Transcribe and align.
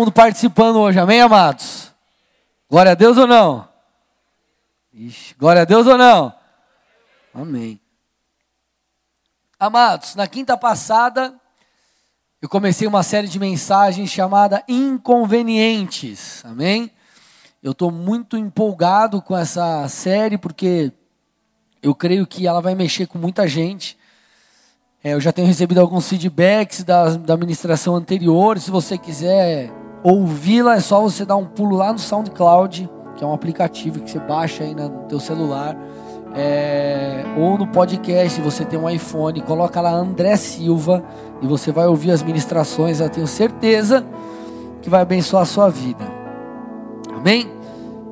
mundo 0.00 0.12
participando 0.12 0.76
hoje, 0.76 0.98
amém, 0.98 1.20
amados? 1.20 1.92
Glória 2.70 2.92
a 2.92 2.94
Deus 2.94 3.18
ou 3.18 3.26
não? 3.26 3.68
Ixi, 4.94 5.34
glória 5.38 5.60
a 5.60 5.64
Deus 5.66 5.86
ou 5.86 5.98
não? 5.98 6.34
Amém. 7.34 7.78
Amados, 9.58 10.14
na 10.14 10.26
quinta 10.26 10.56
passada, 10.56 11.34
eu 12.40 12.48
comecei 12.48 12.88
uma 12.88 13.02
série 13.02 13.28
de 13.28 13.38
mensagens 13.38 14.08
chamada 14.10 14.64
Inconvenientes, 14.66 16.42
amém? 16.46 16.90
Eu 17.62 17.72
estou 17.72 17.90
muito 17.90 18.38
empolgado 18.38 19.20
com 19.20 19.36
essa 19.36 19.86
série 19.86 20.38
porque 20.38 20.90
eu 21.82 21.94
creio 21.94 22.26
que 22.26 22.46
ela 22.46 22.62
vai 22.62 22.74
mexer 22.74 23.06
com 23.06 23.18
muita 23.18 23.46
gente. 23.46 23.98
É, 25.04 25.12
eu 25.12 25.20
já 25.20 25.30
tenho 25.30 25.46
recebido 25.46 25.78
alguns 25.78 26.08
feedbacks 26.08 26.84
da, 26.84 27.16
da 27.16 27.36
ministração 27.36 27.94
anterior. 27.96 28.58
Se 28.58 28.70
você 28.70 28.96
quiser 28.96 29.70
ouvi-la, 30.02 30.76
é 30.76 30.80
só 30.80 31.00
você 31.00 31.24
dar 31.24 31.36
um 31.36 31.46
pulo 31.46 31.76
lá 31.76 31.92
no 31.92 31.98
SoundCloud, 31.98 32.88
que 33.16 33.24
é 33.24 33.26
um 33.26 33.32
aplicativo 33.32 34.00
que 34.00 34.10
você 34.10 34.18
baixa 34.18 34.64
aí 34.64 34.74
no 34.74 34.88
teu 35.08 35.20
celular. 35.20 35.76
É, 36.34 37.24
ou 37.36 37.58
no 37.58 37.66
podcast, 37.66 38.40
você 38.40 38.64
tem 38.64 38.78
um 38.78 38.88
iPhone, 38.88 39.40
coloca 39.40 39.80
lá 39.80 39.90
André 39.90 40.36
Silva 40.36 41.02
e 41.42 41.46
você 41.46 41.72
vai 41.72 41.86
ouvir 41.86 42.12
as 42.12 42.22
ministrações. 42.22 43.00
Eu 43.00 43.10
tenho 43.10 43.26
certeza 43.26 44.06
que 44.80 44.88
vai 44.88 45.02
abençoar 45.02 45.42
a 45.42 45.46
sua 45.46 45.68
vida. 45.68 46.04
Amém? 47.14 47.50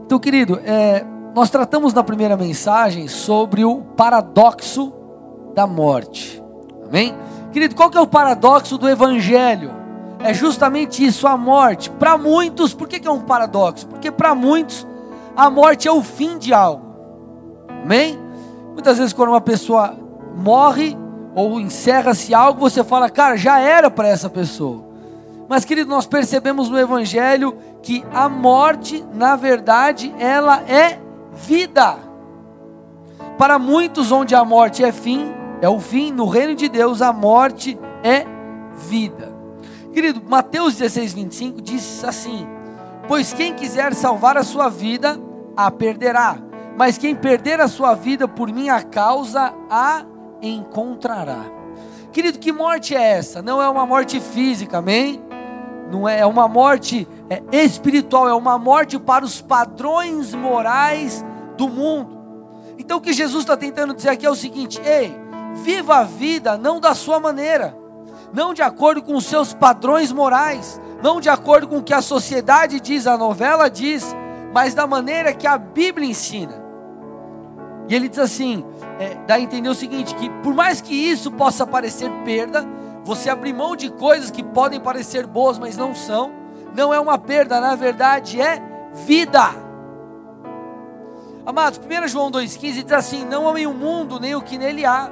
Então, 0.05 0.19
querido, 0.19 0.61
é, 0.65 1.05
nós 1.35 1.49
tratamos 1.49 1.95
na 1.95 2.03
primeira 2.03 2.37
mensagem 2.37 3.07
sobre 3.07 3.65
o 3.65 3.77
paradoxo 3.97 4.93
da 5.55 5.67
morte. 5.67 6.43
Amém? 6.87 7.15
Querido, 7.53 7.75
qual 7.75 7.91
que 7.91 7.97
é 7.97 8.01
o 8.01 8.07
paradoxo 8.07 8.77
do 8.77 8.89
Evangelho? 8.89 9.78
É 10.21 10.35
justamente 10.35 11.05
isso, 11.05 11.27
a 11.27 11.37
morte. 11.37 11.91
Para 11.91 12.19
muitos, 12.19 12.75
por 12.75 12.89
que, 12.89 12.99
que 12.99 13.07
é 13.07 13.11
um 13.11 13.21
paradoxo? 13.21 13.87
Porque 13.87 14.11
para 14.11 14.35
muitos, 14.35 14.87
a 15.37 15.49
morte 15.49 15.87
é 15.87 15.93
o 15.93 16.03
fim 16.03 16.39
de 16.39 16.53
algo. 16.53 16.95
Amém? 17.83 18.19
Muitas 18.73 18.99
vezes, 18.99 19.13
quando 19.13 19.31
uma 19.31 19.41
pessoa 19.41 19.97
morre 20.37 20.97
ou 21.35 21.61
encerra-se 21.61 22.35
algo, 22.35 22.61
você 22.61 22.83
fala, 22.83 23.09
cara, 23.09 23.37
já 23.37 23.61
era 23.61 23.91
para 23.91 24.09
essa 24.09 24.29
pessoa. 24.29 24.85
Mas, 25.49 25.65
querido, 25.65 25.89
nós 25.89 26.07
percebemos 26.07 26.69
no 26.69 26.79
Evangelho 26.79 27.57
que 27.83 28.05
a 28.13 28.29
morte, 28.29 29.05
na 29.15 29.37
verdade, 29.37 30.15
ela 30.19 30.63
é 30.69 31.01
vida. 31.33 31.97
Para 33.39 33.59
muitos, 33.59 34.13
onde 34.13 34.35
a 34.35 34.45
morte 34.45 34.85
é 34.85 34.93
fim, 34.93 35.33
é 35.63 35.69
o 35.69 35.79
fim, 35.79 36.13
no 36.13 36.27
reino 36.27 36.55
de 36.55 36.69
Deus, 36.69 37.01
a 37.01 37.13
morte 37.13 37.79
é 38.03 38.27
vida. 38.89 39.28
Querido, 39.99 40.23
Mateus 40.29 40.77
16, 40.77 41.13
25 41.13 41.61
diz 41.61 42.05
assim: 42.05 42.47
Pois 43.09 43.33
quem 43.33 43.53
quiser 43.53 43.93
salvar 43.95 44.37
a 44.37 44.45
sua 44.45 44.69
vida, 44.69 45.19
a 45.57 45.73
perderá. 45.73 46.39
Mas 46.77 46.97
quem 46.97 47.17
perder 47.17 47.61
a 47.61 47.67
sua 47.67 47.97
vida 47.97 48.29
por 48.29 48.53
minha 48.53 48.81
causa, 48.81 49.53
a 49.69 50.05
encontrará. 50.41 51.41
Querido, 52.13 52.39
que 52.39 52.53
morte 52.53 52.95
é 52.95 53.03
essa? 53.03 53.43
Não 53.43 53.61
é 53.61 53.69
uma 53.69 53.85
morte 53.85 54.21
física, 54.21 54.79
amém? 54.79 55.21
não 55.91 56.09
é, 56.09 56.21
é 56.21 56.27
uma 56.27 56.47
morte 56.47 57.09
é, 57.29 57.43
espiritual, 57.65 58.29
é 58.29 58.35
uma 58.35 58.57
morte 58.57 59.01
para 59.01 59.25
os 59.25 59.41
padrões 59.41 60.33
morais 60.33 61.25
do 61.57 61.69
mundo. 61.69 62.17
Então 62.79 62.99
o 62.99 63.01
que 63.01 63.13
Jesus 63.13 63.43
está 63.43 63.57
tentando 63.57 63.95
dizer 63.95 64.11
aqui 64.11 64.25
é 64.25 64.31
o 64.31 64.37
seguinte: 64.37 64.81
ei, 64.85 65.13
viva 65.65 65.97
a 65.97 66.05
vida 66.05 66.57
não 66.57 66.79
da 66.79 66.95
sua 66.95 67.19
maneira, 67.19 67.77
não 68.33 68.53
de 68.53 68.63
acordo 68.63 69.03
com 69.03 69.15
os 69.17 69.27
seus 69.27 69.53
padrões 69.53 70.13
morais, 70.13 70.81
não 71.03 71.21
de 71.21 71.29
acordo 71.29 71.69
com 71.69 71.79
o 71.79 71.83
que 71.83 71.95
a 71.95 72.03
sociedade 72.03 72.81
diz, 72.81 73.07
a 73.07 73.17
novela 73.17 73.69
diz, 73.69 74.15
mas 74.53 74.75
da 74.75 74.87
maneira 74.87 75.33
que 75.33 75.47
a 75.47 75.57
Bíblia 75.57 76.09
ensina. 76.09 76.63
E 77.89 77.95
ele 77.95 78.09
diz 78.09 78.19
assim: 78.19 78.65
é, 78.99 79.15
dá 79.27 79.35
a 79.35 79.41
entender 79.41 79.69
o 79.69 79.75
seguinte: 79.75 80.15
que 80.15 80.29
por 80.43 80.55
mais 80.55 80.81
que 80.81 80.95
isso 80.95 81.31
possa 81.33 81.67
parecer 81.67 82.11
perda, 82.25 82.67
você 83.05 83.31
abrir 83.31 83.55
mão 83.55 83.75
de 83.75 83.91
coisas 83.91 84.31
que 84.31 84.43
podem 84.43 84.81
parecer 84.81 85.27
boas, 85.27 85.59
mas 85.59 85.77
não 85.77 85.95
são, 85.95 86.33
não 86.75 86.93
é 86.93 87.01
uma 87.01 87.19
perda, 87.19 87.61
na 87.61 87.75
verdade 87.75 88.41
é 88.41 88.63
vida. 89.07 89.69
Amados, 91.47 91.81
1 91.81 92.09
João 92.09 92.31
2,15 92.31 92.83
diz 92.83 92.93
assim: 92.93 93.25
Não 93.25 93.49
amem 93.49 93.67
o 93.67 93.73
mundo, 93.73 94.21
nem 94.21 94.35
o 94.35 94.43
que 94.43 94.59
nele 94.59 94.85
há. 94.85 95.11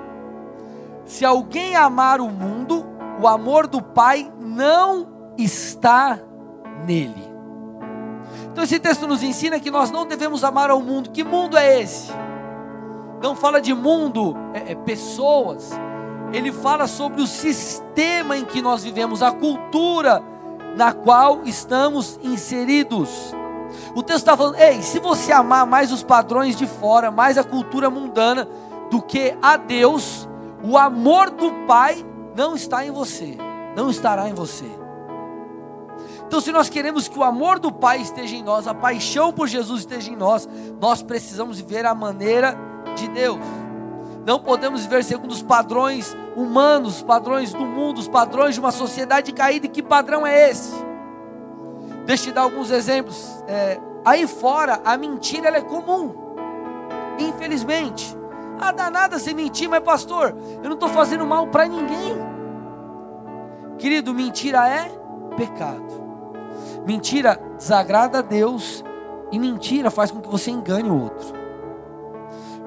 Se 1.06 1.24
alguém 1.24 1.76
amar 1.76 2.20
o 2.20 2.28
mundo, 2.28 2.84
o 3.20 3.26
amor 3.26 3.66
do 3.66 3.82
Pai 3.82 4.30
não 4.40 5.08
está 5.38 6.18
nele. 6.86 7.24
Então 8.50 8.64
esse 8.64 8.78
texto 8.78 9.06
nos 9.06 9.22
ensina 9.22 9.60
que 9.60 9.70
nós 9.70 9.90
não 9.90 10.06
devemos 10.06 10.42
amar 10.44 10.70
ao 10.70 10.80
mundo. 10.80 11.10
Que 11.10 11.22
mundo 11.22 11.56
é 11.56 11.80
esse? 11.80 12.10
Não 13.22 13.34
fala 13.34 13.60
de 13.60 13.74
mundo, 13.74 14.34
é, 14.54 14.72
é 14.72 14.74
pessoas, 14.74 15.72
ele 16.32 16.52
fala 16.52 16.86
sobre 16.86 17.22
o 17.22 17.26
sistema 17.26 18.36
em 18.36 18.44
que 18.44 18.60
nós 18.60 18.84
vivemos, 18.84 19.22
a 19.22 19.32
cultura 19.32 20.22
na 20.76 20.92
qual 20.92 21.40
estamos 21.44 22.20
inseridos. 22.22 23.34
O 23.94 24.02
texto 24.02 24.18
está 24.18 24.36
falando, 24.36 24.56
ei, 24.56 24.82
se 24.82 24.98
você 24.98 25.32
amar 25.32 25.66
mais 25.66 25.90
os 25.92 26.02
padrões 26.02 26.56
de 26.56 26.66
fora, 26.66 27.10
mais 27.10 27.38
a 27.38 27.44
cultura 27.44 27.88
mundana 27.88 28.46
do 28.90 29.00
que 29.00 29.36
a 29.40 29.56
Deus, 29.56 30.28
o 30.62 30.76
amor 30.76 31.30
do 31.30 31.50
Pai 31.66 32.04
não 32.36 32.54
está 32.54 32.84
em 32.84 32.90
você, 32.90 33.36
não 33.74 33.88
estará 33.90 34.28
em 34.28 34.34
você. 34.34 34.66
Então, 36.26 36.40
se 36.40 36.52
nós 36.52 36.68
queremos 36.68 37.08
que 37.08 37.18
o 37.18 37.24
amor 37.24 37.58
do 37.58 37.72
Pai 37.72 38.00
esteja 38.00 38.36
em 38.36 38.42
nós, 38.42 38.66
a 38.66 38.74
paixão 38.74 39.32
por 39.32 39.48
Jesus 39.48 39.80
esteja 39.80 40.10
em 40.10 40.16
nós, 40.16 40.48
nós 40.80 41.00
precisamos 41.00 41.58
viver 41.58 41.86
a 41.86 41.94
maneira 41.94 42.56
de 42.94 43.08
Deus. 43.08 43.38
Não 44.26 44.40
podemos 44.40 44.82
viver 44.82 45.04
segundo 45.04 45.30
os 45.30 45.40
padrões 45.40 46.16
humanos, 46.34 46.96
os 46.96 47.02
padrões 47.02 47.52
do 47.52 47.64
mundo, 47.64 47.98
os 47.98 48.08
padrões 48.08 48.54
de 48.54 48.60
uma 48.60 48.72
sociedade 48.72 49.32
caída. 49.32 49.66
E 49.66 49.68
que 49.68 49.82
padrão 49.82 50.26
é 50.26 50.50
esse? 50.50 50.74
Deixa 52.04 52.24
eu 52.24 52.26
te 52.28 52.34
dar 52.34 52.42
alguns 52.42 52.70
exemplos. 52.70 53.42
É, 53.46 53.80
aí 54.04 54.26
fora, 54.26 54.80
a 54.84 54.96
mentira 54.96 55.48
é 55.56 55.60
comum. 55.62 56.12
Infelizmente. 57.18 58.16
Ah, 58.60 58.72
dá 58.72 58.90
nada 58.90 59.18
você 59.18 59.34
mentir, 59.34 59.68
mas 59.68 59.80
pastor, 59.80 60.34
eu 60.62 60.64
não 60.64 60.74
estou 60.74 60.88
fazendo 60.88 61.26
mal 61.26 61.46
para 61.48 61.66
ninguém. 61.66 62.16
Querido, 63.78 64.14
mentira 64.14 64.68
é 64.68 64.90
pecado. 65.36 66.06
Mentira 66.86 67.40
desagrada 67.56 68.18
a 68.18 68.22
Deus 68.22 68.84
e 69.30 69.38
mentira 69.38 69.90
faz 69.90 70.10
com 70.10 70.20
que 70.20 70.28
você 70.28 70.50
engane 70.50 70.88
o 70.88 71.02
outro. 71.02 71.34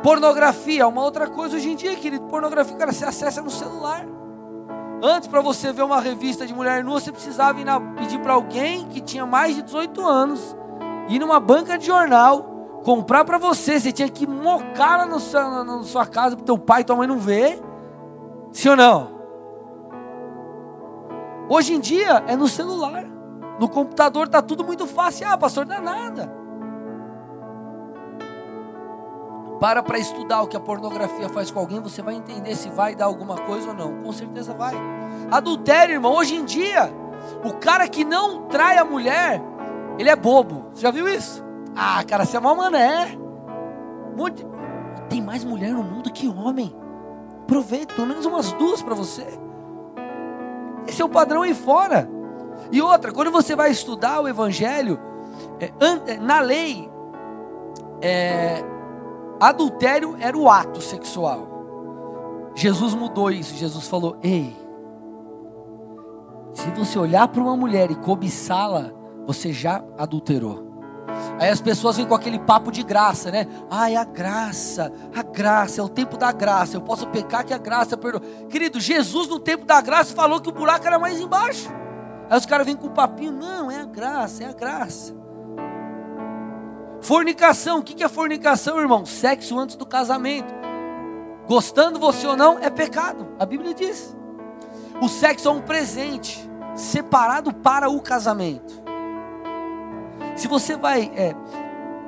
Pornografia, 0.04 0.88
uma 0.88 1.04
outra 1.04 1.28
coisa 1.28 1.58
hoje 1.58 1.72
em 1.72 1.76
dia, 1.76 1.96
querido. 1.96 2.26
Pornografia, 2.26 2.76
cara, 2.76 2.92
você 2.92 3.06
acessa 3.06 3.42
no 3.42 3.50
celular. 3.50 4.06
Antes, 5.02 5.28
para 5.28 5.42
você 5.42 5.72
ver 5.72 5.84
uma 5.84 6.00
revista 6.00 6.46
de 6.46 6.54
mulher 6.54 6.84
nua, 6.84 7.00
você 7.00 7.12
precisava 7.12 7.60
ir 7.60 7.66
na, 7.66 7.80
pedir 7.80 8.20
para 8.20 8.34
alguém 8.34 8.86
que 8.88 9.02
tinha 9.02 9.26
mais 9.26 9.56
de 9.56 9.62
18 9.62 10.06
anos, 10.06 10.56
ir 11.08 11.20
numa 11.20 11.40
banca 11.40 11.78
de 11.78 11.86
jornal, 11.86 12.49
comprar 12.84 13.26
para 13.26 13.38
você. 13.38 13.80
Você 13.80 13.92
tinha 13.92 14.10
que 14.10 14.28
mocar 14.28 14.98
lá 14.98 15.06
no 15.06 15.20
seu, 15.20 15.64
na 15.64 15.84
sua 15.84 16.06
casa 16.06 16.36
para 16.36 16.46
teu 16.46 16.58
pai 16.58 16.82
e 16.82 16.84
tua 16.84 16.96
mãe 16.96 17.08
não 17.08 17.18
ver. 17.18 17.62
Sim 18.52 18.70
ou 18.70 18.76
não? 18.76 19.20
Hoje 21.50 21.74
em 21.74 21.80
dia 21.80 22.24
é 22.28 22.36
no 22.36 22.48
celular. 22.48 23.06
No 23.60 23.68
computador 23.68 24.28
está 24.28 24.42
tudo 24.42 24.64
muito 24.64 24.86
fácil. 24.86 25.28
Ah, 25.28 25.38
pastor, 25.38 25.66
não 25.66 25.76
é 25.76 25.82
nada. 25.82 26.40
Para 29.60 29.84
para 29.84 30.00
estudar 30.00 30.42
o 30.42 30.48
que 30.48 30.56
a 30.56 30.60
pornografia 30.60 31.28
faz 31.28 31.52
com 31.52 31.60
alguém, 31.60 31.82
você 31.82 32.02
vai 32.02 32.16
entender 32.16 32.56
se 32.56 32.70
vai 32.70 32.96
dar 32.96 33.06
alguma 33.06 33.36
coisa 33.36 33.70
ou 33.70 33.74
não. 33.74 34.02
Com 34.02 34.14
certeza 34.14 34.54
vai. 34.54 34.74
Adultério, 35.30 35.96
irmão, 35.96 36.16
hoje 36.16 36.36
em 36.36 36.46
dia, 36.46 36.90
o 37.44 37.54
cara 37.54 37.88
que 37.88 38.06
não 38.06 38.44
trai 38.44 38.78
a 38.78 38.86
mulher, 38.86 39.42
ele 39.98 40.10
é 40.10 40.16
bobo. 40.16 40.68
Você 40.72 40.82
já 40.82 40.92
viu 40.92 41.10
isso? 41.10 41.49
Ah, 41.82 42.04
cara, 42.04 42.26
você 42.26 42.36
é 42.36 42.40
uma 42.42 42.54
mané. 42.54 43.18
Tem 45.08 45.22
mais 45.22 45.46
mulher 45.46 45.72
no 45.72 45.82
mundo 45.82 46.12
que 46.12 46.28
homem. 46.28 46.76
Aproveita, 47.44 47.96
pelo 47.96 48.08
menos 48.08 48.26
umas 48.26 48.52
duas 48.52 48.82
para 48.82 48.94
você. 48.94 49.26
Esse 50.86 51.02
é 51.02 51.06
o 51.06 51.10
padrão 51.10 51.42
aí 51.42 51.54
fora. 51.54 52.10
E 52.70 52.82
outra, 52.82 53.14
quando 53.14 53.32
você 53.32 53.56
vai 53.56 53.72
estudar 53.72 54.20
o 54.20 54.28
Evangelho, 54.28 55.00
é, 55.58 55.72
é 56.12 56.18
na 56.18 56.42
lei, 56.42 56.90
é, 58.02 58.62
Adultério 59.40 60.18
era 60.20 60.38
o 60.38 60.50
ato 60.50 60.82
sexual. 60.82 62.52
Jesus 62.56 62.94
mudou 62.94 63.32
isso. 63.32 63.56
Jesus 63.56 63.88
falou: 63.88 64.18
Ei, 64.22 64.54
se 66.52 66.70
você 66.72 67.00
olhar 67.00 67.30
para 67.30 67.42
uma 67.42 67.56
mulher 67.56 67.90
e 67.90 67.96
cobiçá-la, 67.96 68.92
você 69.26 69.54
já 69.54 69.82
adulterou. 69.98 70.69
Aí 71.40 71.50
as 71.50 71.62
pessoas 71.62 71.98
vêm 71.98 72.06
com 72.06 72.16
aquele 72.16 72.40
papo 72.40 72.72
de 72.72 72.84
graça, 72.84 73.32
né? 73.32 73.48
Ai, 73.70 73.96
a 73.96 74.04
graça, 74.04 74.92
a 75.16 75.24
graça, 75.24 75.82
é 75.82 75.84
o 75.84 75.90
tempo 75.90 76.18
da 76.18 76.32
graça. 76.32 76.76
Eu 76.76 76.82
posso 76.82 77.08
pecar 77.08 77.46
que 77.46 77.54
a 77.54 77.58
graça 77.58 77.96
perdoa. 77.96 78.22
Querido, 78.50 78.80
Jesus 78.80 79.28
no 79.28 79.40
tempo 79.40 79.66
da 79.66 79.80
graça 79.82 80.14
falou 80.14 80.42
que 80.42 80.50
o 80.50 80.54
buraco 80.54 80.86
era 80.86 81.00
mais 81.00 81.20
embaixo. 81.20 81.70
Aí 82.30 82.38
os 82.38 82.46
caras 82.46 82.66
vêm 82.66 82.76
com 82.76 82.88
o 82.88 82.92
papinho, 82.92 83.32
não, 83.32 83.72
é 83.72 83.82
a 83.82 83.86
graça, 83.86 84.44
é 84.44 84.48
a 84.48 84.54
graça. 84.54 85.18
Fornicação, 87.02 87.80
o 87.80 87.84
que 87.84 88.04
é 88.04 88.10
fornicação, 88.10 88.80
irmão? 88.80 89.06
Sexo 89.06 89.58
antes 89.58 89.76
do 89.76 89.86
casamento. 89.86 90.54
Gostando 91.48 92.00
você 92.00 92.28
ou 92.28 92.36
não, 92.36 92.60
é 92.60 92.70
pecado. 92.70 93.28
A 93.40 93.46
Bíblia 93.46 93.74
diz. 93.74 94.16
O 95.02 95.08
sexo 95.08 95.48
é 95.48 95.52
um 95.52 95.62
presente 95.62 96.48
separado 96.76 97.54
para 97.54 97.90
o 97.90 98.02
casamento. 98.02 98.79
Se 100.40 100.48
você 100.48 100.78
vai, 100.78 101.12
é, 101.18 101.36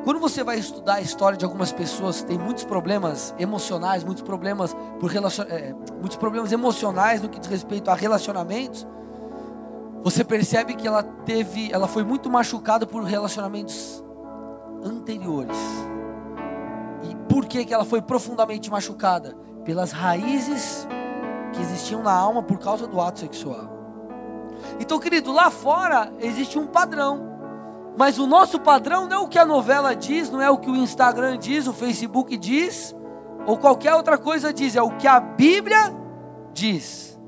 quando 0.06 0.18
você 0.18 0.42
vai 0.42 0.58
estudar 0.58 0.96
a 0.96 1.02
história 1.02 1.38
de 1.38 1.44
algumas 1.44 1.74
pessoas 1.74 2.22
que 2.22 2.28
têm 2.28 2.38
muitos 2.38 2.64
problemas 2.64 3.36
emocionais, 3.38 4.06
muitos 4.06 4.24
problemas 4.24 4.74
por 5.02 5.12
relacion, 5.12 5.44
é, 5.50 5.76
muitos 6.00 6.16
problemas 6.16 6.54
emocionais 6.54 7.22
no 7.22 7.28
que 7.28 7.38
diz 7.38 7.50
respeito 7.50 7.92
a 7.92 7.94
relacionamentos, 7.94 8.88
você 10.02 10.24
percebe 10.24 10.76
que 10.76 10.88
ela 10.88 11.04
teve, 11.04 11.74
ela 11.74 11.90
foi 11.90 12.06
muito 12.06 12.30
machucada 12.30 12.88
por 12.88 13.04
relacionamentos 13.04 14.02
anteriores. 14.82 15.58
E 17.04 17.14
por 17.28 17.46
que 17.46 17.66
que 17.66 17.74
ela 17.74 17.84
foi 17.84 18.02
profundamente 18.02 18.72
machucada? 18.72 19.36
Pelas 19.66 19.92
raízes 19.92 20.88
que 21.52 21.60
existiam 21.60 22.02
na 22.02 22.14
alma 22.14 22.42
por 22.42 22.60
causa 22.60 22.88
do 22.88 23.02
ato 23.02 23.20
sexual. 23.20 23.70
Então, 24.80 25.00
querido, 25.00 25.34
lá 25.34 25.52
fora 25.52 26.14
existe 26.22 26.58
um 26.58 26.66
padrão. 26.66 27.31
Mas 27.98 28.18
o 28.18 28.26
nosso 28.26 28.60
padrão 28.60 29.08
não 29.08 29.18
é 29.18 29.20
o 29.20 29.28
que 29.28 29.38
a 29.38 29.46
novela 29.46 29.96
diz, 29.96 30.30
não 30.30 30.42
é 30.42 30.50
o 30.50 30.58
que 30.58 30.70
o 30.70 30.76
Instagram 30.76 31.38
diz, 31.38 31.68
o 31.68 31.74
Facebook 31.74 32.38
diz, 32.38 32.96
ou 33.46 33.58
qualquer 33.58 33.94
outra 33.96 34.18
coisa 34.18 34.54
diz, 34.54 34.76
é 34.76 34.82
o 34.82 34.92
que 34.92 35.08
a 35.08 35.20
Bíblia 35.20 35.94
diz. 36.54 37.20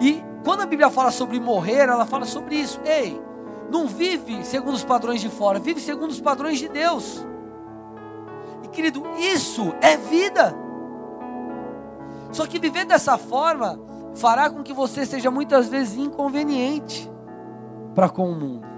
E 0.00 0.22
quando 0.44 0.62
a 0.62 0.66
Bíblia 0.66 0.90
fala 0.90 1.10
sobre 1.10 1.40
morrer, 1.40 1.88
ela 1.88 2.06
fala 2.06 2.24
sobre 2.24 2.56
isso. 2.56 2.80
Ei, 2.84 3.20
não 3.70 3.86
vive 3.86 4.44
segundo 4.44 4.74
os 4.74 4.84
padrões 4.84 5.20
de 5.20 5.28
fora, 5.28 5.58
vive 5.58 5.80
segundo 5.80 6.10
os 6.10 6.20
padrões 6.20 6.58
de 6.58 6.68
Deus. 6.68 7.26
E 8.64 8.68
querido, 8.68 9.02
isso 9.18 9.74
é 9.80 9.96
vida. 9.96 10.54
Só 12.32 12.46
que 12.46 12.58
viver 12.58 12.84
dessa 12.84 13.18
forma 13.18 13.80
fará 14.14 14.50
com 14.50 14.62
que 14.62 14.72
você 14.72 15.06
seja 15.06 15.30
muitas 15.30 15.68
vezes 15.68 15.96
inconveniente 15.96 17.10
para 17.94 18.08
com 18.08 18.30
o 18.30 18.34
mundo. 18.34 18.69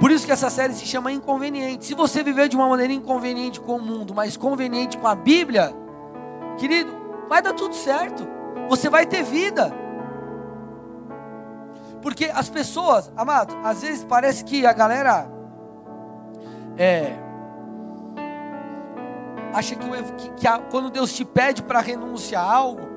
Por 0.00 0.10
isso 0.10 0.26
que 0.26 0.32
essa 0.32 0.50
série 0.50 0.74
se 0.74 0.84
chama 0.84 1.12
Inconveniente. 1.12 1.84
Se 1.84 1.94
você 1.94 2.22
viver 2.22 2.48
de 2.48 2.56
uma 2.56 2.68
maneira 2.68 2.92
inconveniente 2.92 3.60
com 3.60 3.76
o 3.76 3.82
mundo, 3.82 4.14
mas 4.14 4.36
conveniente 4.36 4.98
com 4.98 5.06
a 5.06 5.14
Bíblia, 5.14 5.72
querido, 6.58 6.92
vai 7.28 7.40
dar 7.40 7.52
tudo 7.52 7.74
certo. 7.74 8.26
Você 8.68 8.88
vai 8.88 9.06
ter 9.06 9.22
vida. 9.22 9.72
Porque 12.02 12.24
as 12.34 12.48
pessoas, 12.48 13.12
amado, 13.16 13.56
às 13.62 13.82
vezes 13.82 14.04
parece 14.04 14.44
que 14.44 14.66
a 14.66 14.72
galera 14.72 15.30
é, 16.76 17.12
acha 19.52 19.76
que, 19.76 19.86
que, 20.16 20.30
que 20.30 20.48
a, 20.48 20.58
quando 20.58 20.90
Deus 20.90 21.12
te 21.12 21.24
pede 21.24 21.62
para 21.62 21.80
renunciar 21.80 22.44
a 22.44 22.52
algo, 22.52 22.88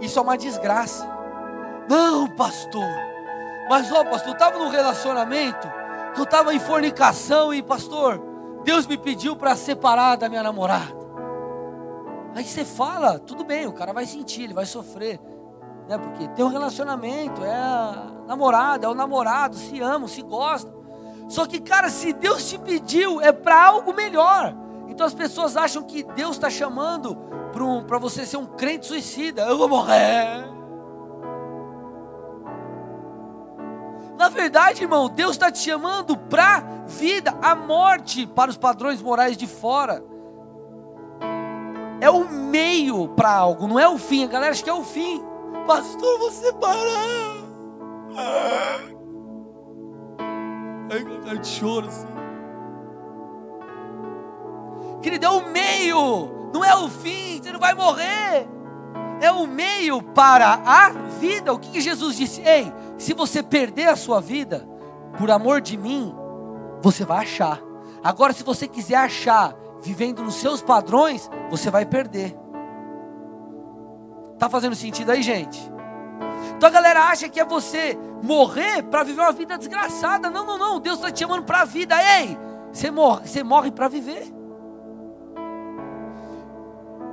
isso 0.00 0.18
é 0.18 0.22
uma 0.22 0.38
desgraça. 0.38 1.08
Não, 1.88 2.28
pastor. 2.28 2.88
Mas 3.68 3.90
ó, 3.90 4.04
pastor, 4.04 4.28
eu 4.28 4.32
estava 4.34 4.58
num 4.58 4.68
relacionamento, 4.68 5.68
eu 6.16 6.24
estava 6.24 6.54
em 6.54 6.58
fornicação 6.58 7.52
e 7.52 7.62
pastor, 7.62 8.20
Deus 8.64 8.86
me 8.86 8.96
pediu 8.96 9.36
para 9.36 9.56
separar 9.56 10.16
da 10.16 10.28
minha 10.28 10.42
namorada. 10.42 11.04
Aí 12.34 12.44
você 12.44 12.64
fala, 12.64 13.18
tudo 13.18 13.44
bem, 13.44 13.66
o 13.66 13.72
cara 13.72 13.92
vai 13.92 14.06
sentir, 14.06 14.42
ele 14.42 14.54
vai 14.54 14.66
sofrer, 14.66 15.20
né? 15.88 15.96
Porque 15.98 16.26
tem 16.28 16.44
um 16.44 16.48
relacionamento, 16.48 17.44
é 17.44 17.54
a 17.54 18.12
namorada, 18.26 18.86
é 18.86 18.88
o 18.88 18.94
namorado, 18.94 19.56
se 19.56 19.80
amam, 19.80 20.08
se 20.08 20.22
gostam. 20.22 20.74
Só 21.28 21.46
que, 21.46 21.60
cara, 21.60 21.88
se 21.88 22.12
Deus 22.12 22.48
te 22.48 22.58
pediu, 22.58 23.20
é 23.20 23.32
para 23.32 23.66
algo 23.66 23.94
melhor. 23.94 24.54
Então 24.88 25.06
as 25.06 25.14
pessoas 25.14 25.56
acham 25.56 25.82
que 25.82 26.02
Deus 26.02 26.32
está 26.32 26.50
chamando 26.50 27.16
para 27.52 27.64
um, 27.64 27.86
você 28.00 28.26
ser 28.26 28.36
um 28.36 28.46
crente 28.46 28.86
suicida. 28.86 29.42
Eu 29.42 29.56
vou 29.56 29.68
morrer. 29.68 30.53
Na 34.16 34.28
verdade, 34.28 34.82
irmão, 34.82 35.08
Deus 35.08 35.32
está 35.32 35.50
te 35.50 35.58
chamando 35.58 36.16
para 36.16 36.62
vida, 36.86 37.36
a 37.42 37.54
morte 37.54 38.26
para 38.26 38.50
os 38.50 38.56
padrões 38.56 39.02
morais 39.02 39.36
de 39.36 39.46
fora. 39.46 40.04
É 42.00 42.08
o 42.10 42.28
meio 42.28 43.08
para 43.08 43.32
algo, 43.32 43.66
não 43.66 43.78
é 43.78 43.88
o 43.88 43.98
fim. 43.98 44.24
A 44.24 44.28
galera 44.28 44.52
acha 44.52 44.62
que 44.62 44.70
é 44.70 44.74
o 44.74 44.84
fim. 44.84 45.24
Pastor, 45.66 46.18
você 46.18 46.52
parar. 46.52 47.34
Ai, 50.90 51.38
de 51.38 51.46
choro 51.46 51.88
assim. 51.88 52.06
Querido, 55.02 55.26
é 55.26 55.30
o 55.30 55.48
meio, 55.48 56.50
não 56.52 56.64
é 56.64 56.74
o 56.76 56.88
fim, 56.88 57.40
você 57.42 57.52
não 57.52 57.60
vai 57.60 57.74
morrer. 57.74 58.46
É 59.20 59.30
o 59.30 59.46
meio 59.46 60.02
para 60.02 60.60
a 60.64 60.90
vida. 61.20 61.52
O 61.52 61.58
que 61.58 61.80
Jesus 61.80 62.16
disse? 62.16 62.42
Ei, 62.42 62.72
se 63.04 63.12
você 63.12 63.42
perder 63.42 63.90
a 63.90 63.96
sua 63.96 64.18
vida, 64.18 64.66
por 65.18 65.30
amor 65.30 65.60
de 65.60 65.76
mim, 65.76 66.14
você 66.80 67.04
vai 67.04 67.18
achar. 67.18 67.60
Agora, 68.02 68.32
se 68.32 68.42
você 68.42 68.66
quiser 68.66 68.96
achar, 68.96 69.54
vivendo 69.82 70.22
nos 70.22 70.36
seus 70.36 70.62
padrões, 70.62 71.30
você 71.50 71.70
vai 71.70 71.84
perder. 71.84 72.34
Tá 74.38 74.48
fazendo 74.48 74.74
sentido 74.74 75.10
aí, 75.10 75.22
gente? 75.22 75.60
Então 76.56 76.66
a 76.66 76.72
galera 76.72 77.04
acha 77.10 77.28
que 77.28 77.38
é 77.38 77.44
você 77.44 77.98
morrer 78.22 78.82
para 78.84 79.02
viver 79.02 79.20
uma 79.20 79.32
vida 79.32 79.58
desgraçada. 79.58 80.30
Não, 80.30 80.46
não, 80.46 80.56
não. 80.56 80.80
Deus 80.80 80.96
está 80.96 81.10
te 81.10 81.20
chamando 81.20 81.44
para 81.44 81.60
a 81.60 81.64
vida. 81.66 81.94
Ei, 82.20 82.38
você 82.72 82.90
morre, 82.90 83.28
você 83.28 83.42
morre 83.42 83.70
para 83.70 83.86
viver. 83.86 84.32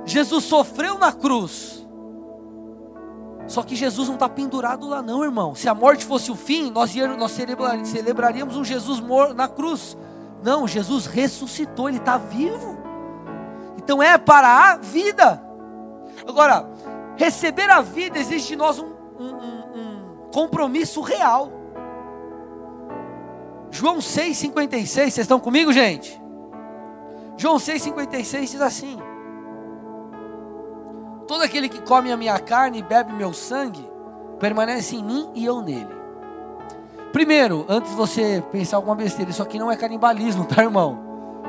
Jesus 0.06 0.44
sofreu 0.44 0.98
na 0.98 1.12
cruz. 1.12 1.81
Só 3.46 3.62
que 3.62 3.76
Jesus 3.76 4.08
não 4.08 4.14
está 4.14 4.28
pendurado 4.28 4.88
lá, 4.88 5.02
não, 5.02 5.24
irmão. 5.24 5.54
Se 5.54 5.68
a 5.68 5.74
morte 5.74 6.04
fosse 6.04 6.30
o 6.30 6.36
fim, 6.36 6.70
nós, 6.70 6.94
íamos, 6.94 7.18
nós 7.18 7.32
celebraríamos 7.32 8.56
um 8.56 8.64
Jesus 8.64 9.02
na 9.34 9.48
cruz. 9.48 9.96
Não, 10.42 10.66
Jesus 10.66 11.06
ressuscitou, 11.06 11.88
ele 11.88 11.98
está 11.98 12.16
vivo. 12.16 12.78
Então 13.76 14.02
é 14.02 14.16
para 14.16 14.48
a 14.48 14.76
vida. 14.76 15.42
Agora, 16.26 16.68
receber 17.16 17.68
a 17.68 17.80
vida 17.80 18.18
exige 18.18 18.48
de 18.48 18.56
nós 18.56 18.78
um, 18.78 18.92
um, 19.18 19.26
um, 19.26 19.62
um 19.74 20.30
compromisso 20.32 21.00
real. 21.00 21.50
João 23.70 23.98
6,56, 23.98 24.86
vocês 24.86 25.18
estão 25.18 25.40
comigo, 25.40 25.72
gente? 25.72 26.20
João 27.36 27.56
6,56 27.56 28.40
diz 28.42 28.60
assim: 28.60 29.01
Todo 31.26 31.42
aquele 31.42 31.68
que 31.68 31.80
come 31.82 32.12
a 32.12 32.16
minha 32.16 32.38
carne 32.38 32.78
e 32.78 32.82
bebe 32.82 33.12
meu 33.12 33.32
sangue, 33.32 33.86
permanece 34.38 34.96
em 34.96 35.04
mim 35.04 35.30
e 35.34 35.44
eu 35.44 35.62
nele. 35.62 36.02
Primeiro, 37.12 37.64
antes 37.68 37.90
de 37.90 37.96
você 37.96 38.42
pensar 38.50 38.76
alguma 38.76 38.96
besteira, 38.96 39.30
isso 39.30 39.42
aqui 39.42 39.58
não 39.58 39.70
é 39.70 39.76
canibalismo, 39.76 40.44
tá, 40.48 40.62
irmão? 40.62 40.98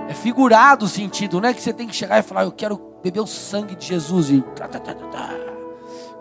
É 0.08 0.14
figurado 0.14 0.86
o 0.86 0.90
sentido, 0.90 1.40
não 1.40 1.50
é 1.50 1.54
que 1.54 1.62
você 1.62 1.72
tem 1.72 1.88
que 1.88 1.96
chegar 1.96 2.20
e 2.20 2.22
falar, 2.22 2.44
eu 2.44 2.52
quero 2.52 2.80
beber 3.02 3.22
o 3.22 3.28
sangue 3.28 3.76
de 3.76 3.88
Jesus 3.88 4.30
e 4.30 4.44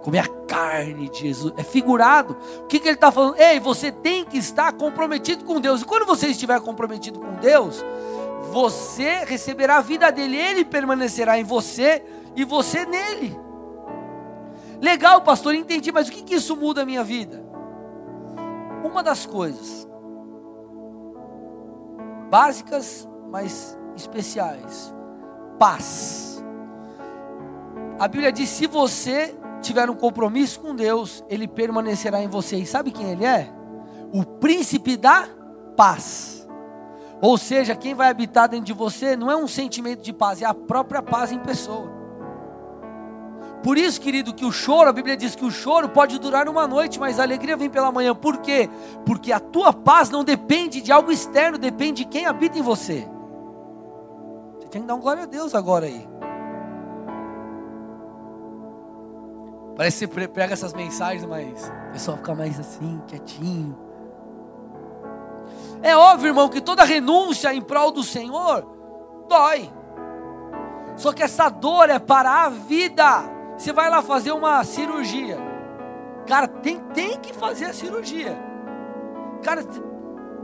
comer 0.03 0.19
a 0.19 0.29
carne 0.47 1.09
de 1.09 1.21
Jesus. 1.21 1.53
É 1.57 1.63
figurado. 1.63 2.37
O 2.61 2.67
que, 2.67 2.79
que 2.79 2.89
ele 2.89 2.95
está 2.95 3.11
falando? 3.11 3.37
Ei, 3.39 3.59
você 3.59 3.91
tem 3.91 4.25
que 4.25 4.37
estar 4.37 4.73
comprometido 4.73 5.45
com 5.45 5.61
Deus. 5.61 5.83
E 5.83 5.85
quando 5.85 6.05
você 6.05 6.27
estiver 6.29 6.61
comprometido 6.61 7.21
com 7.21 7.33
Deus, 7.35 7.85
você 8.53 9.25
receberá 9.25 9.79
a 9.79 9.81
vida 9.81 10.11
dele, 10.11 10.37
ele 10.37 10.65
permanecerá 10.65 11.39
em 11.39 11.45
você 11.45 12.03
e 12.37 12.45
você 12.45 12.85
nele. 12.85 13.39
Legal, 14.81 15.23
pastor, 15.23 15.55
entendi, 15.55 15.93
mas 15.93 16.09
o 16.09 16.13
que, 16.13 16.23
que 16.23 16.35
isso 16.35 16.57
muda 16.57 16.83
a 16.83 16.87
minha 16.87 17.05
vida? 17.05 17.43
Uma 18.85 19.03
das 19.03 19.25
coisas 19.25 19.87
básicas, 22.33 23.07
mas 23.31 23.79
especiais: 23.95 24.93
paz. 25.59 26.43
A 27.99 28.09
Bíblia 28.09 28.33
diz: 28.33 28.49
se 28.49 28.67
você 28.67 29.35
tiver 29.61 29.89
um 29.91 29.95
compromisso 29.95 30.59
com 30.61 30.75
Deus, 30.75 31.23
Ele 31.29 31.47
permanecerá 31.47 32.23
em 32.23 32.29
você. 32.29 32.57
E 32.57 32.67
sabe 32.67 32.91
quem 32.91 33.11
Ele 33.11 33.27
é? 33.27 33.53
O 34.13 34.25
príncipe 34.25 34.97
da 34.97 35.29
paz. 35.77 36.49
Ou 37.21 37.39
seja, 37.39 37.77
quem 37.77 37.95
vai 37.95 38.09
habitar 38.09 38.49
dentro 38.49 38.67
de 38.67 38.73
você 38.73 39.17
não 39.17 39.31
é 39.31 39.37
um 39.37 39.47
sentimento 39.47 40.03
de 40.03 40.13
paz, 40.13 40.43
é 40.43 40.45
a 40.45 40.53
própria 40.53 41.01
paz 41.01 41.31
em 41.31 41.39
pessoa. 41.39 42.02
Por 43.63 43.79
isso, 43.79 44.01
querido, 44.01 44.35
que 44.35 44.45
o 44.45 44.51
choro, 44.51 44.89
a 44.89 44.93
Bíblia 44.93 45.17
diz 45.17 45.37
que 45.37 45.45
o 45.45 45.51
choro 45.51 45.89
pode 45.89 46.19
durar 46.19 46.49
uma 46.49 46.67
noite, 46.67 46.99
mas 46.99 47.21
a 47.21 47.23
alegria 47.23 47.57
vem 47.57 47.71
pela 47.71 47.93
manhã. 47.93 48.15
Por 48.15 48.39
quê? 48.39 48.69
Porque 49.07 49.33
a 49.33 49.39
tua 49.39 49.73
paz 49.73 50.11
não 50.11 50.25
depende 50.25 50.81
de 50.81 50.91
algo 50.91 51.13
externo, 51.13 51.57
depende 51.57 52.05
de 52.05 52.11
quem 52.11 52.27
habita 52.27 52.59
em 52.59 52.63
você. 52.63 53.09
Você 54.59 54.67
tem 54.69 54.83
que 54.83 54.89
dar 54.89 54.97
um 54.97 55.01
glória 55.01 55.23
a 55.23 55.27
Deus 55.27 55.55
agora 55.55 55.87
aí. 55.87 56.09
Parece 59.77 60.07
que 60.07 60.15
você 60.15 60.29
prega 60.29 60.53
essas 60.53 60.75
mensagens, 60.75 61.25
mas 61.25 61.73
o 61.89 61.93
pessoal 61.93 62.17
fica 62.17 62.35
mais 62.35 62.59
assim, 62.59 63.01
quietinho. 63.07 63.79
É 65.83 65.97
óbvio, 65.97 66.29
irmão, 66.29 66.49
que 66.49 66.61
toda 66.61 66.85
renúncia 66.85 67.55
em 67.55 67.63
prol 67.63 67.93
do 67.93 68.03
Senhor 68.03 68.67
dói. 69.29 69.71
Só 70.97 71.13
que 71.13 71.23
essa 71.23 71.49
dor 71.49 71.89
é 71.89 71.99
para 71.99 72.45
a 72.45 72.49
vida. 72.49 73.32
Você 73.63 73.73
vai 73.73 73.89
lá 73.89 74.03
fazer 74.03 74.33
uma 74.33 74.65
cirurgia. 74.65 75.39
Cara, 76.27 76.49
tem, 76.49 76.81
tem 76.93 77.17
que 77.21 77.33
fazer 77.33 77.67
a 77.67 77.73
cirurgia. 77.73 78.37
Cara, 79.41 79.65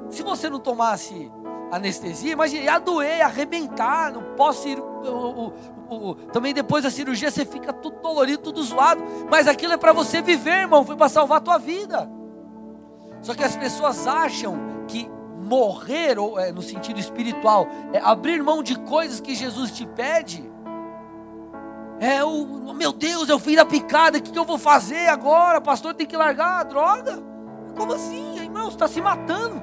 se 0.09 0.23
você 0.23 0.49
não 0.49 0.61
tomasse 0.61 1.29
anestesia, 1.73 2.35
imagina, 2.35 2.63
ia 2.63 2.79
doer, 2.79 3.19
ia 3.19 3.25
arrebentar, 3.25 4.13
não 4.13 4.23
posso 4.37 4.69
ir. 4.69 4.79
O, 4.79 5.53
o, 5.91 6.11
o, 6.11 6.15
também 6.15 6.55
depois 6.55 6.85
da 6.85 6.93
cirurgia 6.93 7.29
você 7.29 7.45
fica 7.45 7.73
tudo 7.73 8.01
dolorido, 8.01 8.41
tudo 8.41 8.63
zoado. 8.63 9.03
Mas 9.29 9.49
aquilo 9.49 9.73
é 9.73 9.77
para 9.77 9.93
você 9.93 10.23
viver, 10.23 10.61
irmão, 10.61 10.85
foi 10.85 10.95
para 10.95 11.09
salvar 11.09 11.39
a 11.39 11.41
tua 11.41 11.59
vida. 11.59 12.09
Só 13.21 13.35
que 13.35 13.43
as 13.43 13.57
pessoas 13.57 14.07
acham 14.07 14.57
que 14.87 15.11
morrer, 15.43 16.21
ou, 16.21 16.39
é, 16.39 16.53
no 16.53 16.63
sentido 16.63 17.01
espiritual, 17.01 17.67
é 17.93 17.99
abrir 17.99 18.41
mão 18.45 18.63
de 18.63 18.79
coisas 18.79 19.19
que 19.19 19.35
Jesus 19.35 19.73
te 19.73 19.85
pede. 19.85 20.48
É 22.01 22.23
o 22.25 22.73
meu 22.75 22.93
Deus, 22.93 23.29
eu 23.29 23.39
fui 23.39 23.57
na 23.57 23.65
picada, 23.65 24.19
o 24.19 24.23
que, 24.23 24.31
que 24.31 24.39
eu 24.39 24.45
vou 24.45 24.57
fazer 24.57 25.09
agora? 25.09 25.61
Pastor 25.61 25.95
tem 25.95 26.07
que 26.07 26.17
largar 26.17 26.61
a 26.61 26.63
droga? 26.63 27.21
Como 27.77 27.93
assim, 27.93 28.39
irmão? 28.39 28.69
Está 28.69 28.87
se 28.87 29.01
matando. 29.01 29.61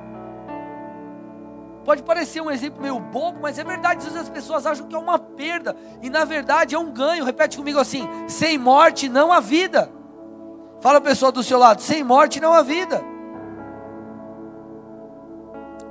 Pode 1.85 2.03
parecer 2.03 2.41
um 2.41 2.51
exemplo 2.51 2.81
meio 2.81 2.99
bobo, 2.99 3.39
mas 3.41 3.57
é 3.57 3.63
verdade. 3.63 3.99
Às 3.99 4.05
vezes 4.05 4.21
as 4.21 4.29
pessoas 4.29 4.65
acham 4.65 4.87
que 4.87 4.95
é 4.95 4.97
uma 4.97 5.19
perda, 5.19 5.75
e 6.01 6.09
na 6.09 6.25
verdade 6.25 6.75
é 6.75 6.79
um 6.79 6.91
ganho. 6.91 7.23
Repete 7.23 7.57
comigo 7.57 7.79
assim: 7.79 8.09
sem 8.27 8.57
morte 8.57 9.07
não 9.07 9.31
há 9.31 9.39
vida. 9.39 9.89
Fala 10.81 10.97
a 10.97 11.01
pessoa 11.01 11.31
do 11.31 11.43
seu 11.43 11.59
lado: 11.59 11.81
sem 11.81 12.03
morte 12.03 12.39
não 12.41 12.53
há 12.53 12.63
vida. 12.63 13.03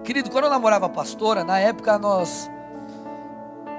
Querido, 0.03 0.31
quando 0.31 0.45
eu 0.45 0.51
namorava 0.51 0.87
a 0.87 0.91
pastora, 0.91 1.45
na 1.45 1.59
época 1.59 1.97
nós. 1.97 2.51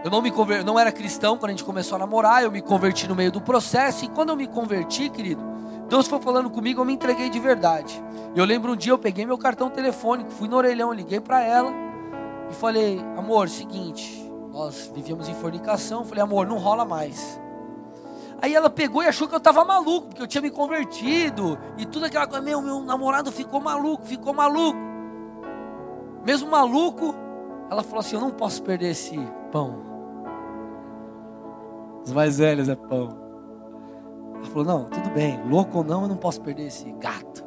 Eu 0.06 0.12
não 0.12 0.22
me 0.22 0.30
conver... 0.30 0.64
não 0.64 0.78
era 0.78 0.92
cristão 0.92 1.36
quando 1.36 1.50
a 1.50 1.54
gente 1.54 1.64
começou 1.64 1.96
a 1.96 2.00
namorar, 2.00 2.44
eu 2.44 2.52
me 2.52 2.62
converti 2.62 3.08
no 3.08 3.16
meio 3.16 3.32
do 3.32 3.42
processo, 3.42 4.06
e 4.06 4.08
quando 4.08 4.30
eu 4.30 4.36
me 4.36 4.46
converti, 4.46 5.10
querido, 5.10 5.42
Deus 5.90 6.08
foi 6.08 6.22
falando 6.22 6.48
comigo, 6.48 6.80
eu 6.80 6.86
me 6.86 6.94
entreguei 6.94 7.28
de 7.28 7.40
verdade. 7.40 8.00
Eu 8.36 8.46
lembro 8.46 8.74
um 8.74 8.76
dia 8.76 8.92
eu 8.92 9.00
peguei 9.00 9.26
meu 9.26 9.36
cartão 9.36 9.68
telefônico, 9.68 10.30
fui 10.30 10.48
no 10.48 10.58
orelhão, 10.58 10.94
liguei 10.94 11.20
para 11.20 11.42
ela 11.42 11.74
e 12.52 12.54
falei: 12.54 13.04
"Amor, 13.18 13.50
seguinte, 13.50 14.32
nós 14.52 14.92
vivíamos 14.94 15.28
em 15.28 15.34
fornicação". 15.34 16.06
Falei: 16.06 16.24
"Amor, 16.24 16.46
não 16.46 16.60
rola 16.60 16.86
mais". 16.86 17.42
Aí 18.44 18.54
ela 18.54 18.70
pegou 18.70 19.02
e 19.02 19.08
achou 19.08 19.28
que 19.28 19.34
eu 19.34 19.40
estava 19.40 19.66
maluco, 19.66 20.10
porque 20.10 20.22
eu 20.22 20.28
tinha 20.28 20.42
me 20.44 20.52
convertido 20.52 21.58
e 21.80 21.86
tudo 21.86 22.06
aquela 22.06 22.28
coisa, 22.28 22.46
meu, 22.46 22.62
meu 22.62 22.84
namorado 22.84 23.32
ficou 23.32 23.60
maluco, 23.60 24.06
ficou 24.06 24.36
maluco. 24.36 24.78
Mesmo 26.24 26.52
maluco, 26.52 27.16
ela 27.72 27.82
falou 27.82 28.02
assim: 28.02 28.14
Eu 28.14 28.22
não 28.22 28.30
posso 28.30 28.62
perder 28.62 28.92
esse 28.92 29.18
pão. 29.52 29.95
Os 32.06 32.14
mais 32.14 32.38
velhos 32.38 32.70
é 32.70 32.76
pão. 32.76 33.18
Ela 34.36 34.46
falou: 34.46 34.64
Não, 34.64 34.86
tudo 34.86 35.10
bem, 35.10 35.42
louco 35.50 35.80
ou 35.80 35.84
não, 35.84 36.04
eu 36.04 36.08
não 36.08 36.18
posso 36.18 36.40
perder 36.42 36.68
esse 36.68 36.92
gato. 36.94 37.44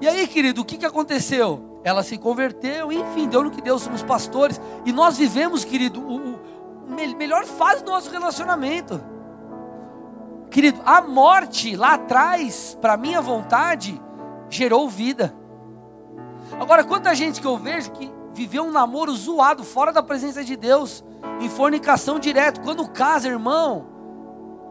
E 0.00 0.06
aí, 0.06 0.26
querido, 0.28 0.60
o 0.60 0.64
que, 0.64 0.76
que 0.76 0.84
aconteceu? 0.84 1.80
Ela 1.82 2.02
se 2.02 2.18
converteu, 2.18 2.92
enfim, 2.92 3.26
deu 3.28 3.42
no 3.42 3.50
que 3.50 3.62
deu, 3.62 3.78
somos 3.78 4.02
pastores. 4.02 4.60
E 4.84 4.92
nós 4.92 5.16
vivemos, 5.16 5.64
querido, 5.64 6.00
o, 6.00 6.34
o 6.34 7.16
melhor 7.16 7.44
fase 7.46 7.82
do 7.82 7.90
nosso 7.90 8.10
relacionamento. 8.10 9.00
Querido, 10.50 10.80
a 10.84 11.00
morte 11.00 11.74
lá 11.74 11.94
atrás, 11.94 12.76
para 12.80 12.96
minha 12.96 13.22
vontade, 13.22 14.00
gerou 14.50 14.88
vida. 14.88 15.34
Agora, 16.60 16.84
quanta 16.84 17.14
gente 17.14 17.40
que 17.40 17.46
eu 17.46 17.56
vejo 17.56 17.90
que 17.92 18.12
viveu 18.32 18.64
um 18.64 18.70
namoro 18.70 19.14
zoado, 19.14 19.64
fora 19.64 19.92
da 19.92 20.02
presença 20.02 20.44
de 20.44 20.56
Deus, 20.56 21.02
em 21.40 21.48
fornicação 21.48 22.18
direto. 22.18 22.60
Quando 22.60 22.88
casa, 22.88 23.28
irmão, 23.28 23.86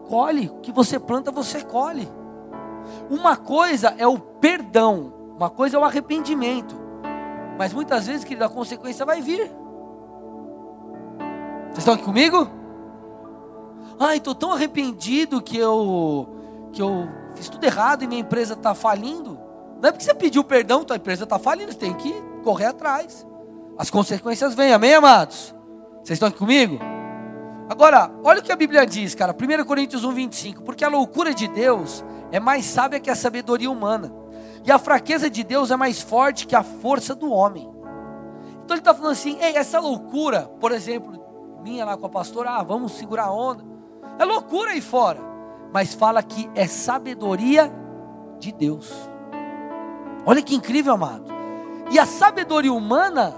colhe. 0.08 0.48
O 0.48 0.60
que 0.60 0.72
você 0.72 0.98
planta, 0.98 1.30
você 1.30 1.62
colhe. 1.62 2.08
Uma 3.10 3.36
coisa 3.36 3.94
é 3.98 4.06
o 4.06 4.18
perdão, 4.18 5.12
uma 5.36 5.50
coisa 5.50 5.76
é 5.76 5.80
o 5.80 5.84
arrependimento. 5.84 6.76
Mas 7.58 7.72
muitas 7.72 8.06
vezes, 8.06 8.24
querido, 8.24 8.44
a 8.44 8.48
consequência 8.48 9.04
vai 9.04 9.20
vir. 9.20 9.50
Vocês 11.68 11.78
estão 11.78 11.94
aqui 11.94 12.04
comigo? 12.04 12.48
Ai, 13.98 14.18
estou 14.18 14.34
tão 14.34 14.52
arrependido 14.52 15.40
que 15.40 15.56
eu 15.56 16.28
que 16.72 16.82
eu 16.82 17.08
fiz 17.34 17.48
tudo 17.48 17.64
errado 17.64 18.02
e 18.02 18.06
minha 18.06 18.20
empresa 18.20 18.52
está 18.52 18.74
falindo. 18.74 19.38
Não 19.80 19.88
é 19.88 19.92
porque 19.92 20.04
você 20.04 20.14
pediu 20.14 20.44
perdão, 20.44 20.84
tua 20.84 20.96
empresa 20.96 21.24
está 21.24 21.38
falindo, 21.38 21.72
você 21.72 21.78
tem 21.78 21.94
que 21.94 22.12
correr 22.44 22.66
atrás. 22.66 23.26
As 23.78 23.88
consequências 23.88 24.54
vêm, 24.54 24.72
amém, 24.72 24.94
amados? 24.94 25.55
Vocês 26.06 26.18
estão 26.18 26.28
aqui 26.28 26.38
comigo? 26.38 26.78
Agora, 27.68 28.12
olha 28.22 28.38
o 28.38 28.42
que 28.42 28.52
a 28.52 28.56
Bíblia 28.56 28.86
diz, 28.86 29.12
cara, 29.12 29.34
1 29.34 29.64
Coríntios 29.64 30.04
1, 30.04 30.12
25. 30.12 30.62
Porque 30.62 30.84
a 30.84 30.88
loucura 30.88 31.34
de 31.34 31.48
Deus 31.48 32.04
é 32.30 32.38
mais 32.38 32.64
sábia 32.64 33.00
que 33.00 33.10
a 33.10 33.16
sabedoria 33.16 33.68
humana, 33.68 34.14
e 34.64 34.70
a 34.70 34.78
fraqueza 34.78 35.28
de 35.28 35.42
Deus 35.42 35.72
é 35.72 35.76
mais 35.76 36.00
forte 36.00 36.46
que 36.46 36.54
a 36.54 36.62
força 36.62 37.12
do 37.12 37.32
homem. 37.32 37.68
Então 38.64 38.76
ele 38.76 38.78
está 38.78 38.94
falando 38.94 39.10
assim: 39.10 39.36
ei, 39.40 39.56
essa 39.56 39.80
loucura, 39.80 40.42
por 40.60 40.70
exemplo, 40.70 41.20
minha 41.64 41.84
lá 41.84 41.96
com 41.96 42.06
a 42.06 42.08
pastora, 42.08 42.50
ah, 42.50 42.62
vamos 42.62 42.92
segurar 42.92 43.24
a 43.24 43.32
onda, 43.32 43.64
é 44.16 44.24
loucura 44.24 44.70
aí 44.70 44.80
fora, 44.80 45.18
mas 45.72 45.92
fala 45.92 46.22
que 46.22 46.48
é 46.54 46.68
sabedoria 46.68 47.68
de 48.38 48.52
Deus. 48.52 48.92
Olha 50.24 50.40
que 50.40 50.54
incrível, 50.54 50.94
amado. 50.94 51.32
E 51.90 51.98
a 51.98 52.06
sabedoria 52.06 52.72
humana, 52.72 53.34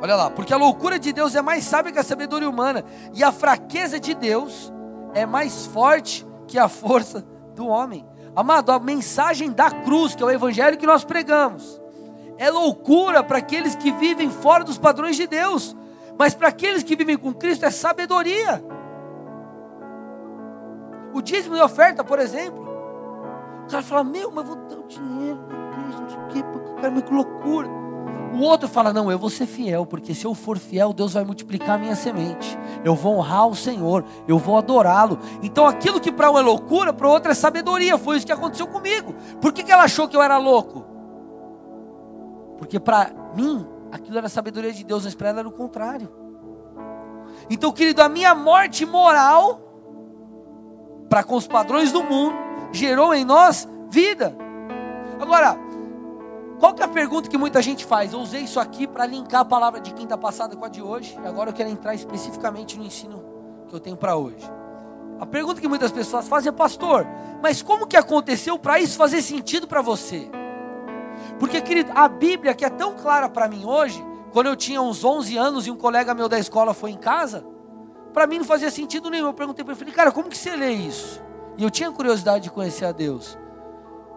olha 0.00 0.16
lá, 0.16 0.30
porque 0.30 0.52
a 0.52 0.56
loucura 0.56 0.98
de 0.98 1.12
Deus 1.12 1.34
é 1.34 1.42
mais 1.42 1.64
sábia 1.64 1.92
que 1.92 1.98
a 1.98 2.04
sabedoria 2.04 2.48
humana, 2.48 2.84
e 3.14 3.22
a 3.22 3.32
fraqueza 3.32 3.98
de 3.98 4.14
Deus 4.14 4.72
é 5.14 5.24
mais 5.24 5.66
forte 5.66 6.26
que 6.46 6.58
a 6.58 6.68
força 6.68 7.24
do 7.54 7.66
homem. 7.66 8.06
Amado, 8.34 8.70
a 8.70 8.78
mensagem 8.78 9.50
da 9.50 9.70
cruz, 9.70 10.14
que 10.14 10.22
é 10.22 10.26
o 10.26 10.30
evangelho 10.30 10.76
que 10.76 10.86
nós 10.86 11.04
pregamos, 11.04 11.80
é 12.38 12.50
loucura 12.50 13.22
para 13.22 13.38
aqueles 13.38 13.74
que 13.74 13.90
vivem 13.92 14.30
fora 14.30 14.62
dos 14.62 14.76
padrões 14.76 15.16
de 15.16 15.26
Deus, 15.26 15.74
mas 16.18 16.34
para 16.34 16.48
aqueles 16.48 16.82
que 16.82 16.94
vivem 16.94 17.16
com 17.16 17.32
Cristo 17.32 17.64
é 17.64 17.70
sabedoria. 17.70 18.62
O 21.14 21.22
dízimo 21.22 21.56
e 21.56 21.60
oferta, 21.62 22.04
por 22.04 22.18
exemplo, 22.18 22.62
o 23.64 23.70
cara 23.70 23.82
fala, 23.82 24.04
meu, 24.04 24.30
mas 24.30 24.46
vou 24.46 24.56
dar 24.56 24.76
o 24.76 24.86
dinheiro 24.86 25.40
na 25.48 25.66
igreja, 25.66 26.00
não 26.00 26.08
sei 26.10 26.18
o 26.18 26.44
porque, 26.44 26.80
cara, 26.80 27.02
que 27.02 27.14
loucura. 27.14 27.85
O 28.36 28.42
outro 28.42 28.68
fala, 28.68 28.92
não, 28.92 29.10
eu 29.10 29.18
vou 29.18 29.30
ser 29.30 29.46
fiel, 29.46 29.86
porque 29.86 30.14
se 30.14 30.26
eu 30.26 30.34
for 30.34 30.58
fiel, 30.58 30.92
Deus 30.92 31.14
vai 31.14 31.24
multiplicar 31.24 31.76
a 31.76 31.78
minha 31.78 31.96
semente. 31.96 32.58
Eu 32.84 32.94
vou 32.94 33.16
honrar 33.16 33.48
o 33.48 33.56
Senhor, 33.56 34.04
eu 34.28 34.38
vou 34.38 34.58
adorá-lo. 34.58 35.18
Então 35.42 35.66
aquilo 35.66 35.98
que 35.98 36.12
para 36.12 36.30
um 36.30 36.38
é 36.38 36.42
loucura, 36.42 36.92
para 36.92 37.08
outro 37.08 37.30
é 37.30 37.34
sabedoria. 37.34 37.96
Foi 37.96 38.18
isso 38.18 38.26
que 38.26 38.32
aconteceu 38.32 38.66
comigo. 38.66 39.14
Por 39.40 39.54
que, 39.54 39.62
que 39.62 39.72
ela 39.72 39.84
achou 39.84 40.06
que 40.06 40.14
eu 40.14 40.20
era 40.20 40.36
louco? 40.36 40.84
Porque 42.58 42.78
para 42.78 43.10
mim, 43.34 43.66
aquilo 43.90 44.18
era 44.18 44.28
sabedoria 44.28 44.72
de 44.72 44.84
Deus, 44.84 45.04
mas 45.04 45.14
para 45.14 45.30
ela 45.30 45.38
era 45.38 45.48
o 45.48 45.52
contrário. 45.52 46.12
Então, 47.48 47.72
querido, 47.72 48.02
a 48.02 48.08
minha 48.08 48.34
morte 48.34 48.84
moral, 48.84 49.60
para 51.08 51.24
com 51.24 51.36
os 51.36 51.46
padrões 51.46 51.90
do 51.90 52.04
mundo, 52.04 52.36
gerou 52.70 53.14
em 53.14 53.24
nós 53.24 53.66
vida. 53.88 54.36
Agora, 55.18 55.56
qual 56.58 56.72
que 56.72 56.82
é 56.82 56.84
a 56.84 56.88
pergunta 56.88 57.28
que 57.28 57.36
muita 57.36 57.60
gente 57.60 57.84
faz? 57.84 58.12
Eu 58.12 58.20
usei 58.20 58.42
isso 58.42 58.58
aqui 58.58 58.86
para 58.86 59.04
linkar 59.06 59.42
a 59.42 59.44
palavra 59.44 59.80
de 59.80 59.92
quinta 59.92 60.16
passada 60.16 60.56
com 60.56 60.64
a 60.64 60.68
de 60.68 60.80
hoje, 60.80 61.18
e 61.22 61.26
agora 61.26 61.50
eu 61.50 61.54
quero 61.54 61.68
entrar 61.68 61.94
especificamente 61.94 62.78
no 62.78 62.84
ensino 62.84 63.22
que 63.68 63.74
eu 63.74 63.80
tenho 63.80 63.96
para 63.96 64.16
hoje. 64.16 64.50
A 65.20 65.26
pergunta 65.26 65.60
que 65.60 65.68
muitas 65.68 65.90
pessoas 65.90 66.28
fazem 66.28 66.50
é, 66.50 66.52
pastor, 66.52 67.06
mas 67.42 67.62
como 67.62 67.86
que 67.86 67.96
aconteceu 67.96 68.58
para 68.58 68.78
isso 68.78 68.96
fazer 68.96 69.22
sentido 69.22 69.66
para 69.66 69.82
você? 69.82 70.30
Porque, 71.38 71.60
querido, 71.60 71.92
a 71.94 72.08
Bíblia 72.08 72.54
que 72.54 72.64
é 72.64 72.70
tão 72.70 72.94
clara 72.94 73.28
para 73.28 73.48
mim 73.48 73.64
hoje, 73.64 74.04
quando 74.32 74.46
eu 74.46 74.56
tinha 74.56 74.80
uns 74.80 75.04
11 75.04 75.36
anos 75.36 75.66
e 75.66 75.70
um 75.70 75.76
colega 75.76 76.14
meu 76.14 76.28
da 76.28 76.38
escola 76.38 76.74
foi 76.74 76.90
em 76.90 76.98
casa, 76.98 77.44
para 78.12 78.26
mim 78.26 78.38
não 78.38 78.44
fazia 78.44 78.70
sentido 78.70 79.10
nenhum. 79.10 79.26
Eu 79.26 79.34
perguntei 79.34 79.64
para 79.64 79.74
ele, 79.74 79.92
cara, 79.92 80.12
como 80.12 80.28
que 80.28 80.36
você 80.36 80.56
lê 80.56 80.72
isso? 80.72 81.22
E 81.58 81.62
eu 81.62 81.70
tinha 81.70 81.90
curiosidade 81.90 82.44
de 82.44 82.50
conhecer 82.50 82.84
a 82.86 82.92
Deus. 82.92 83.38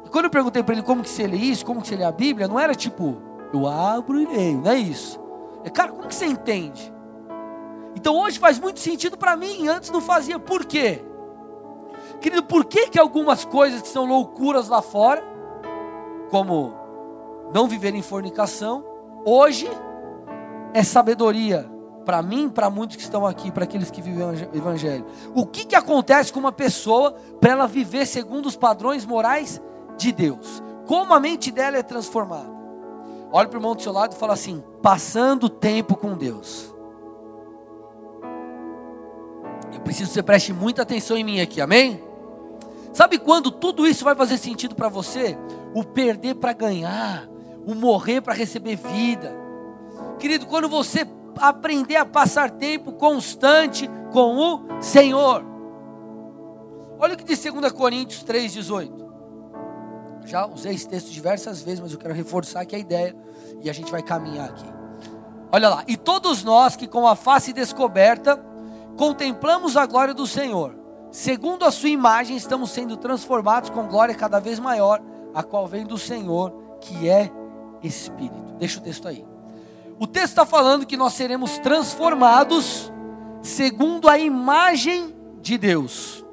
E 0.05 0.09
quando 0.09 0.25
eu 0.25 0.31
perguntei 0.31 0.63
para 0.63 0.73
ele 0.73 0.83
como 0.83 1.03
que 1.03 1.09
você 1.09 1.27
lê 1.27 1.37
isso, 1.37 1.65
como 1.65 1.81
que 1.81 1.87
você 1.87 1.95
lê 1.95 2.03
a 2.03 2.11
Bíblia, 2.11 2.47
não 2.47 2.59
era 2.59 2.73
tipo, 2.75 3.21
eu 3.53 3.67
abro 3.67 4.19
e 4.19 4.25
leio, 4.25 4.61
não 4.61 4.71
é 4.71 4.77
isso. 4.77 5.19
É, 5.63 5.69
cara, 5.69 5.91
como 5.91 6.07
que 6.07 6.15
você 6.15 6.25
entende? 6.25 6.93
Então 7.95 8.15
hoje 8.15 8.39
faz 8.39 8.59
muito 8.59 8.79
sentido 8.79 9.17
para 9.17 9.35
mim, 9.35 9.67
antes 9.67 9.89
não 9.89 10.01
fazia. 10.01 10.39
Por 10.39 10.65
quê? 10.65 11.03
Querido, 12.21 12.43
por 12.43 12.65
que, 12.65 12.87
que 12.89 12.99
algumas 12.99 13.45
coisas 13.45 13.81
que 13.81 13.87
são 13.87 14.05
loucuras 14.05 14.67
lá 14.67 14.81
fora, 14.81 15.23
como 16.29 16.73
não 17.53 17.67
viver 17.67 17.95
em 17.95 18.01
fornicação, 18.01 18.83
hoje 19.25 19.69
é 20.73 20.83
sabedoria 20.83 21.69
para 22.05 22.21
mim, 22.21 22.49
para 22.49 22.69
muitos 22.69 22.95
que 22.95 23.03
estão 23.03 23.25
aqui, 23.25 23.51
para 23.51 23.63
aqueles 23.65 23.91
que 23.91 24.01
vivem 24.01 24.23
o 24.23 24.57
evangelho. 24.57 25.05
O 25.35 25.45
que, 25.45 25.65
que 25.65 25.75
acontece 25.75 26.33
com 26.33 26.39
uma 26.39 26.51
pessoa 26.51 27.13
para 27.39 27.51
ela 27.51 27.67
viver 27.67 28.05
segundo 28.05 28.47
os 28.47 28.55
padrões 28.55 29.05
morais 29.05 29.61
de 29.99 30.11
Deus? 30.11 30.63
Como 30.87 31.13
a 31.13 31.19
mente 31.19 31.51
dela 31.51 31.77
é 31.77 31.83
transformada? 31.83 32.57
Olha 33.31 33.47
para 33.47 33.57
o 33.57 33.59
irmão 33.59 33.75
do 33.75 33.81
seu 33.81 33.91
lado 33.91 34.13
e 34.13 34.17
fala 34.17 34.33
assim: 34.33 34.63
passando 34.81 35.49
tempo 35.49 35.95
com 35.95 36.17
Deus. 36.17 36.73
Eu 39.71 39.81
preciso 39.81 40.09
que 40.09 40.15
você 40.15 40.23
preste 40.23 40.51
muita 40.51 40.81
atenção 40.81 41.15
em 41.15 41.23
mim 41.23 41.39
aqui, 41.39 41.61
amém? 41.61 42.03
Sabe 42.91 43.19
quando 43.19 43.51
tudo 43.51 43.85
isso 43.85 44.03
vai 44.03 44.15
fazer 44.15 44.37
sentido 44.37 44.75
para 44.75 44.89
você? 44.89 45.37
O 45.75 45.83
perder 45.83 46.35
para 46.35 46.53
ganhar, 46.53 47.29
o 47.65 47.75
morrer 47.75 48.21
para 48.21 48.33
receber 48.33 48.75
vida. 48.75 49.37
Querido, 50.17 50.47
quando 50.47 50.67
você 50.67 51.07
aprender 51.37 51.95
a 51.95 52.05
passar 52.05 52.51
tempo 52.51 52.93
constante 52.93 53.89
com 54.11 54.35
o 54.37 54.81
Senhor. 54.81 55.45
Olha 56.99 57.13
o 57.13 57.17
que 57.17 57.23
diz 57.23 57.41
2 57.41 57.71
Coríntios 57.71 58.23
3,18. 58.23 58.98
Já 60.29 60.45
usei 60.45 60.75
esse 60.75 60.87
texto 60.87 61.09
diversas 61.09 61.63
vezes, 61.63 61.79
mas 61.79 61.91
eu 61.91 61.97
quero 61.97 62.13
reforçar 62.13 62.61
aqui 62.61 62.75
a 62.75 62.79
ideia 62.79 63.15
e 63.63 63.69
a 63.69 63.73
gente 63.73 63.91
vai 63.91 64.03
caminhar 64.03 64.49
aqui. 64.49 64.65
Olha 65.51 65.67
lá, 65.67 65.83
e 65.87 65.97
todos 65.97 66.43
nós 66.43 66.75
que 66.75 66.87
com 66.87 67.07
a 67.07 67.15
face 67.15 67.51
descoberta 67.51 68.39
contemplamos 68.95 69.75
a 69.75 69.87
glória 69.87 70.13
do 70.13 70.27
Senhor, 70.27 70.75
segundo 71.11 71.65
a 71.65 71.71
sua 71.71 71.89
imagem 71.89 72.37
estamos 72.37 72.69
sendo 72.69 72.95
transformados 72.95 73.71
com 73.71 73.87
glória 73.87 74.13
cada 74.13 74.39
vez 74.39 74.59
maior, 74.59 75.01
a 75.33 75.41
qual 75.41 75.65
vem 75.65 75.83
do 75.83 75.97
Senhor, 75.97 76.53
que 76.79 77.09
é 77.09 77.31
Espírito. 77.81 78.53
Deixa 78.59 78.79
o 78.79 78.83
texto 78.83 79.07
aí. 79.07 79.25
O 79.97 80.05
texto 80.05 80.29
está 80.29 80.45
falando 80.45 80.85
que 80.85 80.95
nós 80.95 81.13
seremos 81.13 81.57
transformados 81.57 82.91
segundo 83.41 84.07
a 84.07 84.19
imagem 84.19 85.15
de 85.41 85.57
Deus. 85.57 86.23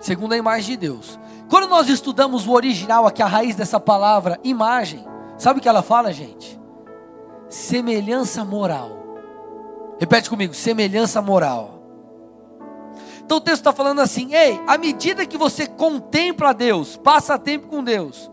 Segundo 0.00 0.32
a 0.32 0.38
imagem 0.38 0.70
de 0.70 0.76
Deus. 0.78 1.20
Quando 1.48 1.68
nós 1.68 1.88
estudamos 1.88 2.46
o 2.46 2.52
original, 2.52 3.06
aqui 3.06 3.22
a 3.22 3.26
raiz 3.26 3.54
dessa 3.54 3.78
palavra, 3.78 4.38
imagem, 4.42 5.04
sabe 5.36 5.58
o 5.58 5.62
que 5.62 5.68
ela 5.68 5.82
fala, 5.82 6.12
gente? 6.12 6.60
Semelhança 7.48 8.44
moral. 8.44 8.90
Repete 9.98 10.30
comigo, 10.30 10.54
semelhança 10.54 11.20
moral. 11.20 11.82
Então 13.24 13.38
o 13.38 13.40
texto 13.40 13.60
está 13.60 13.72
falando 13.72 14.00
assim: 14.00 14.34
ei, 14.34 14.60
à 14.66 14.76
medida 14.76 15.26
que 15.26 15.38
você 15.38 15.66
contempla 15.66 16.52
Deus, 16.52 16.96
passa 16.96 17.38
tempo 17.38 17.68
com 17.68 17.82
Deus, 17.82 18.30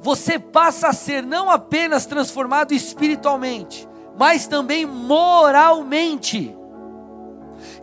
você 0.00 0.38
passa 0.38 0.88
a 0.88 0.92
ser 0.92 1.22
não 1.22 1.50
apenas 1.50 2.04
transformado 2.04 2.72
espiritualmente, 2.72 3.88
mas 4.18 4.46
também 4.46 4.84
moralmente. 4.86 6.56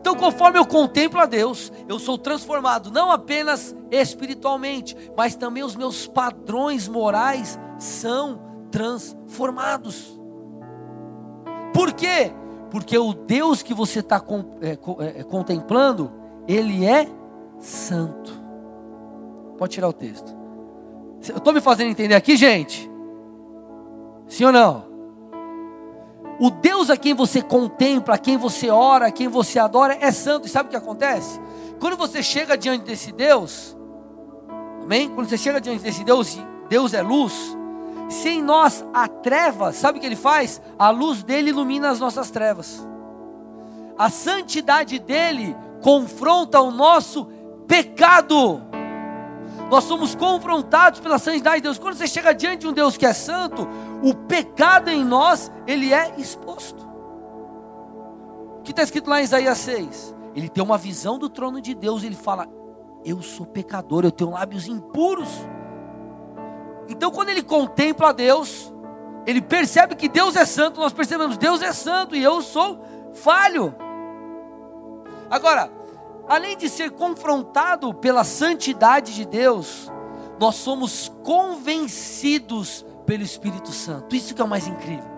Então, 0.02 0.16
conforme 0.16 0.58
eu 0.58 0.66
contemplo 0.66 1.22
a 1.22 1.28
Deus, 1.28 1.72
eu 1.88 2.00
sou 2.00 2.18
transformado 2.18 2.90
não 2.90 3.12
apenas 3.12 3.76
espiritualmente, 3.92 4.98
mas 5.16 5.36
também 5.36 5.62
os 5.62 5.76
meus 5.76 6.08
padrões 6.08 6.88
morais 6.88 7.60
são 7.78 8.42
transformados. 8.72 10.20
Por 11.72 11.94
quê? 11.94 12.34
Porque 12.72 12.98
o 12.98 13.14
Deus 13.14 13.62
que 13.62 13.76
você 13.76 14.00
está 14.00 14.20
é, 14.62 15.20
é, 15.20 15.24
contemplando, 15.24 16.12
Ele 16.48 16.84
é 16.84 17.08
santo. 17.60 18.34
Pode 19.56 19.74
tirar 19.74 19.88
o 19.88 19.94
texto. 19.94 20.36
Eu 21.30 21.38
estou 21.38 21.54
me 21.54 21.62
fazendo 21.62 21.92
entender 21.92 22.16
aqui, 22.16 22.36
gente? 22.36 22.90
Sim 24.28 24.46
ou 24.46 24.52
não? 24.52 24.91
O 26.42 26.50
Deus 26.50 26.90
a 26.90 26.98
quem 26.98 27.14
você 27.14 27.40
contempla, 27.40 28.16
a 28.16 28.18
quem 28.18 28.36
você 28.36 28.68
ora, 28.72 29.06
a 29.06 29.12
quem 29.12 29.28
você 29.28 29.60
adora 29.60 29.96
é 30.02 30.12
santo. 30.12 30.48
E 30.48 30.50
sabe 30.50 30.70
o 30.70 30.72
que 30.72 30.76
acontece? 30.76 31.40
Quando 31.80 31.96
você 31.96 32.24
chega 32.24 32.58
diante 32.58 32.84
desse 32.84 33.12
Deus, 33.12 33.78
amém? 34.82 35.08
Quando 35.08 35.30
você 35.30 35.38
chega 35.38 35.62
diante 35.62 35.84
desse 35.84 36.04
Deus, 36.04 36.40
Deus 36.68 36.96
é 36.96 37.02
luz. 37.04 37.56
Se 38.10 38.30
em 38.30 38.42
nós 38.42 38.84
há 38.92 39.08
trevas, 39.08 39.76
sabe 39.76 40.00
o 40.00 40.02
que 40.02 40.08
ele 40.08 40.16
faz? 40.16 40.60
A 40.80 40.90
luz 40.90 41.22
dele 41.22 41.52
ilumina 41.52 41.92
as 41.92 42.00
nossas 42.00 42.32
trevas. 42.32 42.88
A 43.96 44.10
santidade 44.10 44.98
dele 44.98 45.56
confronta 45.80 46.60
o 46.60 46.72
nosso 46.72 47.26
pecado 47.68 48.64
nós 49.72 49.86
somos 49.86 50.14
confrontados 50.14 51.00
pela 51.00 51.18
santidade 51.18 51.56
de 51.56 51.62
Deus. 51.62 51.80
Quando 51.80 51.96
você 51.96 52.06
chega 52.06 52.34
diante 52.34 52.60
de 52.60 52.68
um 52.68 52.74
Deus 52.74 52.98
que 52.98 53.06
é 53.06 53.14
santo, 53.14 53.66
o 54.04 54.14
pecado 54.14 54.90
em 54.90 55.02
nós, 55.02 55.50
ele 55.66 55.94
é 55.94 56.14
exposto. 56.18 56.86
O 58.60 58.64
que 58.64 58.72
está 58.72 58.84
escrito 58.84 59.10
lá 59.10 59.22
em 59.22 59.24
Isaías 59.24 59.58
6? 59.60 60.14
Ele 60.36 60.50
tem 60.50 60.62
uma 60.62 60.78
visão 60.78 61.18
do 61.18 61.30
trono 61.30 61.62
de 61.62 61.74
Deus, 61.74 62.04
ele 62.04 62.18
fala: 62.18 62.50
Eu 63.06 63.22
sou 63.22 63.46
pecador, 63.46 64.04
eu 64.04 64.12
tenho 64.12 64.32
lábios 64.32 64.68
impuros. 64.68 65.30
Então, 66.90 67.10
quando 67.10 67.30
ele 67.30 67.42
contempla 67.42 68.14
Deus, 68.14 68.74
ele 69.26 69.42
percebe 69.42 69.96
que 69.96 70.10
Deus 70.10 70.36
é 70.36 70.44
santo, 70.44 70.82
nós 70.82 70.92
percebemos, 70.92 71.38
Deus 71.38 71.62
é 71.62 71.72
santo 71.72 72.14
e 72.14 72.22
eu 72.22 72.42
sou 72.42 72.84
falho. 73.14 73.74
Agora, 75.30 75.72
além 76.28 76.58
de 76.58 76.70
ser 76.70 76.92
confrontado 76.92 77.94
pela 77.94 78.24
santidade 78.24 79.14
de 79.14 79.26
Deus, 79.26 79.92
nós 80.40 80.56
somos 80.56 81.12
convencidos 81.24 82.86
pelo 83.06 83.24
Espírito 83.24 83.72
Santo. 83.72 84.16
Isso 84.16 84.34
que 84.34 84.42
é 84.42 84.46
o 84.46 84.48
mais 84.48 84.68
incrível. 84.68 85.12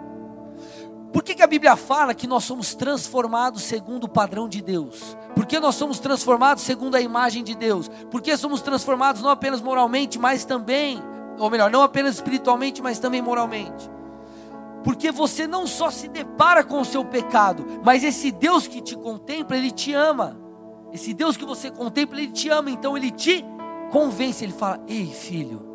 Por 1.14 1.22
que, 1.22 1.36
que 1.36 1.44
a 1.44 1.48
Bíblia 1.48 1.76
fala 1.76 2.16
que 2.16 2.26
nós 2.26 2.44
somos 2.44 2.74
transformados 2.74 3.62
segundo 3.62 4.06
o 4.06 4.10
padrão 4.10 4.50
de 4.50 4.64
Deus? 4.64 5.16
Porque 5.36 5.60
nós 5.60 5.76
somos 5.76 6.00
transformados 6.00 6.64
segundo 6.64 6.96
a 6.96 7.02
imagem 7.02 7.44
de 7.44 7.54
Deus? 7.54 7.88
Porque 8.10 8.36
somos 8.36 8.62
transformados 8.62 9.22
não 9.22 9.30
apenas 9.30 9.62
moralmente, 9.62 10.18
mas 10.18 10.44
também, 10.44 11.00
ou 11.38 11.52
melhor, 11.52 11.70
não 11.70 11.84
apenas 11.84 12.16
espiritualmente, 12.16 12.82
mas 12.82 12.98
também 12.98 13.22
moralmente. 13.22 13.92
Porque 14.84 15.12
você 15.12 15.46
não 15.46 15.68
só 15.68 15.92
se 15.92 16.08
depara 16.08 16.64
com 16.64 16.82
o 16.82 16.86
seu 16.86 17.06
pecado, 17.06 17.64
mas 17.84 18.04
esse 18.04 18.32
Deus 18.32 18.68
que 18.68 18.82
te 18.82 18.98
contempla, 18.98 19.56
ele 19.56 19.72
te 19.72 19.94
ama. 19.94 20.43
Esse 20.94 21.14
Deus 21.14 21.36
que 21.36 21.44
você 21.44 21.72
contempla, 21.72 22.20
Ele 22.20 22.32
te 22.32 22.50
ama, 22.50 22.70
então 22.70 22.96
Ele 22.96 23.10
te 23.10 23.44
convence. 23.92 24.44
Ele 24.44 24.54
fala: 24.54 24.80
Ei, 24.88 25.08
filho, 25.08 25.66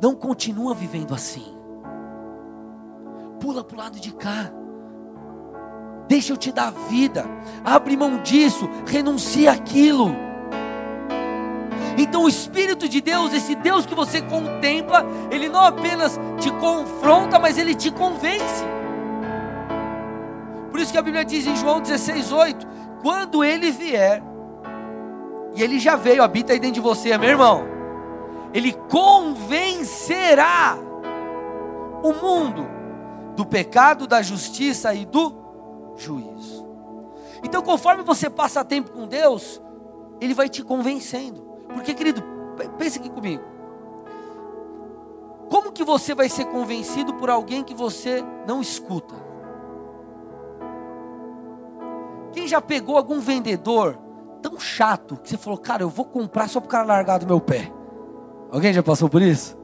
não 0.00 0.14
continua 0.14 0.72
vivendo 0.72 1.12
assim. 1.12 1.54
Pula 3.40 3.64
para 3.64 3.74
o 3.74 3.78
lado 3.78 3.98
de 3.98 4.12
cá. 4.12 4.52
Deixa 6.06 6.32
eu 6.32 6.36
te 6.36 6.52
dar 6.52 6.70
vida. 6.88 7.24
Abre 7.64 7.96
mão 7.96 8.22
disso. 8.22 8.68
Renuncia 8.86 9.50
aquilo. 9.50 10.14
Então 11.98 12.24
o 12.24 12.28
Espírito 12.28 12.88
de 12.88 13.00
Deus, 13.00 13.32
esse 13.32 13.54
Deus 13.54 13.84
que 13.84 13.94
você 13.94 14.22
contempla, 14.22 15.04
ele 15.30 15.48
não 15.48 15.60
apenas 15.60 16.18
te 16.38 16.50
confronta, 16.52 17.38
mas 17.38 17.58
ele 17.58 17.74
te 17.74 17.90
convence. 17.90 18.64
Por 20.70 20.80
isso 20.80 20.92
que 20.92 20.98
a 20.98 21.02
Bíblia 21.02 21.24
diz 21.24 21.46
em 21.46 21.56
João 21.56 21.80
16:8, 21.80 22.66
quando 23.02 23.42
ele 23.44 23.70
vier, 23.70 24.22
e 25.54 25.62
ele 25.62 25.78
já 25.78 25.96
veio, 25.96 26.22
habita 26.22 26.52
aí 26.52 26.60
dentro 26.60 26.74
de 26.74 26.80
você, 26.80 27.16
meu 27.18 27.30
irmão. 27.30 27.64
Ele 28.52 28.72
convencerá 28.88 30.76
o 32.02 32.12
mundo 32.12 32.66
do 33.36 33.44
pecado, 33.46 34.06
da 34.06 34.22
justiça 34.22 34.92
e 34.94 35.04
do 35.04 35.34
juízo. 35.96 36.66
Então, 37.42 37.62
conforme 37.62 38.02
você 38.02 38.28
passa 38.28 38.64
tempo 38.64 38.90
com 38.90 39.06
Deus, 39.06 39.60
Ele 40.20 40.34
vai 40.34 40.48
te 40.48 40.62
convencendo. 40.62 41.40
Porque, 41.72 41.94
querido, 41.94 42.22
pense 42.78 42.98
aqui 42.98 43.08
comigo. 43.08 43.42
Como 45.48 45.72
que 45.72 45.82
você 45.82 46.14
vai 46.14 46.28
ser 46.28 46.44
convencido 46.46 47.14
por 47.14 47.30
alguém 47.30 47.64
que 47.64 47.74
você 47.74 48.24
não 48.46 48.60
escuta? 48.60 49.29
Quem 52.32 52.46
já 52.46 52.60
pegou 52.60 52.96
algum 52.96 53.20
vendedor 53.20 53.98
tão 54.40 54.58
chato 54.58 55.16
que 55.16 55.28
você 55.28 55.36
falou, 55.36 55.58
cara, 55.58 55.82
eu 55.82 55.88
vou 55.88 56.04
comprar 56.04 56.48
só 56.48 56.60
para 56.60 56.66
o 56.66 56.70
cara 56.70 56.84
largar 56.84 57.18
do 57.18 57.26
meu 57.26 57.40
pé? 57.40 57.70
Alguém 58.50 58.72
já 58.72 58.82
passou 58.82 59.08
por 59.08 59.22
isso? 59.22 59.56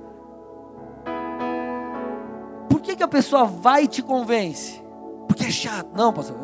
Por 2.69 2.81
que, 2.81 2.97
que 2.97 3.03
a 3.03 3.09
pessoa 3.09 3.45
vai 3.45 3.85
e 3.85 3.89
te 3.89 4.03
convence? 4.03 4.83
Porque 5.27 5.45
é 5.45 5.51
chato. 5.51 5.89
Não, 5.95 6.13
pastor. 6.13 6.37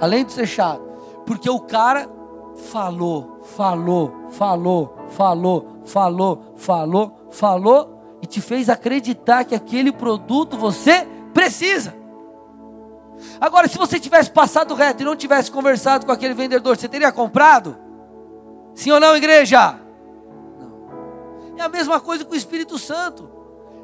Além 0.00 0.24
de 0.24 0.32
ser 0.32 0.46
chato. 0.46 0.82
Porque 1.24 1.48
o 1.48 1.60
cara 1.60 2.08
falou, 2.54 3.38
falou, 3.56 4.28
falou, 4.30 4.96
falou, 5.08 5.80
falou, 5.84 6.42
falou, 6.56 7.16
falou 7.30 7.94
e 8.22 8.26
te 8.26 8.40
fez 8.40 8.68
acreditar 8.68 9.44
que 9.44 9.54
aquele 9.54 9.92
produto 9.92 10.56
você 10.56 11.06
precisa. 11.32 11.94
Agora, 13.40 13.68
se 13.68 13.78
você 13.78 13.98
tivesse 13.98 14.30
passado 14.30 14.74
reto 14.74 15.02
e 15.02 15.04
não 15.04 15.16
tivesse 15.16 15.50
conversado 15.50 16.06
com 16.06 16.12
aquele 16.12 16.34
vendedor, 16.34 16.76
você 16.76 16.88
teria 16.88 17.12
comprado? 17.12 17.76
Sim 18.74 18.92
ou 18.92 19.00
não, 19.00 19.16
igreja? 19.16 19.78
Não. 20.58 21.54
É 21.56 21.62
a 21.62 21.68
mesma 21.68 22.00
coisa 22.00 22.24
com 22.24 22.32
o 22.32 22.36
Espírito 22.36 22.78
Santo. 22.78 23.30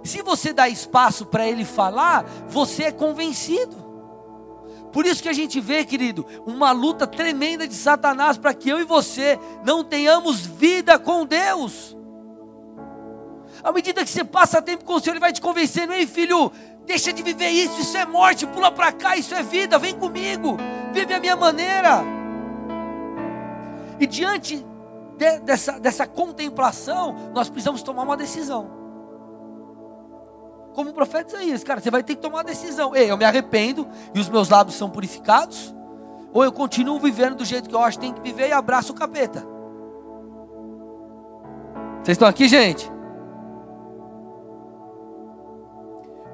Se 0.03 0.22
você 0.22 0.53
dá 0.53 0.68
espaço 0.68 1.26
para 1.26 1.46
ele 1.46 1.64
falar, 1.64 2.24
você 2.48 2.85
é 2.85 2.92
convencido. 2.92 3.76
Por 4.92 5.07
isso 5.07 5.22
que 5.22 5.29
a 5.29 5.33
gente 5.33 5.61
vê, 5.61 5.85
querido, 5.85 6.26
uma 6.44 6.72
luta 6.72 7.07
tremenda 7.07 7.66
de 7.66 7.74
Satanás 7.74 8.37
para 8.37 8.53
que 8.53 8.68
eu 8.68 8.81
e 8.81 8.85
você 8.85 9.38
não 9.64 9.85
tenhamos 9.85 10.40
vida 10.40 10.98
com 10.98 11.24
Deus. 11.24 11.96
À 13.62 13.70
medida 13.72 14.05
que 14.05 14.11
você 14.11 14.24
passa 14.24 14.62
tempo 14.62 14.85
com 14.85 14.94
o 14.94 15.00
Senhor, 15.00 15.12
Ele 15.12 15.20
vai 15.20 15.33
te 15.33 15.40
convencendo, 15.40 15.92
ei 15.92 16.07
filho, 16.07 16.50
deixa 16.90 17.12
de 17.12 17.22
viver 17.22 17.50
isso, 17.50 17.81
isso 17.81 17.96
é 17.96 18.05
morte, 18.05 18.44
pula 18.48 18.72
para 18.72 18.90
cá, 18.90 19.16
isso 19.16 19.33
é 19.33 19.44
vida, 19.44 19.79
vem 19.79 19.94
comigo, 19.94 20.57
vive 20.92 21.14
a 21.14 21.20
minha 21.20 21.37
maneira. 21.37 22.03
E 24.00 24.09
diante 24.09 24.66
de, 25.16 25.38
dessa, 25.38 25.79
dessa 25.79 26.05
contemplação, 26.05 27.31
nós 27.33 27.48
precisamos 27.48 27.81
tomar 27.83 28.03
uma 28.03 28.16
decisão 28.16 28.81
como 30.74 30.90
o 30.90 30.94
profeta 30.94 31.37
Isaías, 31.37 31.62
cara, 31.62 31.81
você 31.81 31.90
vai 31.90 32.03
ter 32.03 32.14
que 32.14 32.22
tomar 32.22 32.38
uma 32.38 32.44
decisão. 32.44 32.94
Ei, 32.94 33.11
eu 33.11 33.16
me 33.16 33.24
arrependo 33.24 33.87
e 34.14 34.20
os 34.20 34.29
meus 34.29 34.48
lábios 34.48 34.76
são 34.76 34.88
purificados, 34.88 35.74
ou 36.33 36.42
eu 36.44 36.53
continuo 36.53 36.98
vivendo 36.98 37.37
do 37.37 37.44
jeito 37.44 37.68
que 37.68 37.74
eu 37.74 37.81
acho 37.81 37.98
que 37.98 38.07
tem 38.07 38.14
que 38.14 38.20
viver 38.20 38.48
e 38.48 38.53
abraço 38.53 38.92
o 38.92 38.94
capeta. 38.94 39.44
Vocês 42.03 42.14
estão 42.14 42.29
aqui, 42.29 42.48
gente? 42.48 42.90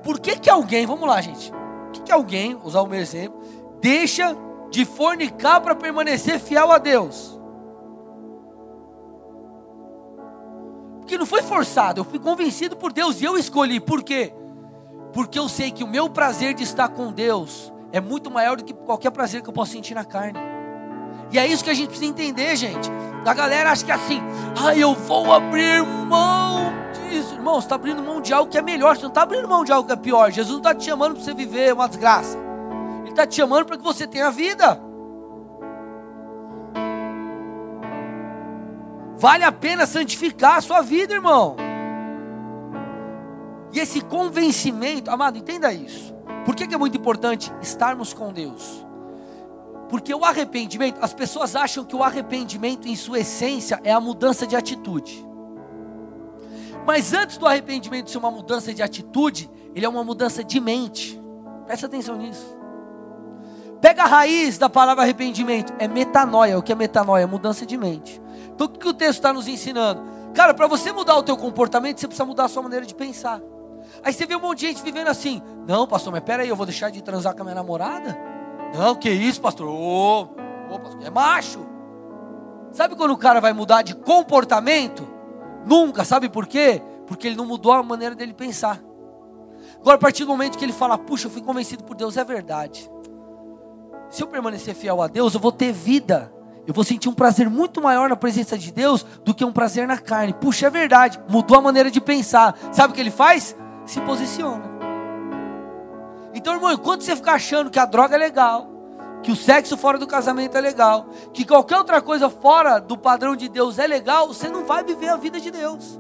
Por 0.07 0.21
que 0.21 0.39
que 0.39 0.49
alguém, 0.49 0.87
vamos 0.87 1.09
lá, 1.09 1.21
gente. 1.21 1.51
Por 1.51 1.91
que 1.91 2.01
que 2.03 2.13
alguém, 2.13 2.57
usar 2.63 2.81
o 2.81 2.87
meu 2.87 3.01
exemplo, 3.01 3.41
deixa 3.81 4.37
de 4.71 4.85
fornicar 4.85 5.61
para 5.61 5.75
permanecer 5.75 6.39
fiel 6.39 6.71
a 6.71 6.79
Deus? 6.79 7.37
Porque 11.01 11.19
não 11.19 11.27
foi 11.27 11.43
forçado, 11.43 12.03
eu 12.03 12.05
fui 12.05 12.21
convencido 12.21 12.77
por 12.77 12.93
Deus 12.93 13.21
e 13.21 13.25
eu 13.25 13.37
escolhi. 13.37 13.81
Por 13.81 14.05
quê? 14.05 14.33
Porque 15.13 15.37
eu 15.37 15.49
sei 15.49 15.73
que 15.73 15.83
o 15.83 15.89
meu 15.89 16.09
prazer 16.09 16.55
de 16.55 16.63
estar 16.63 16.89
com 16.91 17.11
Deus 17.11 17.73
é 17.91 18.01
muito 18.01 18.31
maior 18.31 18.59
do 18.59 18.65
que 18.65 18.73
qualquer 18.73 19.11
prazer 19.11 19.43
que 19.43 19.49
eu 19.49 19.53
possa 19.53 19.73
sentir 19.73 19.95
na 19.95 20.05
carne. 20.05 20.39
E 21.33 21.39
é 21.39 21.45
isso 21.49 21.65
que 21.65 21.71
a 21.71 21.75
gente 21.75 21.89
precisa 21.89 22.09
entender, 22.09 22.55
gente. 22.55 22.89
A 23.27 23.35
galera 23.35 23.73
acha 23.73 23.85
que 23.85 23.91
é 23.91 23.95
assim, 23.95 24.23
ah, 24.65 24.75
eu 24.77 24.95
vou 24.95 25.33
abrir 25.33 25.85
mão 25.85 26.73
disso. 26.93 27.35
Irmão, 27.35 27.55
você 27.55 27.67
está 27.67 27.75
abrindo 27.75 28.01
mão 28.01 28.21
de 28.21 28.33
algo 28.33 28.49
que 28.49 28.57
é 28.57 28.63
melhor, 28.63 28.97
você 28.97 29.03
não 29.03 29.09
está 29.09 29.23
abrindo 29.23 29.49
mão 29.49 29.65
de 29.65 29.73
algo 29.73 29.87
que 29.87 29.93
é 29.93 29.97
pior. 29.97 30.31
Jesus 30.31 30.53
não 30.53 30.59
está 30.59 30.73
te 30.73 30.85
chamando 30.85 31.15
para 31.15 31.25
você 31.25 31.35
viver 31.35 31.75
uma 31.75 31.89
desgraça. 31.89 32.39
Ele 33.01 33.11
está 33.11 33.27
te 33.27 33.35
chamando 33.35 33.67
para 33.67 33.77
que 33.77 33.83
você 33.83 34.07
tenha 34.07 34.31
vida. 34.31 34.81
Vale 39.17 39.43
a 39.43 39.51
pena 39.51 39.87
santificar 39.87 40.59
a 40.59 40.61
sua 40.61 40.81
vida, 40.81 41.15
irmão. 41.15 41.57
E 43.73 43.81
esse 43.81 44.01
convencimento, 44.03 45.11
amado, 45.11 45.37
entenda 45.37 45.73
isso. 45.73 46.15
Por 46.45 46.55
que, 46.55 46.67
que 46.67 46.75
é 46.75 46.79
muito 46.79 46.97
importante 46.97 47.53
estarmos 47.61 48.15
com 48.15 48.33
Deus? 48.33 48.86
Porque 49.89 50.15
o 50.15 50.25
arrependimento, 50.25 50.99
as 51.01 51.15
pessoas 51.15 51.55
acham 51.55 51.85
que 51.85 51.95
o 51.95 52.03
arrependimento, 52.03 52.89
em 52.89 52.97
sua 52.97 53.21
essência, 53.21 53.81
é 53.85 53.93
a 53.93 54.01
mudança 54.01 54.47
de 54.47 54.57
atitude. 54.57 55.25
Mas 56.87 57.13
antes 57.13 57.37
do 57.37 57.47
arrependimento 57.47 58.11
ser 58.11 58.19
uma 58.19 58.31
mudança 58.31 58.73
de 58.73 58.83
atitude, 58.83 59.51
ele 59.75 59.85
é 59.85 59.89
uma 59.89 60.05
mudança 60.05 60.43
de 60.45 60.61
mente. 60.61 61.21
Presta 61.67 61.87
atenção 61.87 62.17
nisso. 62.17 62.57
Pega 63.81 64.05
a 64.05 64.07
raiz 64.07 64.57
da 64.57 64.69
palavra 64.69 65.03
arrependimento, 65.03 65.73
é 65.79 65.87
metanoia. 65.87 66.59
O 66.59 66.63
que 66.63 66.73
é 66.73 66.75
metanoia? 66.75 67.27
Mudança 67.27 67.67
de 67.67 67.77
mente. 67.77 68.21
Então 68.55 68.67
o 68.67 68.71
que 68.71 68.89
o 68.89 68.95
texto 68.95 69.19
está 69.19 69.33
nos 69.33 69.49
ensinando? 69.49 70.03
Cara, 70.33 70.55
para 70.55 70.67
você 70.67 70.93
mudar 70.93 71.17
o 71.17 71.23
teu 71.23 71.37
comportamento, 71.37 71.99
você 71.99 72.07
precisa 72.07 72.25
mudar 72.25 72.45
a 72.45 72.49
sua 72.49 72.63
maneira 72.63 72.87
de 72.87 72.95
pensar. 72.95 73.41
Aí 74.03 74.13
você 74.13 74.27
vê 74.27 74.37
um 74.37 74.41
monte 74.41 74.61
de 74.61 74.69
gente 74.69 74.83
vivendo 74.83 75.09
assim. 75.09 75.43
Não, 75.67 75.87
pastor, 75.87 76.13
mas 76.13 76.23
peraí, 76.23 76.49
eu 76.49 76.57
vou 76.57 76.67
deixar 76.67 76.91
de 76.91 77.03
transar 77.03 77.35
com 77.35 77.43
a 77.43 77.45
minha 77.45 77.55
namorada? 77.55 78.36
Não, 78.75 78.95
que 78.95 79.11
isso, 79.11 79.41
pastor? 79.41 79.69
Ô, 79.69 80.23
ô 80.71 80.79
pastor, 80.79 81.03
é 81.05 81.11
macho. 81.11 81.67
Sabe 82.73 82.95
quando 82.95 83.13
o 83.13 83.17
cara 83.17 83.41
vai 83.41 83.53
mudar 83.53 83.83
de 83.83 83.95
comportamento? 83.95 85.07
Nunca, 85.65 86.05
sabe 86.05 86.29
por 86.29 86.47
quê? 86.47 86.83
Porque 87.07 87.27
ele 87.27 87.37
não 87.37 87.47
mudou 87.47 87.73
a 87.73 87.83
maneira 87.83 88.15
dele 88.15 88.35
pensar. 88.35 88.81
Agora, 89.81 89.97
a 89.97 90.01
partir 90.01 90.25
do 90.25 90.29
momento 90.29 90.59
que 90.59 90.65
ele 90.65 90.73
fala, 90.73 90.99
puxa, 90.99 91.27
eu 91.27 91.31
fui 91.31 91.43
convencido 91.43 91.85
por 91.85 91.97
Deus, 91.97 92.17
é 92.17 92.25
verdade. 92.25 92.91
Se 94.11 94.23
eu 94.23 94.27
permanecer 94.27 94.75
fiel 94.75 95.01
a 95.03 95.07
Deus, 95.07 95.35
eu 95.35 95.41
vou 95.41 95.53
ter 95.53 95.73
vida. 95.73 96.33
Eu 96.67 96.75
vou 96.75 96.85
sentir 96.85 97.09
um 97.09 97.15
prazer 97.15 97.49
muito 97.49 97.81
maior 97.81 98.09
na 98.09 98.17
presença 98.17 98.59
de 98.59 98.73
Deus 98.73 99.07
do 99.25 99.33
que 99.33 99.45
um 99.45 99.53
prazer 99.53 99.87
na 99.87 99.99
carne. 99.99 100.35
Puxa, 100.35 100.67
é 100.67 100.71
verdade. 100.71 101.21
Mudou 101.29 101.57
a 101.57 101.63
maneira 101.63 101.91
de 101.91 102.01
pensar. 102.01 102.57
Sabe 102.73 102.93
o 102.93 102.95
que 102.95 103.01
ele 103.01 103.11
faz? 103.11 103.57
Se 103.85 104.01
posiciona. 104.01 104.76
Então, 106.37 106.53
irmão, 106.53 106.71
enquanto 106.71 107.01
você 107.01 107.17
ficar 107.17 107.33
achando 107.33 107.71
que 107.71 107.79
a 107.79 107.87
droga 107.87 108.15
é 108.15 108.19
legal, 108.19 108.69
que 109.23 109.33
o 109.33 109.35
sexo 109.35 109.75
fora 109.75 109.97
do 109.97 110.07
casamento 110.07 110.55
é 110.55 110.61
legal, 110.61 111.07
que 111.33 111.47
qualquer 111.47 111.79
outra 111.79 112.03
coisa 112.03 112.29
fora 112.29 112.79
do 112.79 112.97
padrão 112.97 113.35
de 113.35 113.49
Deus 113.49 113.79
é 113.79 113.87
legal, 113.87 114.29
você 114.29 114.47
não 114.47 114.67
vai 114.67 114.85
viver 114.85 115.09
a 115.09 115.17
vida 115.17 115.41
de 115.41 115.51
Deus. 115.51 115.99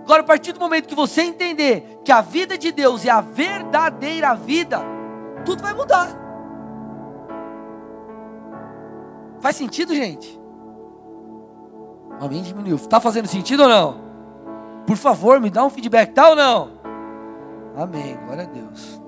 Agora, 0.00 0.22
a 0.22 0.24
partir 0.24 0.52
do 0.52 0.58
momento 0.58 0.88
que 0.88 0.94
você 0.94 1.22
entender 1.22 2.00
que 2.04 2.10
a 2.10 2.20
vida 2.20 2.58
de 2.58 2.72
Deus 2.72 3.06
é 3.06 3.10
a 3.10 3.20
verdadeira 3.20 4.34
vida, 4.34 4.80
tudo 5.44 5.62
vai 5.62 5.72
mudar. 5.72 6.08
Faz 9.38 9.54
sentido, 9.54 9.94
gente? 9.94 10.36
O 12.20 12.24
amém 12.24 12.42
diminuiu. 12.42 12.74
Está 12.74 12.98
fazendo 12.98 13.28
sentido 13.28 13.62
ou 13.62 13.68
não? 13.68 14.00
Por 14.84 14.96
favor, 14.96 15.38
me 15.38 15.48
dá 15.48 15.64
um 15.64 15.70
feedback, 15.70 16.12
tá 16.12 16.30
ou 16.30 16.34
não? 16.34 16.72
Amém, 17.76 18.18
glória 18.26 18.42
a 18.42 18.46
Deus. 18.46 18.99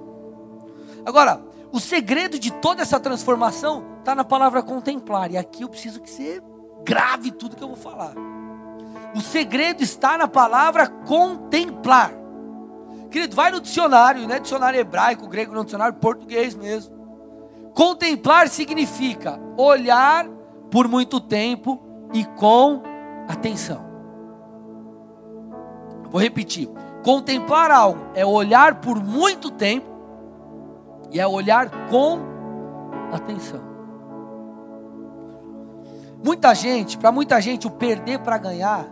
Agora, 1.05 1.43
o 1.73 1.81
segredo 1.81 2.39
de 2.39 2.53
toda 2.53 2.83
essa 2.83 3.01
transformação 3.01 3.85
está 3.99 4.15
na 4.15 4.25
palavra 4.25 4.63
contemplar. 4.63 5.31
E 5.31 5.37
aqui 5.37 5.63
eu 5.63 5.69
preciso 5.69 6.01
que 6.01 6.11
você 6.11 6.43
grave 6.85 7.31
tudo 7.31 7.57
que 7.57 7.63
eu 7.63 7.69
vou 7.69 7.77
falar. 7.77 8.15
O 9.15 9.21
segredo 9.21 9.83
está 9.83 10.17
na 10.17 10.29
palavra 10.29 10.87
contemplar. 10.87 12.13
Querido, 13.11 13.37
vai 13.37 13.51
no 13.51 13.61
dicionário, 13.61 14.27
não 14.27 14.35
é 14.35 14.41
dicionário 14.41 14.81
hebraico, 14.81 15.29
grego, 15.29 15.55
não 15.55 15.65
dicionário 15.65 15.95
português 15.95 16.55
mesmo. 16.55 16.95
Contemplar 17.75 18.49
significa 18.49 19.39
olhar 19.57 20.27
por 20.71 20.89
muito 20.89 21.21
tempo 21.21 21.83
e 22.13 22.25
com 22.25 22.83
atenção. 23.29 23.85
Vou 26.11 26.21
repetir. 26.21 26.69
Contemplar 27.03 27.71
algo 27.71 28.01
é 28.15 28.25
olhar 28.25 28.81
por 28.81 29.03
muito 29.03 29.51
tempo 29.51 29.92
e 31.13 31.21
é 31.21 31.27
olhar 31.27 31.71
com 31.89 32.19
atenção. 33.13 33.61
Muita 36.25 36.55
gente, 36.55 36.97
para 36.97 37.13
muita 37.13 37.41
gente, 37.41 37.67
o 37.67 37.71
perder 37.71 38.21
para 38.21 38.39
ganhar, 38.39 38.87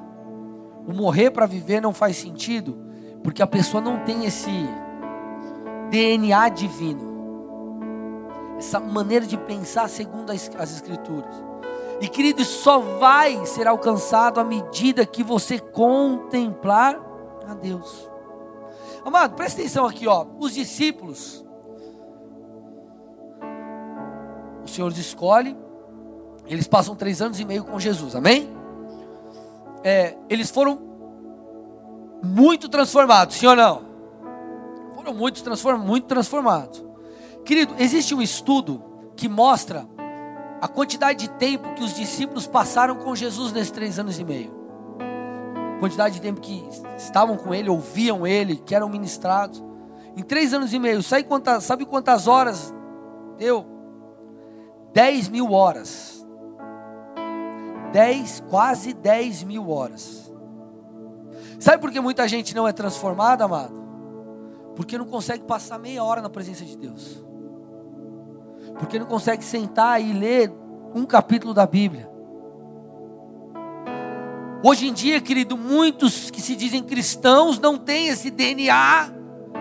o 0.87 0.93
morrer 0.93 1.31
para 1.31 1.47
viver 1.47 1.81
não 1.81 1.95
faz 1.95 2.17
sentido, 2.17 2.77
porque 3.23 3.43
a 3.43 3.47
pessoa 3.47 3.81
não 3.81 4.05
tem 4.05 4.25
esse 4.25 4.51
DNA 5.91 6.49
divino 6.49 7.11
essa 8.61 8.79
maneira 8.79 9.27
de 9.27 9.39
pensar 9.39 9.89
segundo 9.89 10.31
as, 10.31 10.51
as 10.59 10.73
Escrituras. 10.73 11.35
E 12.01 12.09
querido, 12.09 12.45
só 12.45 12.79
vai 12.79 13.45
ser 13.47 13.67
alcançado 13.67 14.39
à 14.39 14.45
medida 14.45 15.05
que 15.05 15.23
você 15.23 15.59
contemplar 15.59 16.99
a 17.47 17.55
Deus. 17.55 18.09
Amado, 19.05 19.35
presta 19.35 19.61
atenção 19.61 19.87
aqui, 19.87 20.07
ó. 20.07 20.27
Os 20.39 20.55
discípulos, 20.55 21.45
o 24.71 24.75
Senhor 24.75 24.89
os 24.89 24.99
escolhe, 24.99 25.57
eles 26.47 26.67
passam 26.67 26.95
três 26.95 27.21
anos 27.21 27.39
e 27.41 27.45
meio 27.45 27.65
com 27.65 27.79
Jesus, 27.79 28.15
amém? 28.15 28.49
É, 29.83 30.17
eles 30.29 30.51
foram 30.51 30.79
muito 32.23 32.69
transformados, 32.69 33.37
sim 33.37 33.47
ou 33.47 33.57
não? 33.57 33.83
Foram 34.95 35.15
muito, 35.15 35.43
transform, 35.43 35.79
muito 35.79 36.07
transformados. 36.07 36.85
Querido, 37.45 37.75
existe 37.79 38.15
um 38.15 38.23
estudo 38.23 38.83
que 39.17 39.29
mostra 39.29 39.87
a 40.61 40.69
quantidade 40.69 41.21
de 41.21 41.31
tempo 41.31 41.75
que 41.75 41.83
os 41.83 41.95
discípulos 41.95 42.47
passaram 42.47 42.97
com 42.97 43.15
Jesus 43.17 43.53
nesses 43.53 43.71
três 43.71 43.99
anos 43.99 44.19
e 44.19 44.25
meio. 44.25 44.59
quantidade 45.79 46.17
de 46.17 46.21
tempo 46.21 46.43
que 46.43 46.63
estavam 46.99 47.39
com 47.39 47.55
ele, 47.55 47.71
ouviam 47.71 48.27
ele, 48.27 48.57
que 48.57 48.75
eram 48.75 48.89
ministrados. 48.89 49.65
Em 50.15 50.23
três 50.23 50.53
anos 50.53 50.75
e 50.75 50.79
meio, 50.79 51.03
sabe 51.03 51.25
quantas, 51.25 51.65
sabe 51.65 51.87
quantas 51.87 52.27
horas 52.27 52.75
deu? 53.39 53.80
Dez 54.93 55.29
mil 55.29 55.53
horas. 55.53 56.27
Dez, 57.93 58.43
quase 58.49 58.93
dez 58.93 59.43
mil 59.43 59.71
horas. 59.71 60.33
Sabe 61.59 61.79
por 61.79 61.91
que 61.91 62.01
muita 62.01 62.27
gente 62.27 62.55
não 62.55 62.67
é 62.67 62.73
transformada, 62.73 63.45
amado? 63.45 63.81
Porque 64.77 64.97
não 64.97 65.05
consegue 65.05 65.45
passar 65.45 65.79
meia 65.79 66.03
hora 66.03 66.23
na 66.23 66.31
presença 66.31 66.65
de 66.65 66.77
Deus 66.77 67.31
porque 68.81 68.99
não 68.99 69.05
consegue 69.05 69.45
sentar 69.45 70.03
e 70.03 70.11
ler 70.11 70.51
um 70.95 71.05
capítulo 71.05 71.53
da 71.53 71.67
Bíblia. 71.67 72.11
Hoje 74.63 74.89
em 74.89 74.93
dia, 74.93 75.21
querido, 75.21 75.57
muitos 75.57 76.31
que 76.31 76.41
se 76.41 76.57
dizem 76.57 76.83
cristãos 76.83 77.59
não 77.59 77.77
têm 77.77 78.09
esse 78.09 78.31
DNA 78.31 79.13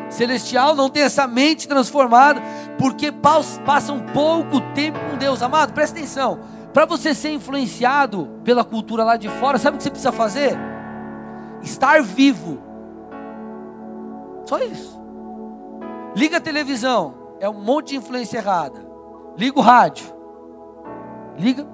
celestial, 0.09 0.75
não 0.75 0.89
têm 0.89 1.03
essa 1.03 1.27
mente 1.27 1.67
transformada, 1.67 2.41
porque 2.77 3.11
passam 3.11 3.99
pouco 4.13 4.59
tempo 4.73 4.99
com 5.09 5.17
Deus. 5.17 5.41
Amado, 5.41 5.73
presta 5.73 5.97
atenção. 5.97 6.39
Para 6.73 6.85
você 6.85 7.13
ser 7.13 7.31
influenciado 7.31 8.29
pela 8.43 8.63
cultura 8.63 9.03
lá 9.03 9.17
de 9.17 9.29
fora, 9.29 9.57
sabe 9.57 9.75
o 9.75 9.77
que 9.77 9.83
você 9.83 9.89
precisa 9.89 10.11
fazer? 10.11 10.57
Estar 11.61 12.01
vivo. 12.01 12.59
Só 14.45 14.59
isso. 14.59 14.99
Liga 16.15 16.37
a 16.37 16.41
televisão, 16.41 17.35
é 17.39 17.47
um 17.47 17.53
monte 17.53 17.89
de 17.89 17.97
influência 17.97 18.37
errada. 18.37 18.87
Liga 19.37 19.59
o 19.59 19.61
rádio. 19.61 20.05
Liga. 21.37 21.67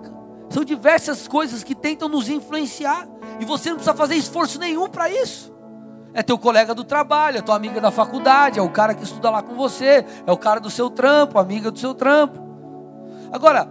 São 0.50 0.64
diversas 0.64 1.28
coisas 1.28 1.64
que 1.64 1.74
tentam 1.74 2.08
nos 2.08 2.30
influenciar. 2.30 3.08
E 3.40 3.46
você 3.46 3.70
não 3.70 3.78
precisa 3.78 3.96
fazer 3.96 4.16
esforço 4.16 4.60
nenhum 4.60 4.88
para 4.88 5.10
isso. 5.10 5.55
É 6.16 6.24
teu 6.24 6.40
colega 6.40 6.74
do 6.74 6.86
trabalho, 6.86 7.40
é 7.40 7.42
tua 7.42 7.58
amiga 7.58 7.82
da 7.82 7.92
faculdade, 7.92 8.58
é 8.58 8.62
o 8.62 8.70
cara 8.70 8.96
que 8.96 9.04
estuda 9.04 9.30
lá 9.30 9.44
com 9.44 9.54
você, 9.54 10.06
é 10.26 10.32
o 10.32 10.38
cara 10.38 10.62
do 10.62 10.70
seu 10.70 10.90
trampo, 10.90 11.38
amiga 11.38 11.70
do 11.70 11.78
seu 11.78 11.94
trampo. 11.94 12.40
Agora, 13.34 13.70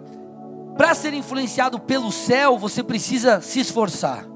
para 0.76 0.94
ser 0.94 1.14
influenciado 1.14 1.80
pelo 1.80 2.12
céu, 2.12 2.58
você 2.58 2.82
precisa 2.82 3.40
se 3.40 3.60
esforçar. 3.60 4.26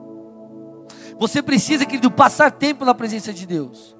Você 1.18 1.42
precisa, 1.42 1.84
querido, 1.84 2.10
passar 2.10 2.50
tempo 2.50 2.82
na 2.82 2.94
presença 2.94 3.30
de 3.30 3.46
Deus. 3.46 3.94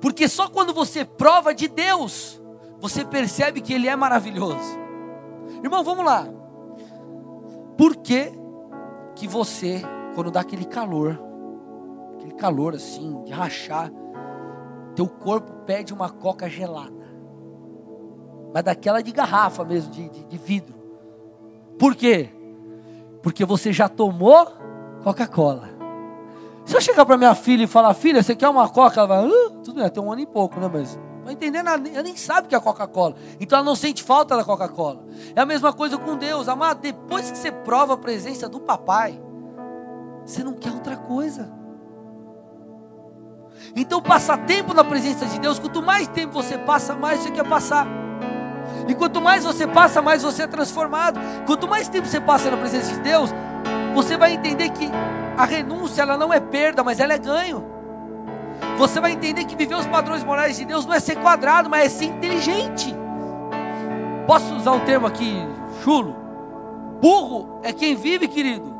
Porque 0.00 0.28
só 0.28 0.48
quando 0.48 0.72
você 0.72 1.04
prova 1.04 1.52
de 1.52 1.66
Deus, 1.66 2.40
você 2.78 3.04
percebe 3.04 3.60
que 3.60 3.72
Ele 3.72 3.88
é 3.88 3.96
maravilhoso. 3.96 4.78
Irmão, 5.60 5.82
vamos 5.82 6.04
lá. 6.04 6.24
Por 7.76 7.96
que, 7.96 8.30
que 9.16 9.26
você, 9.26 9.82
quando 10.14 10.30
dá 10.30 10.40
aquele 10.40 10.66
calor, 10.66 11.29
aquele 12.20 12.34
calor 12.34 12.74
assim, 12.74 13.22
de 13.24 13.32
rachar, 13.32 13.90
teu 14.94 15.08
corpo 15.08 15.52
pede 15.64 15.94
uma 15.94 16.10
coca 16.10 16.48
gelada? 16.48 17.00
Mas 18.52 18.62
daquela 18.62 19.02
de 19.02 19.10
garrafa 19.10 19.64
mesmo, 19.64 19.90
de, 19.90 20.08
de, 20.08 20.24
de 20.24 20.38
vidro. 20.38 20.74
Por 21.78 21.94
quê? 21.94 22.28
Porque 23.22 23.44
você 23.44 23.72
já 23.72 23.88
tomou 23.88 24.46
Coca-Cola. 25.02 25.70
Se 26.64 26.76
eu 26.76 26.80
chegar 26.80 27.06
para 27.06 27.16
minha 27.16 27.34
filha 27.34 27.64
e 27.64 27.66
falar, 27.66 27.94
filha, 27.94 28.22
você 28.22 28.36
quer 28.36 28.48
uma 28.48 28.68
Coca? 28.68 29.00
Ela 29.00 29.06
vai, 29.06 29.28
tudo 29.64 29.74
bem, 29.74 29.88
tem 29.88 30.02
um 30.02 30.12
ano 30.12 30.20
e 30.20 30.26
pouco, 30.26 30.60
né? 30.60 30.70
Mas 30.72 30.98
não 31.24 31.30
entender 31.32 31.62
nada, 31.62 31.88
ela 31.88 32.02
nem 32.02 32.16
sabe 32.16 32.46
o 32.46 32.50
que 32.50 32.54
é 32.54 32.60
Coca-Cola. 32.60 33.14
Então 33.38 33.58
ela 33.58 33.64
não 33.64 33.76
sente 33.76 34.02
falta 34.02 34.36
da 34.36 34.44
Coca-Cola. 34.44 35.04
É 35.34 35.40
a 35.40 35.46
mesma 35.46 35.72
coisa 35.72 35.96
com 35.96 36.16
Deus, 36.16 36.48
amado. 36.48 36.80
Depois 36.80 37.30
que 37.30 37.38
você 37.38 37.50
prova 37.50 37.94
a 37.94 37.96
presença 37.96 38.48
do 38.48 38.60
papai, 38.60 39.20
você 40.24 40.42
não 40.44 40.54
quer 40.54 40.72
outra 40.72 40.96
coisa. 40.96 41.59
Então 43.74 44.00
passa 44.00 44.36
tempo 44.36 44.74
na 44.74 44.84
presença 44.84 45.26
de 45.26 45.38
Deus. 45.38 45.58
Quanto 45.58 45.82
mais 45.82 46.08
tempo 46.08 46.32
você 46.32 46.58
passa, 46.58 46.94
mais 46.94 47.20
você 47.20 47.30
quer 47.30 47.46
passar. 47.46 47.86
E 48.88 48.94
quanto 48.94 49.20
mais 49.20 49.44
você 49.44 49.66
passa, 49.66 50.02
mais 50.02 50.22
você 50.22 50.42
é 50.42 50.46
transformado. 50.46 51.20
Quanto 51.46 51.68
mais 51.68 51.88
tempo 51.88 52.06
você 52.06 52.20
passa 52.20 52.50
na 52.50 52.56
presença 52.56 52.92
de 52.94 53.00
Deus, 53.00 53.30
você 53.94 54.16
vai 54.16 54.32
entender 54.32 54.70
que 54.70 54.90
a 55.36 55.44
renúncia 55.44 56.02
ela 56.02 56.16
não 56.16 56.32
é 56.32 56.40
perda, 56.40 56.82
mas 56.82 57.00
ela 57.00 57.12
é 57.12 57.18
ganho. 57.18 57.64
Você 58.76 59.00
vai 59.00 59.12
entender 59.12 59.44
que 59.44 59.56
viver 59.56 59.74
os 59.74 59.86
padrões 59.86 60.24
morais 60.24 60.56
de 60.56 60.64
Deus 60.64 60.84
não 60.86 60.94
é 60.94 61.00
ser 61.00 61.16
quadrado, 61.16 61.68
mas 61.68 61.86
é 61.86 61.88
ser 61.88 62.04
inteligente. 62.06 62.94
Posso 64.26 64.54
usar 64.54 64.72
um 64.72 64.80
termo 64.80 65.06
aqui 65.06 65.46
chulo? 65.82 66.16
Burro 67.00 67.60
é 67.62 67.72
quem 67.72 67.94
vive, 67.94 68.28
querido, 68.28 68.74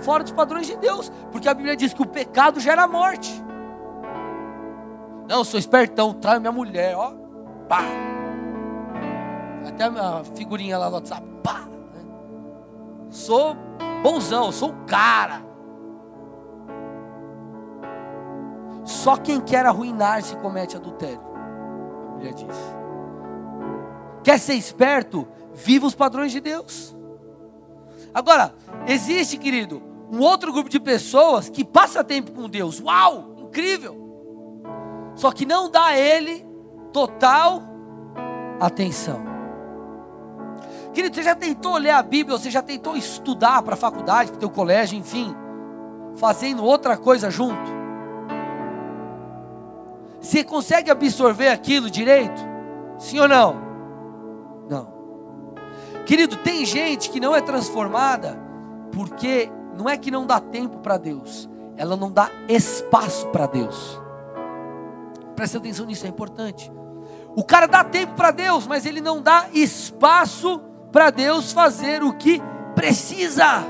fora 0.00 0.22
dos 0.22 0.32
padrões 0.32 0.66
de 0.66 0.76
Deus, 0.76 1.10
porque 1.32 1.48
a 1.48 1.54
Bíblia 1.54 1.76
diz 1.76 1.92
que 1.92 2.02
o 2.02 2.06
pecado 2.06 2.60
gera 2.60 2.86
morte. 2.86 3.41
Não, 5.28 5.38
eu 5.38 5.44
sou 5.44 5.58
espertão, 5.58 6.12
traio 6.14 6.40
minha 6.40 6.52
mulher, 6.52 6.96
ó, 6.96 7.12
pá, 7.68 7.82
até 9.72 9.84
a 9.84 9.90
minha 9.90 10.24
figurinha 10.36 10.78
lá 10.78 10.88
no 10.88 10.96
WhatsApp. 10.96 11.26
Pá, 11.42 11.60
né? 11.94 12.04
Sou 13.10 13.56
bonzão, 14.02 14.52
sou 14.52 14.70
o 14.70 14.84
cara. 14.86 15.42
Só 18.84 19.16
quem 19.16 19.40
quer 19.40 19.64
arruinar-se 19.64 20.36
comete 20.36 20.76
adultério. 20.76 21.20
A 21.20 22.14
Bíblia 22.14 22.34
diz. 22.34 22.56
Quer 24.22 24.38
ser 24.38 24.54
esperto? 24.54 25.26
Viva 25.54 25.86
os 25.86 25.94
padrões 25.94 26.32
de 26.32 26.40
Deus. 26.40 26.96
Agora, 28.14 28.54
existe, 28.86 29.36
querido, 29.36 29.82
um 30.10 30.20
outro 30.20 30.52
grupo 30.52 30.68
de 30.68 30.80
pessoas 30.80 31.48
que 31.48 31.64
passa 31.64 32.04
tempo 32.04 32.32
com 32.32 32.48
Deus. 32.48 32.80
Uau, 32.80 33.34
incrível. 33.38 34.01
Só 35.14 35.30
que 35.30 35.44
não 35.44 35.70
dá 35.70 35.86
a 35.86 35.98
ele 35.98 36.46
total 36.92 37.62
atenção. 38.60 39.32
Querido, 40.92 41.14
você 41.14 41.22
já 41.22 41.34
tentou 41.34 41.76
ler 41.76 41.90
a 41.90 42.02
Bíblia, 42.02 42.36
você 42.36 42.50
já 42.50 42.62
tentou 42.62 42.96
estudar 42.96 43.62
para 43.62 43.74
a 43.74 43.76
faculdade, 43.76 44.30
para 44.30 44.36
o 44.36 44.40
teu 44.40 44.50
colégio, 44.50 44.98
enfim, 44.98 45.34
fazendo 46.16 46.64
outra 46.64 46.96
coisa 46.96 47.30
junto? 47.30 47.82
Você 50.20 50.44
consegue 50.44 50.90
absorver 50.90 51.48
aquilo 51.48 51.90
direito? 51.90 52.40
Sim 52.98 53.20
ou 53.20 53.28
não? 53.28 53.56
Não. 54.68 54.92
Querido, 56.06 56.36
tem 56.36 56.64
gente 56.64 57.10
que 57.10 57.18
não 57.18 57.34
é 57.34 57.40
transformada 57.40 58.38
porque 58.92 59.50
não 59.76 59.88
é 59.88 59.96
que 59.96 60.10
não 60.10 60.26
dá 60.26 60.38
tempo 60.38 60.78
para 60.78 60.98
Deus, 60.98 61.48
ela 61.76 61.96
não 61.96 62.10
dá 62.10 62.30
espaço 62.48 63.26
para 63.28 63.46
Deus. 63.46 64.00
Presta 65.34 65.58
atenção 65.58 65.86
nisso, 65.86 66.06
é 66.06 66.08
importante. 66.08 66.70
O 67.34 67.44
cara 67.44 67.66
dá 67.66 67.82
tempo 67.82 68.14
para 68.14 68.30
Deus, 68.30 68.66
mas 68.66 68.84
ele 68.84 69.00
não 69.00 69.22
dá 69.22 69.46
espaço 69.52 70.60
para 70.90 71.10
Deus 71.10 71.52
fazer 71.52 72.02
o 72.02 72.12
que 72.12 72.42
precisa. 72.74 73.64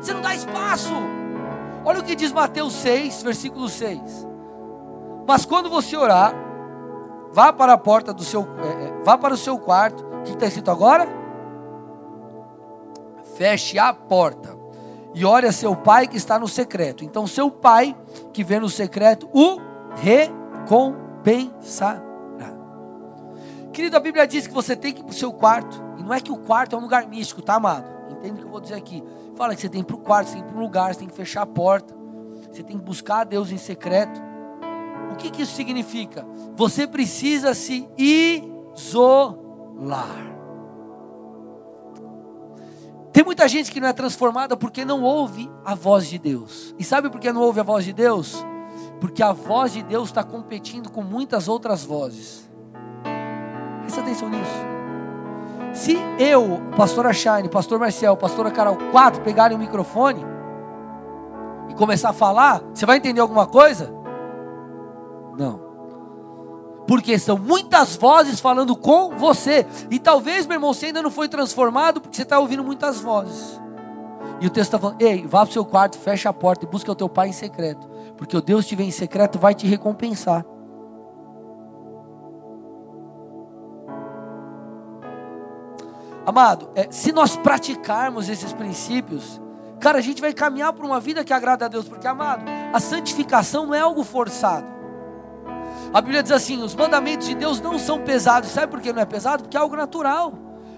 Você 0.00 0.12
não 0.12 0.20
dá 0.20 0.34
espaço. 0.34 0.92
Olha 1.84 2.00
o 2.00 2.04
que 2.04 2.14
diz 2.14 2.32
Mateus 2.32 2.74
6, 2.74 3.22
versículo 3.22 3.68
6. 3.68 4.26
Mas 5.26 5.46
quando 5.46 5.70
você 5.70 5.96
orar, 5.96 6.34
vá 7.32 7.52
para 7.52 7.72
a 7.72 7.78
porta 7.78 8.12
do 8.12 8.24
seu, 8.24 8.46
é, 8.62 8.84
é 8.84 9.02
vá 9.02 9.16
para 9.16 9.34
o 9.34 9.38
seu 9.38 9.58
quarto. 9.58 10.04
O 10.04 10.22
que 10.24 10.32
está 10.32 10.46
escrito 10.46 10.70
agora? 10.70 11.08
Feche 13.36 13.78
a 13.78 13.94
porta 13.94 14.57
e 15.14 15.24
ore 15.24 15.46
a 15.46 15.52
seu 15.52 15.74
pai 15.74 16.06
que 16.06 16.16
está 16.16 16.38
no 16.38 16.48
secreto. 16.48 17.04
Então 17.04 17.26
seu 17.26 17.50
pai 17.50 17.96
que 18.32 18.44
vê 18.44 18.60
no 18.60 18.68
secreto 18.68 19.28
o 19.32 19.58
recompensará. 19.96 22.06
Querido, 23.72 23.96
a 23.96 24.00
Bíblia 24.00 24.26
diz 24.26 24.46
que 24.46 24.52
você 24.52 24.74
tem 24.74 24.92
que 24.92 25.00
ir 25.00 25.04
para 25.04 25.12
o 25.12 25.14
seu 25.14 25.32
quarto. 25.32 25.80
E 25.98 26.02
não 26.02 26.12
é 26.12 26.20
que 26.20 26.32
o 26.32 26.36
quarto 26.36 26.74
é 26.74 26.78
um 26.78 26.82
lugar 26.82 27.06
místico, 27.06 27.40
tá, 27.40 27.54
amado? 27.54 27.88
Entende 28.10 28.32
o 28.32 28.38
que 28.38 28.44
eu 28.44 28.50
vou 28.50 28.60
dizer 28.60 28.74
aqui? 28.74 29.04
Fala 29.36 29.54
que 29.54 29.60
você 29.60 29.68
tem 29.68 29.84
que 29.84 29.92
ir 29.92 29.94
para 29.94 30.02
o 30.02 30.04
quarto, 30.04 30.28
você 30.28 30.34
tem 30.34 30.42
que 30.42 30.48
ir 30.48 30.50
para 30.50 30.60
um 30.60 30.64
lugar, 30.64 30.92
você 30.92 30.98
tem 30.98 31.08
que 31.08 31.14
fechar 31.14 31.42
a 31.42 31.46
porta. 31.46 31.94
Você 32.50 32.64
tem 32.64 32.76
que 32.76 32.84
buscar 32.84 33.20
a 33.20 33.24
Deus 33.24 33.52
em 33.52 33.56
secreto. 33.56 34.20
O 35.12 35.16
que, 35.16 35.30
que 35.30 35.42
isso 35.42 35.54
significa? 35.54 36.26
Você 36.56 36.88
precisa 36.88 37.54
se 37.54 37.88
isolar. 37.96 39.38
Tem 43.18 43.24
muita 43.24 43.48
gente 43.48 43.72
que 43.72 43.80
não 43.80 43.88
é 43.88 43.92
transformada 43.92 44.56
porque 44.56 44.84
não 44.84 45.02
ouve 45.02 45.50
a 45.64 45.74
voz 45.74 46.06
de 46.06 46.20
Deus. 46.20 46.72
E 46.78 46.84
sabe 46.84 47.10
por 47.10 47.18
que 47.18 47.32
não 47.32 47.40
ouve 47.40 47.58
a 47.58 47.64
voz 47.64 47.84
de 47.84 47.92
Deus? 47.92 48.46
Porque 49.00 49.24
a 49.24 49.32
voz 49.32 49.72
de 49.72 49.82
Deus 49.82 50.08
está 50.08 50.22
competindo 50.22 50.88
com 50.88 51.02
muitas 51.02 51.48
outras 51.48 51.84
vozes. 51.84 52.48
Presta 53.80 54.02
atenção 54.02 54.28
nisso. 54.28 54.52
Se 55.74 55.96
eu, 56.16 56.62
pastora 56.76 57.12
Shine, 57.12 57.48
pastor 57.48 57.80
Marcel, 57.80 58.16
pastora 58.16 58.52
Carol, 58.52 58.76
quatro 58.92 59.20
pegarem 59.22 59.56
o 59.56 59.60
microfone 59.60 60.24
e 61.68 61.74
começar 61.74 62.10
a 62.10 62.12
falar, 62.12 62.62
você 62.72 62.86
vai 62.86 62.98
entender 62.98 63.20
alguma 63.20 63.48
coisa? 63.48 63.92
Não. 65.36 65.67
Porque 66.88 67.18
são 67.18 67.36
muitas 67.36 67.96
vozes 67.96 68.40
falando 68.40 68.74
com 68.74 69.10
você. 69.10 69.66
E 69.90 69.98
talvez, 69.98 70.46
meu 70.46 70.56
irmão, 70.56 70.72
você 70.72 70.86
ainda 70.86 71.02
não 71.02 71.10
foi 71.10 71.28
transformado 71.28 72.00
porque 72.00 72.16
você 72.16 72.22
está 72.22 72.38
ouvindo 72.38 72.64
muitas 72.64 72.98
vozes. 72.98 73.60
E 74.40 74.46
o 74.46 74.50
texto 74.50 74.68
está 74.68 74.78
falando: 74.78 75.00
ei, 75.02 75.26
vá 75.26 75.40
para 75.40 75.50
o 75.50 75.52
seu 75.52 75.66
quarto, 75.66 75.98
fecha 75.98 76.30
a 76.30 76.32
porta 76.32 76.64
e 76.64 76.68
busca 76.68 76.90
o 76.90 76.94
teu 76.94 77.06
pai 77.06 77.28
em 77.28 77.32
secreto. 77.32 77.86
Porque 78.16 78.34
o 78.34 78.40
Deus 78.40 78.64
que 78.64 78.74
vem 78.74 78.88
em 78.88 78.90
secreto 78.90 79.38
vai 79.38 79.54
te 79.54 79.66
recompensar. 79.66 80.46
Amado, 86.24 86.70
é, 86.74 86.88
se 86.90 87.12
nós 87.12 87.36
praticarmos 87.36 88.30
esses 88.30 88.52
princípios, 88.54 89.40
cara, 89.78 89.98
a 89.98 90.02
gente 90.02 90.22
vai 90.22 90.32
caminhar 90.32 90.72
por 90.72 90.86
uma 90.86 91.00
vida 91.00 91.22
que 91.22 91.34
agrada 91.34 91.66
a 91.66 91.68
Deus, 91.68 91.86
porque, 91.86 92.06
amado, 92.06 92.44
a 92.72 92.80
santificação 92.80 93.66
não 93.66 93.74
é 93.74 93.80
algo 93.80 94.02
forçado. 94.02 94.77
A 95.92 96.00
Bíblia 96.00 96.22
diz 96.22 96.32
assim: 96.32 96.62
os 96.62 96.74
mandamentos 96.74 97.26
de 97.26 97.34
Deus 97.34 97.60
não 97.60 97.78
são 97.78 98.00
pesados. 98.00 98.50
Sabe 98.50 98.68
por 98.68 98.80
que 98.80 98.92
não 98.92 99.02
é 99.02 99.06
pesado? 99.06 99.44
Porque 99.44 99.56
é 99.56 99.60
algo 99.60 99.76
natural. 99.76 100.32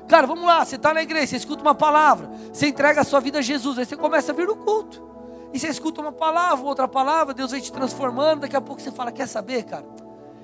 Cara, 0.06 0.26
vamos 0.26 0.44
lá, 0.44 0.64
você 0.64 0.74
está 0.74 0.92
na 0.92 1.02
igreja, 1.02 1.28
você 1.28 1.36
escuta 1.36 1.62
uma 1.62 1.74
palavra, 1.74 2.28
você 2.52 2.66
entrega 2.66 3.00
a 3.00 3.04
sua 3.04 3.20
vida 3.20 3.38
a 3.38 3.42
Jesus, 3.42 3.78
aí 3.78 3.84
você 3.84 3.96
começa 3.96 4.32
a 4.32 4.34
vir 4.34 4.44
no 4.44 4.56
culto. 4.56 5.00
E 5.52 5.58
você 5.58 5.68
escuta 5.68 6.00
uma 6.00 6.10
palavra, 6.10 6.66
outra 6.66 6.88
palavra, 6.88 7.32
Deus 7.32 7.52
vai 7.52 7.60
te 7.60 7.72
transformando, 7.72 8.40
daqui 8.40 8.56
a 8.56 8.60
pouco 8.60 8.82
você 8.82 8.90
fala, 8.90 9.12
quer 9.12 9.28
saber, 9.28 9.62
cara? 9.62 9.84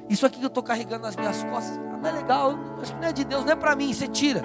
Isso 0.09 0.25
aqui 0.25 0.39
que 0.39 0.45
eu 0.45 0.49
estou 0.49 0.63
carregando 0.63 1.03
nas 1.03 1.17
minhas 1.17 1.43
costas 1.43 1.77
não 1.79 2.09
é 2.09 2.13
legal, 2.13 2.55
acho 2.81 2.95
que 2.95 3.01
não 3.01 3.09
é 3.09 3.13
de 3.13 3.25
Deus, 3.25 3.45
não 3.45 3.53
é 3.53 3.57
para 3.57 3.75
mim, 3.75 3.93
você 3.93 4.07
tira. 4.07 4.43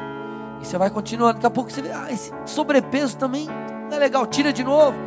E 0.60 0.66
você 0.66 0.76
vai 0.76 0.90
continuando, 0.90 1.34
daqui 1.34 1.46
a 1.46 1.52
pouco 1.52 1.72
você 1.72 1.84
vê, 1.84 1.92
ah, 1.92 2.08
esse 2.12 2.32
sobrepeso 2.48 3.16
também 3.16 3.46
não 3.46 3.96
é 3.96 4.00
legal, 4.00 4.26
tira 4.26 4.52
de 4.52 4.64
novo. 4.64 4.98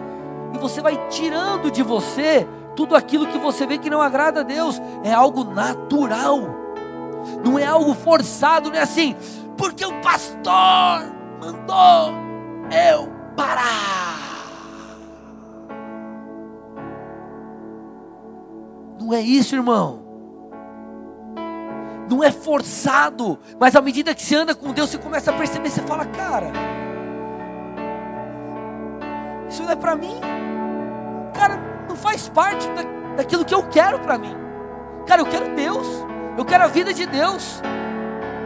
E 0.53 0.59
você 0.59 0.81
vai 0.81 1.09
tirando 1.09 1.72
de 1.72 1.83
você 1.83 2.46
tudo 2.75 2.97
aquilo 2.97 3.27
que 3.27 3.39
você 3.39 3.67
vê 3.67 3.79
que 3.79 3.91
não 3.91 4.03
agrada 4.03 4.41
a 4.41 4.43
Deus, 4.43 4.81
é 5.03 5.13
algo 5.13 5.45
natural, 5.45 6.41
não 7.45 7.59
é 7.59 7.65
algo 7.65 7.95
forçado, 7.95 8.71
não 8.71 8.77
é 8.77 8.83
assim, 8.83 9.15
porque 9.57 9.85
o 9.85 10.01
pastor 10.01 11.13
mandou 11.41 12.13
eu 12.71 13.09
parar. 13.37 14.25
Não 19.01 19.13
é 19.13 19.21
isso, 19.21 19.55
irmão. 19.55 20.03
Não 22.09 22.23
é 22.23 22.31
forçado, 22.31 23.39
mas 23.59 23.75
à 23.75 23.81
medida 23.81 24.15
que 24.15 24.23
você 24.23 24.37
anda 24.37 24.55
com 24.55 24.73
Deus, 24.73 24.91
você 24.91 24.99
começa 24.99 25.31
a 25.31 25.35
perceber, 25.35 25.71
você 25.71 25.83
fala, 25.83 26.05
cara, 26.07 26.53
isso 29.49 29.63
não 29.63 29.71
é 29.71 29.77
para 29.77 29.97
mim. 29.97 30.43
Não 31.94 32.00
faz 32.00 32.28
parte 32.28 32.68
da, 32.70 32.83
daquilo 33.14 33.44
que 33.44 33.54
eu 33.54 33.62
quero 33.68 34.00
para 34.00 34.18
mim. 34.18 34.35
Cara, 35.07 35.22
eu 35.22 35.26
quero 35.26 35.54
Deus. 35.54 35.87
Eu 36.37 36.44
quero 36.44 36.64
a 36.64 36.66
vida 36.66 36.92
de 36.92 37.07
Deus. 37.07 37.62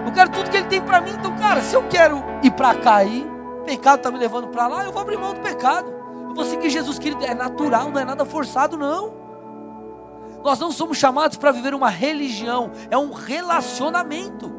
Eu 0.04 0.12
quero 0.12 0.30
tudo 0.30 0.50
que 0.50 0.56
Ele 0.58 0.66
tem 0.66 0.82
para 0.82 1.00
mim. 1.00 1.12
Então, 1.18 1.34
cara, 1.34 1.62
se 1.62 1.74
eu 1.74 1.88
quero 1.88 2.22
ir 2.42 2.50
para 2.50 2.74
cá 2.74 2.96
aí, 2.96 3.26
pecado 3.64 4.00
está 4.00 4.10
me 4.10 4.18
levando 4.18 4.48
para 4.48 4.68
lá, 4.68 4.84
eu 4.84 4.92
vou 4.92 5.00
abrir 5.00 5.16
mão 5.16 5.32
do 5.32 5.40
pecado. 5.40 5.90
Eu 6.28 6.34
vou 6.34 6.44
seguir 6.44 6.68
Jesus, 6.68 6.98
querido. 6.98 7.24
É 7.24 7.32
natural, 7.32 7.90
não 7.90 7.98
é 7.98 8.04
nada 8.04 8.22
forçado, 8.26 8.76
não. 8.76 9.14
Nós 10.44 10.58
não 10.58 10.70
somos 10.70 10.98
chamados 10.98 11.38
para 11.38 11.50
viver 11.50 11.72
uma 11.72 11.88
religião, 11.88 12.70
é 12.90 12.98
um 12.98 13.12
relacionamento. 13.12 14.52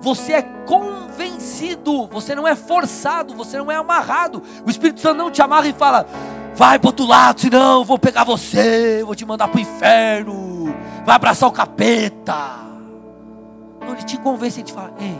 Você 0.00 0.34
é 0.34 0.42
convencido, 0.42 2.06
você 2.06 2.36
não 2.36 2.46
é 2.46 2.54
forçado, 2.54 3.34
você 3.34 3.58
não 3.58 3.70
é 3.70 3.74
amarrado. 3.74 4.40
O 4.64 4.70
Espírito 4.70 5.00
Santo 5.00 5.18
não 5.18 5.30
te 5.30 5.42
amarra 5.42 5.66
e 5.66 5.72
fala: 5.72 6.06
vai 6.54 6.78
para 6.78 6.88
outro 6.88 7.06
lado, 7.06 7.40
senão 7.40 7.80
eu 7.80 7.84
vou 7.84 7.98
pegar 7.98 8.24
você, 8.24 9.02
vou 9.04 9.14
te 9.14 9.24
mandar 9.24 9.48
para 9.48 9.58
o 9.58 9.60
inferno, 9.60 10.74
vai 11.04 11.16
abraçar 11.16 11.48
o 11.48 11.52
capeta. 11.52 12.36
Não, 13.80 13.92
ele 13.92 14.02
te 14.02 14.18
convence 14.18 14.60
e 14.60 14.62
te 14.62 14.72
fala: 14.72 14.92
ei, 15.00 15.18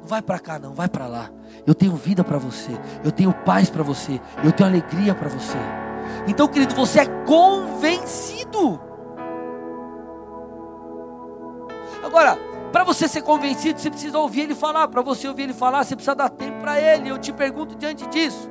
não 0.00 0.06
vai 0.06 0.22
para 0.22 0.38
cá, 0.38 0.58
não, 0.58 0.72
vai 0.72 0.88
para 0.88 1.06
lá. 1.06 1.30
Eu 1.66 1.74
tenho 1.74 1.94
vida 1.96 2.22
para 2.22 2.38
você, 2.38 2.72
eu 3.04 3.12
tenho 3.12 3.32
paz 3.32 3.68
para 3.68 3.82
você, 3.82 4.20
eu 4.44 4.52
tenho 4.52 4.68
alegria 4.68 5.14
para 5.14 5.28
você. 5.28 5.58
Então, 6.26 6.48
querido, 6.48 6.74
você 6.74 7.00
é 7.00 7.06
convencido. 7.24 8.80
Agora, 12.02 12.36
para 12.72 12.84
você 12.84 13.08
ser 13.08 13.22
convencido, 13.22 13.78
você 13.78 13.90
precisa 13.90 14.18
ouvir 14.18 14.42
ele 14.42 14.54
falar. 14.54 14.88
Para 14.88 15.02
você 15.02 15.28
ouvir 15.28 15.42
ele 15.44 15.52
falar, 15.54 15.84
você 15.84 15.94
precisa 15.94 16.14
dar 16.14 16.28
tempo 16.28 16.60
para 16.60 16.80
ele. 16.80 17.08
Eu 17.08 17.18
te 17.18 17.32
pergunto 17.32 17.74
diante 17.74 18.06
disso: 18.08 18.50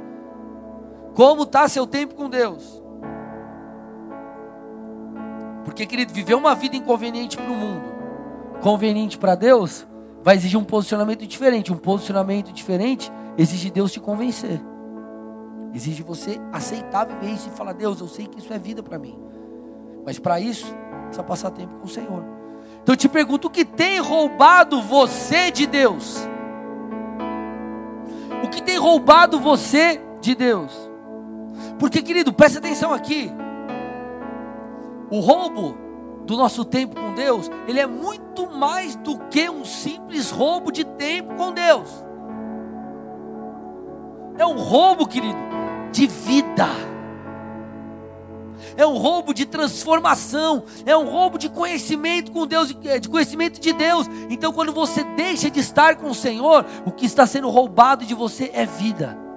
como 1.19 1.43
está 1.43 1.67
seu 1.67 1.85
tempo 1.85 2.15
com 2.15 2.29
Deus? 2.29 2.81
Porque, 5.65 5.85
querido, 5.85 6.13
viver 6.13 6.33
uma 6.33 6.55
vida 6.55 6.77
inconveniente 6.77 7.35
para 7.35 7.51
o 7.51 7.55
mundo, 7.57 7.83
conveniente 8.61 9.17
para 9.17 9.35
Deus, 9.35 9.85
vai 10.23 10.37
exigir 10.37 10.57
um 10.57 10.63
posicionamento 10.63 11.27
diferente. 11.27 11.73
Um 11.73 11.77
posicionamento 11.77 12.53
diferente 12.53 13.11
exige 13.37 13.69
Deus 13.69 13.91
te 13.91 13.99
convencer. 13.99 14.61
Exige 15.73 16.03
você 16.03 16.39
aceitar 16.53 17.05
viver 17.05 17.29
isso 17.29 17.49
e 17.49 17.51
falar: 17.51 17.73
Deus, 17.73 17.99
eu 17.99 18.07
sei 18.07 18.25
que 18.25 18.39
isso 18.39 18.53
é 18.53 18.57
vida 18.57 18.81
para 18.81 18.97
mim. 18.97 19.19
Mas 20.05 20.17
para 20.17 20.39
isso, 20.39 20.73
precisa 21.07 21.21
passar 21.21 21.51
tempo 21.51 21.79
com 21.79 21.85
o 21.85 21.89
Senhor. 21.89 22.23
Então 22.81 22.93
eu 22.93 22.97
te 22.97 23.09
pergunto: 23.09 23.49
o 23.49 23.51
que 23.51 23.65
tem 23.65 23.99
roubado 23.99 24.81
você 24.81 25.51
de 25.51 25.67
Deus? 25.67 26.25
O 28.41 28.47
que 28.47 28.63
tem 28.63 28.77
roubado 28.77 29.37
você 29.37 29.99
de 30.21 30.33
Deus? 30.33 30.88
Porque, 31.79 32.01
querido, 32.01 32.33
preste 32.33 32.57
atenção 32.57 32.93
aqui. 32.93 33.31
O 35.09 35.21
roubo 35.21 35.77
do 36.25 36.37
nosso 36.37 36.63
tempo 36.65 36.95
com 36.95 37.15
Deus, 37.15 37.49
ele 37.67 37.79
é 37.79 37.87
muito 37.87 38.51
mais 38.51 38.95
do 38.97 39.17
que 39.17 39.49
um 39.49 39.65
simples 39.65 40.29
roubo 40.29 40.71
de 40.71 40.83
tempo 40.83 41.33
com 41.35 41.51
Deus. 41.51 41.89
É 44.37 44.45
um 44.45 44.57
roubo, 44.57 45.07
querido, 45.07 45.39
de 45.91 46.05
vida. 46.05 46.67
É 48.75 48.85
um 48.85 48.97
roubo 48.97 49.33
de 49.33 49.45
transformação, 49.45 50.63
é 50.85 50.95
um 50.95 51.09
roubo 51.09 51.37
de 51.37 51.49
conhecimento 51.49 52.31
com 52.31 52.45
Deus, 52.45 52.75
de 53.01 53.09
conhecimento 53.09 53.59
de 53.59 53.73
Deus. 53.73 54.07
Então, 54.29 54.53
quando 54.53 54.71
você 54.71 55.03
deixa 55.03 55.49
de 55.49 55.59
estar 55.59 55.95
com 55.95 56.09
o 56.09 56.15
Senhor, 56.15 56.65
o 56.85 56.91
que 56.91 57.05
está 57.05 57.25
sendo 57.25 57.49
roubado 57.49 58.05
de 58.05 58.13
você 58.13 58.51
é 58.53 58.65
vida. 58.65 59.28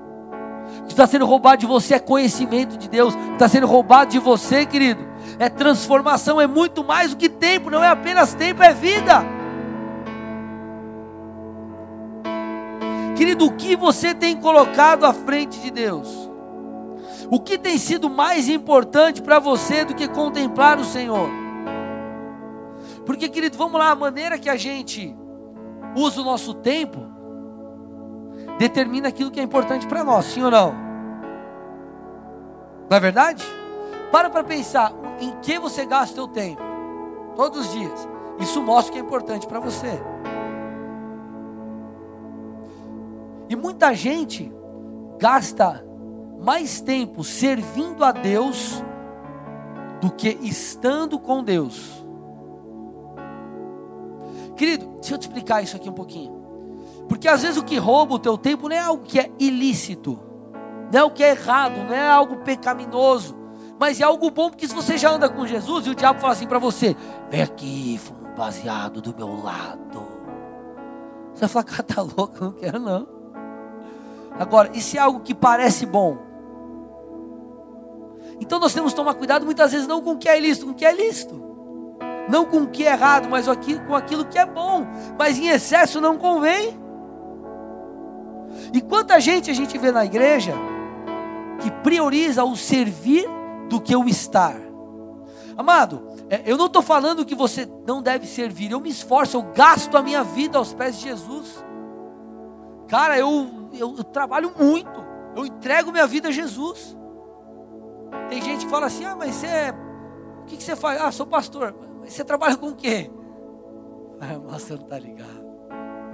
O 0.83 0.87
que 0.87 0.93
está 0.93 1.07
sendo 1.07 1.25
roubado 1.25 1.59
de 1.59 1.67
você 1.67 1.95
é 1.95 1.99
conhecimento 1.99 2.77
de 2.77 2.89
Deus. 2.89 3.15
O 3.15 3.19
que 3.19 3.33
está 3.33 3.49
sendo 3.49 3.67
roubado 3.67 4.11
de 4.11 4.19
você, 4.19 4.67
querido, 4.67 5.05
é 5.39 5.49
transformação, 5.49 6.41
é 6.41 6.47
muito 6.47 6.83
mais 6.83 7.11
do 7.11 7.17
que 7.17 7.29
tempo, 7.29 7.71
não 7.71 7.83
é 7.83 7.89
apenas 7.89 8.35
tempo, 8.35 8.63
é 8.63 8.73
vida. 8.73 9.25
Querido, 13.17 13.47
o 13.47 13.53
que 13.53 13.77
você 13.77 14.15
tem 14.15 14.37
colocado 14.37 15.05
à 15.05 15.13
frente 15.13 15.61
de 15.61 15.71
Deus? 15.71 16.31
O 17.31 17.39
que 17.39 17.57
tem 17.57 17.79
sido 17.79 18.11
mais 18.11 18.49
importante 18.49 19.23
para 19.23 19.39
você 19.39 19.85
do 19.85 19.95
que 19.95 20.09
contemplar 20.09 20.79
o 20.79 20.85
Senhor? 20.85 21.31
Porque, 23.07 23.29
querido, 23.29 23.57
vamos 23.57 23.79
lá, 23.79 23.91
a 23.91 23.95
maneira 23.95 24.39
que 24.39 24.51
a 24.51 24.57
gente 24.57 25.17
usa 25.95 26.21
o 26.21 26.25
nosso 26.25 26.55
tempo 26.55 27.12
determina 28.59 29.09
aquilo 29.09 29.31
que 29.31 29.41
é 29.41 29.43
importante 29.43 29.87
para 29.87 30.05
nós, 30.05 30.27
sim 30.27 30.43
ou 30.43 30.51
não? 30.51 30.73
Não 32.89 32.97
é 32.97 33.01
verdade? 33.01 33.45
Para 34.11 34.29
para 34.29 34.45
pensar 34.45 34.93
em 35.21 35.33
que 35.41 35.59
você 35.59 35.87
gasta 35.87 36.13
o 36.13 36.15
seu 36.15 36.29
tempo 36.29 36.63
todos 37.35 37.67
os 37.67 37.73
dias. 37.73 38.09
Isso 38.39 38.63
mostra 38.63 38.91
o 38.91 38.93
que 38.93 38.99
é 38.99 39.03
importante 39.03 39.47
para 39.47 39.61
você. 39.61 40.01
E 43.49 43.57
muita 43.57 43.95
gente 43.95 44.53
gasta 45.19 45.85
mais 46.41 46.81
tempo 46.81 47.23
servindo 47.23 48.05
a 48.05 48.13
Deus 48.13 48.83
do 50.01 50.11
que 50.11 50.39
estando 50.43 51.19
com 51.19 51.45
Deus. 51.45 52.05
Querido, 54.57 54.87
deixa 54.97 55.15
eu 55.15 55.19
te 55.19 55.23
explicar 55.23 55.63
isso 55.63 55.77
aqui 55.77 55.89
um 55.89 55.95
pouquinho. 55.95 56.42
Porque 57.13 57.29
às 57.29 57.43
vezes 57.43 57.59
o 57.59 57.63
que 57.63 57.77
rouba 57.77 58.15
o 58.15 58.19
teu 58.19 58.39
tempo 58.39 58.71
não 58.71 58.75
é 58.75 58.79
algo 58.79 59.05
que 59.05 59.21
é 59.21 59.31
ilícito, 59.39 60.19
não 60.91 60.99
é 60.99 61.05
o 61.05 61.11
que 61.11 61.23
é 61.23 61.33
errado, 61.33 61.77
não 61.77 61.93
é 61.93 62.09
algo 62.09 62.39
pecaminoso, 62.39 63.37
mas 63.79 64.01
é 64.01 64.05
algo 64.05 64.31
bom 64.31 64.49
porque 64.49 64.67
se 64.67 64.75
você 64.75 64.97
já 64.97 65.11
anda 65.11 65.29
com 65.29 65.47
Jesus 65.47 65.87
e 65.87 65.91
o 65.91 65.95
diabo 65.95 66.21
fala 66.21 66.33
assim 66.33 66.47
para 66.47 66.59
você: 66.59 66.97
vem 67.29 67.43
aqui, 67.43 68.01
fuma 68.03 68.31
um 68.31 68.35
baseado 68.35 69.03
do 69.03 69.15
meu 69.15 69.43
lado. 69.43 70.09
Você 71.35 71.41
vai 71.41 71.49
falar, 71.51 71.65
cara, 71.65 71.83
tá 71.83 72.01
louco, 72.01 72.43
não 72.43 72.53
quero 72.53 72.79
não. 72.79 73.07
Agora, 74.39 74.71
e 74.73 74.81
se 74.81 74.97
é 74.97 75.03
algo 75.03 75.21
que 75.21 75.35
parece 75.35 75.85
bom? 75.85 76.17
Então 78.41 78.59
nós 78.59 78.73
temos 78.73 78.93
que 78.93 78.97
tomar 78.97 79.13
cuidado 79.13 79.45
muitas 79.45 79.71
vezes 79.71 79.87
não 79.87 80.01
com 80.01 80.13
o 80.13 80.19
que 80.19 80.31
é 80.31 80.39
ilícito, 80.39 80.65
com 80.65 80.73
o 80.73 80.75
que 80.75 80.87
é 80.87 80.95
lícito. 80.95 81.43
Não 82.27 82.47
com 82.47 82.63
o 82.63 82.69
que 82.69 82.87
é 82.87 82.93
errado, 82.93 83.29
mas 83.29 83.45
com 83.87 83.95
aquilo 83.95 84.25
que 84.25 84.39
é 84.39 84.47
bom. 84.47 84.87
Mas 85.19 85.39
em 85.39 85.49
excesso 85.49 86.01
não 86.01 86.17
convém. 86.17 86.81
E 88.73 88.81
quanta 88.81 89.21
gente 89.21 89.51
a 89.51 89.55
gente 89.55 89.77
vê 89.79 89.91
na 89.91 90.05
igreja 90.05 90.55
que 91.61 91.71
prioriza 91.71 92.45
o 92.45 92.57
servir 92.57 93.29
do 93.69 93.81
que 93.81 93.95
o 93.95 94.09
estar. 94.09 94.57
Amado, 95.57 96.03
é, 96.29 96.43
eu 96.45 96.57
não 96.57 96.67
estou 96.67 96.83
falando 96.83 97.25
que 97.25 97.35
você 97.35 97.69
não 97.87 98.03
deve 98.03 98.27
servir. 98.27 98.71
Eu 98.71 98.81
me 98.81 98.91
esforço, 98.91 99.37
eu 99.37 99.43
gasto 99.43 99.97
a 99.97 100.03
minha 100.03 100.25
vida 100.25 100.59
aos 100.59 100.73
pés 100.73 100.97
de 100.97 101.05
Jesus. 101.05 101.65
Cara, 102.89 103.19
eu, 103.19 103.69
eu, 103.73 103.95
eu 103.97 104.05
trabalho 104.05 104.53
muito. 104.59 105.05
Eu 105.37 105.47
entrego 105.47 105.93
minha 105.93 106.07
vida 106.07 106.29
a 106.29 106.33
Jesus. 106.33 106.97
Tem 108.29 108.43
gente 108.43 108.65
que 108.65 108.71
fala 108.71 108.87
assim: 108.87 109.05
ah, 109.05 109.17
mas 109.17 109.35
você. 109.35 109.47
O 110.43 110.45
que, 110.47 110.57
que 110.57 110.63
você 110.63 110.75
faz? 110.75 111.01
Ah, 111.01 111.13
sou 111.13 111.27
pastor. 111.27 111.75
Mas 112.01 112.13
você 112.13 112.25
trabalha 112.25 112.57
com 112.57 112.69
o 112.69 112.75
quê? 112.75 113.11
Ah, 114.25 114.39
você 114.39 114.75
não 114.75 114.83
está 114.83 115.01
ligado. 115.01 115.43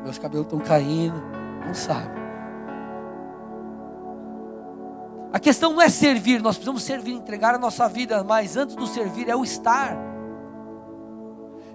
Meus 0.03 0.17
cabelos 0.17 0.47
estão 0.47 0.59
caindo. 0.61 1.21
Não 1.67 1.75
sabe. 1.75 2.28
A 5.33 5.39
questão 5.39 5.75
não 5.75 5.83
é 5.83 5.91
servir, 5.91 6.41
nós 6.41 6.57
precisamos 6.57 6.83
servir, 6.83 7.13
entregar 7.13 7.55
a 7.55 7.59
nossa 7.59 7.87
vida, 7.89 8.25
mas 8.25 8.57
antes 8.57 8.75
do 8.75 8.87
servir 8.87 9.29
é 9.29 9.37
o 9.37 9.45
estar. 9.45 9.97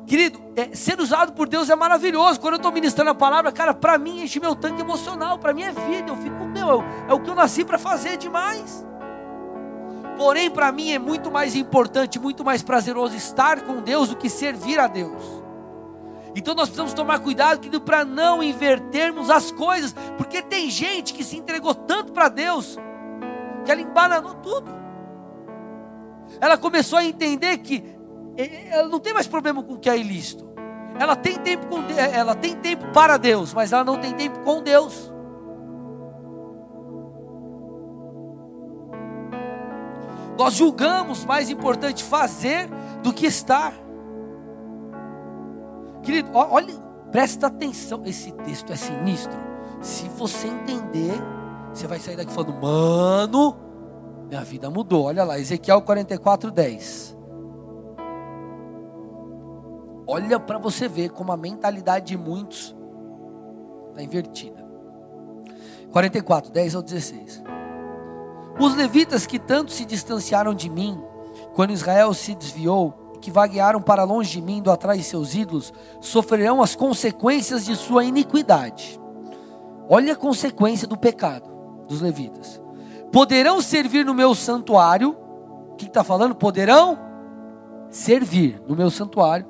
Querido, 0.07 0.41
é, 0.55 0.75
ser 0.75 0.99
usado 0.99 1.33
por 1.33 1.47
Deus 1.47 1.69
é 1.69 1.75
maravilhoso. 1.75 2.39
Quando 2.39 2.55
eu 2.55 2.57
estou 2.57 2.71
ministrando 2.71 3.11
a 3.11 3.15
palavra, 3.15 3.51
cara, 3.51 3.73
para 3.73 3.97
mim 3.97 4.23
enche 4.23 4.39
meu 4.39 4.55
tanque 4.55 4.81
emocional, 4.81 5.37
para 5.37 5.53
mim 5.53 5.63
é 5.63 5.71
vida. 5.71 6.09
Eu 6.09 6.17
fico, 6.17 6.45
meu, 6.45 6.83
é 7.07 7.13
o 7.13 7.19
que 7.19 7.29
eu 7.29 7.35
nasci 7.35 7.63
para 7.63 7.77
fazer 7.77 8.17
demais. 8.17 8.85
Porém, 10.17 10.49
para 10.49 10.71
mim 10.71 10.91
é 10.91 10.99
muito 10.99 11.31
mais 11.31 11.55
importante, 11.55 12.19
muito 12.19 12.43
mais 12.43 12.61
prazeroso 12.61 13.15
estar 13.15 13.61
com 13.61 13.81
Deus 13.81 14.09
do 14.09 14.15
que 14.15 14.29
servir 14.29 14.79
a 14.79 14.87
Deus. 14.87 15.43
Então 16.35 16.55
nós 16.55 16.69
precisamos 16.69 16.93
tomar 16.93 17.19
cuidado 17.19 17.81
para 17.81 18.03
não 18.03 18.41
invertermos 18.41 19.29
as 19.29 19.51
coisas, 19.51 19.93
porque 20.17 20.41
tem 20.41 20.69
gente 20.69 21.13
que 21.13 21.23
se 21.23 21.37
entregou 21.37 21.75
tanto 21.75 22.11
para 22.11 22.27
Deus 22.27 22.77
que 23.63 23.71
ela 23.71 23.81
embananou 23.81 24.35
tudo. 24.35 24.71
Ela 26.39 26.57
começou 26.57 26.99
a 26.99 27.03
entender 27.03 27.57
que 27.59 27.83
ela 28.69 28.87
não 28.87 28.99
tem 28.99 29.13
mais 29.13 29.27
problema 29.27 29.63
com 29.63 29.73
o 29.73 29.79
que 29.79 29.89
é 29.89 29.97
ilícito. 29.97 30.51
Ela 30.99 31.15
tem 31.15 31.39
tempo 31.39 31.65
com 31.67 31.81
ela 31.97 32.35
tem 32.35 32.55
tempo 32.55 32.85
para 32.91 33.17
Deus, 33.17 33.53
mas 33.53 33.73
ela 33.73 33.83
não 33.83 33.97
tem 33.99 34.13
tempo 34.13 34.39
com 34.41 34.61
Deus. 34.61 35.11
Nós 40.37 40.55
julgamos 40.55 41.25
mais 41.25 41.49
importante 41.49 42.03
fazer 42.03 42.67
do 43.01 43.13
que 43.13 43.25
estar. 43.25 43.73
Querido, 46.01 46.29
olha, 46.33 46.73
presta 47.11 47.47
atenção. 47.47 48.01
Esse 48.05 48.31
texto 48.31 48.71
é 48.71 48.75
sinistro. 48.75 49.39
Se 49.81 50.07
você 50.09 50.47
entender, 50.47 51.13
você 51.73 51.87
vai 51.87 51.99
sair 51.99 52.15
daqui 52.15 52.31
falando, 52.31 52.53
mano, 52.53 53.57
minha 54.27 54.43
vida 54.43 54.69
mudou. 54.69 55.05
Olha 55.05 55.23
lá, 55.23 55.39
Ezequiel 55.39 55.81
44, 55.81 56.51
10. 56.51 57.17
Olha 60.05 60.39
para 60.39 60.59
você 60.59 60.87
ver 60.87 61.09
como 61.09 61.31
a 61.31 61.37
mentalidade 61.37 62.07
de 62.07 62.17
muitos 62.17 62.75
está 63.89 64.03
invertida. 64.03 64.63
44, 65.91 66.51
10 66.51 66.75
ao 66.75 66.81
16. 66.83 67.43
Os 68.59 68.75
levitas 68.75 69.25
que 69.25 69.39
tanto 69.39 69.71
se 69.71 69.83
distanciaram 69.83 70.53
de 70.53 70.69
mim, 70.69 71.01
quando 71.55 71.71
Israel 71.71 72.13
se 72.13 72.35
desviou, 72.35 72.91
que 73.19 73.31
vaguearam 73.31 73.81
para 73.81 74.03
longe 74.03 74.31
de 74.31 74.41
mim, 74.41 74.57
indo 74.57 74.69
atrás 74.69 74.99
de 74.99 75.05
seus 75.05 75.33
ídolos, 75.33 75.73
sofrerão 76.01 76.61
as 76.61 76.75
consequências 76.75 77.65
de 77.65 77.75
sua 77.75 78.03
iniquidade. 78.03 78.99
Olha 79.89 80.13
a 80.13 80.15
consequência 80.15 80.87
do 80.87 80.97
pecado 80.97 81.52
dos 81.93 82.01
levitas. 82.01 82.59
Poderão 83.11 83.61
servir 83.61 84.03
no 84.03 84.13
meu 84.13 84.33
santuário. 84.33 85.15
O 85.71 85.75
que 85.75 85.85
está 85.85 86.03
falando? 86.03 86.33
Poderão 86.33 86.97
servir 87.89 88.59
no 88.67 88.75
meu 88.75 88.89
santuário, 88.89 89.45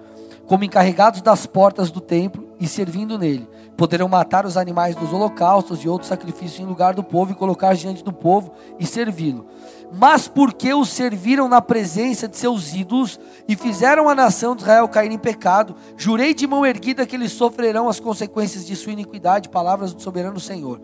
como 0.45 0.65
encarregados 0.65 1.21
das 1.21 1.45
portas 1.45 1.89
do 1.89 2.01
templo 2.01 2.49
e 2.59 2.67
servindo 2.67 3.17
nele. 3.17 3.47
Poderão 3.77 4.09
matar 4.09 4.45
os 4.45 4.57
animais 4.57 4.95
dos 4.95 5.13
holocaustos 5.13 5.79
e 5.79 5.89
outros 5.89 6.09
sacrifícios 6.09 6.59
em 6.59 6.65
lugar 6.65 6.93
do 6.93 7.03
povo 7.03 7.31
e 7.31 7.35
colocar 7.35 7.73
diante 7.73 8.03
do 8.03 8.11
povo 8.11 8.51
e 8.77 8.85
servi-lo. 8.85 9.47
Mas 9.91 10.27
porque 10.27 10.73
os 10.73 10.89
serviram 10.89 11.47
na 11.47 11.61
presença 11.61 12.27
de 12.27 12.35
seus 12.35 12.73
ídolos 12.73 13.19
e 13.47 13.55
fizeram 13.55 14.09
a 14.09 14.15
nação 14.15 14.55
de 14.55 14.63
Israel 14.63 14.87
cair 14.89 15.11
em 15.11 15.17
pecado, 15.17 15.75
jurei 15.95 16.33
de 16.33 16.45
mão 16.45 16.65
erguida 16.65 17.05
que 17.05 17.15
eles 17.15 17.31
sofrerão 17.31 17.87
as 17.87 17.99
consequências 17.99 18.65
de 18.65 18.75
sua 18.75 18.91
iniquidade, 18.91 19.49
palavras 19.49 19.93
do 19.93 20.01
soberano 20.01 20.39
Senhor. 20.39 20.81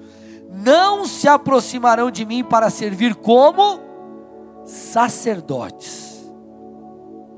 Não 0.52 1.06
se 1.06 1.28
aproximarão 1.28 2.10
de 2.10 2.26
mim 2.26 2.44
para 2.44 2.70
servir 2.70 3.16
como 3.16 3.80
sacerdotes, 4.66 6.30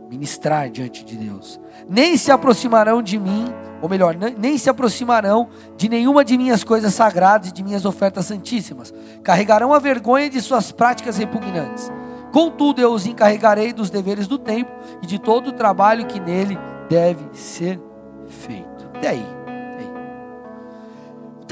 ministrar 0.10 0.70
diante 0.70 1.04
de 1.04 1.18
Deus. 1.18 1.60
Nem 1.90 2.16
se 2.18 2.32
aproximarão 2.32 3.02
de 3.02 3.20
mim 3.20 3.46
ou 3.82 3.90
melhor, 3.90 4.16
nem 4.16 4.58
se 4.58 4.70
aproximarão 4.70 5.50
de 5.76 5.90
nenhuma 5.90 6.24
de 6.24 6.38
minhas 6.38 6.64
coisas 6.64 6.94
sagradas 6.94 7.50
e 7.50 7.54
de 7.54 7.64
minhas 7.64 7.84
ofertas 7.84 8.28
santíssimas. 8.28 8.94
Carregarão 9.24 9.74
a 9.74 9.80
vergonha 9.80 10.30
de 10.30 10.40
suas 10.40 10.72
práticas 10.72 11.18
repugnantes. 11.18 11.92
Contudo, 12.32 12.80
eu 12.80 12.94
os 12.94 13.06
encarregarei 13.06 13.74
dos 13.74 13.90
deveres 13.90 14.28
do 14.28 14.38
templo 14.38 14.74
e 15.02 15.08
de 15.08 15.20
todo 15.20 15.48
o 15.48 15.54
trabalho 15.54 16.06
que 16.06 16.20
nele 16.20 16.58
deve 16.88 17.26
ser 17.34 17.82
feito. 18.28 18.90
E 19.02 19.08
aí? 19.08 19.41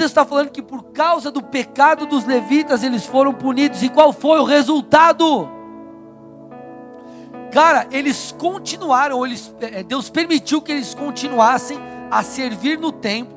Texto 0.00 0.12
está 0.12 0.24
falando 0.24 0.48
que 0.48 0.62
por 0.62 0.84
causa 0.84 1.30
do 1.30 1.42
pecado 1.42 2.06
dos 2.06 2.24
levitas 2.24 2.82
eles 2.82 3.04
foram 3.04 3.34
punidos. 3.34 3.82
E 3.82 3.90
qual 3.90 4.14
foi 4.14 4.38
o 4.38 4.44
resultado? 4.44 5.46
Cara, 7.52 7.86
eles 7.90 8.34
continuaram, 8.38 9.26
eles, 9.26 9.54
é, 9.60 9.82
Deus 9.82 10.08
permitiu 10.08 10.62
que 10.62 10.72
eles 10.72 10.94
continuassem 10.94 11.78
a 12.10 12.22
servir 12.22 12.78
no 12.78 12.90
templo, 12.90 13.36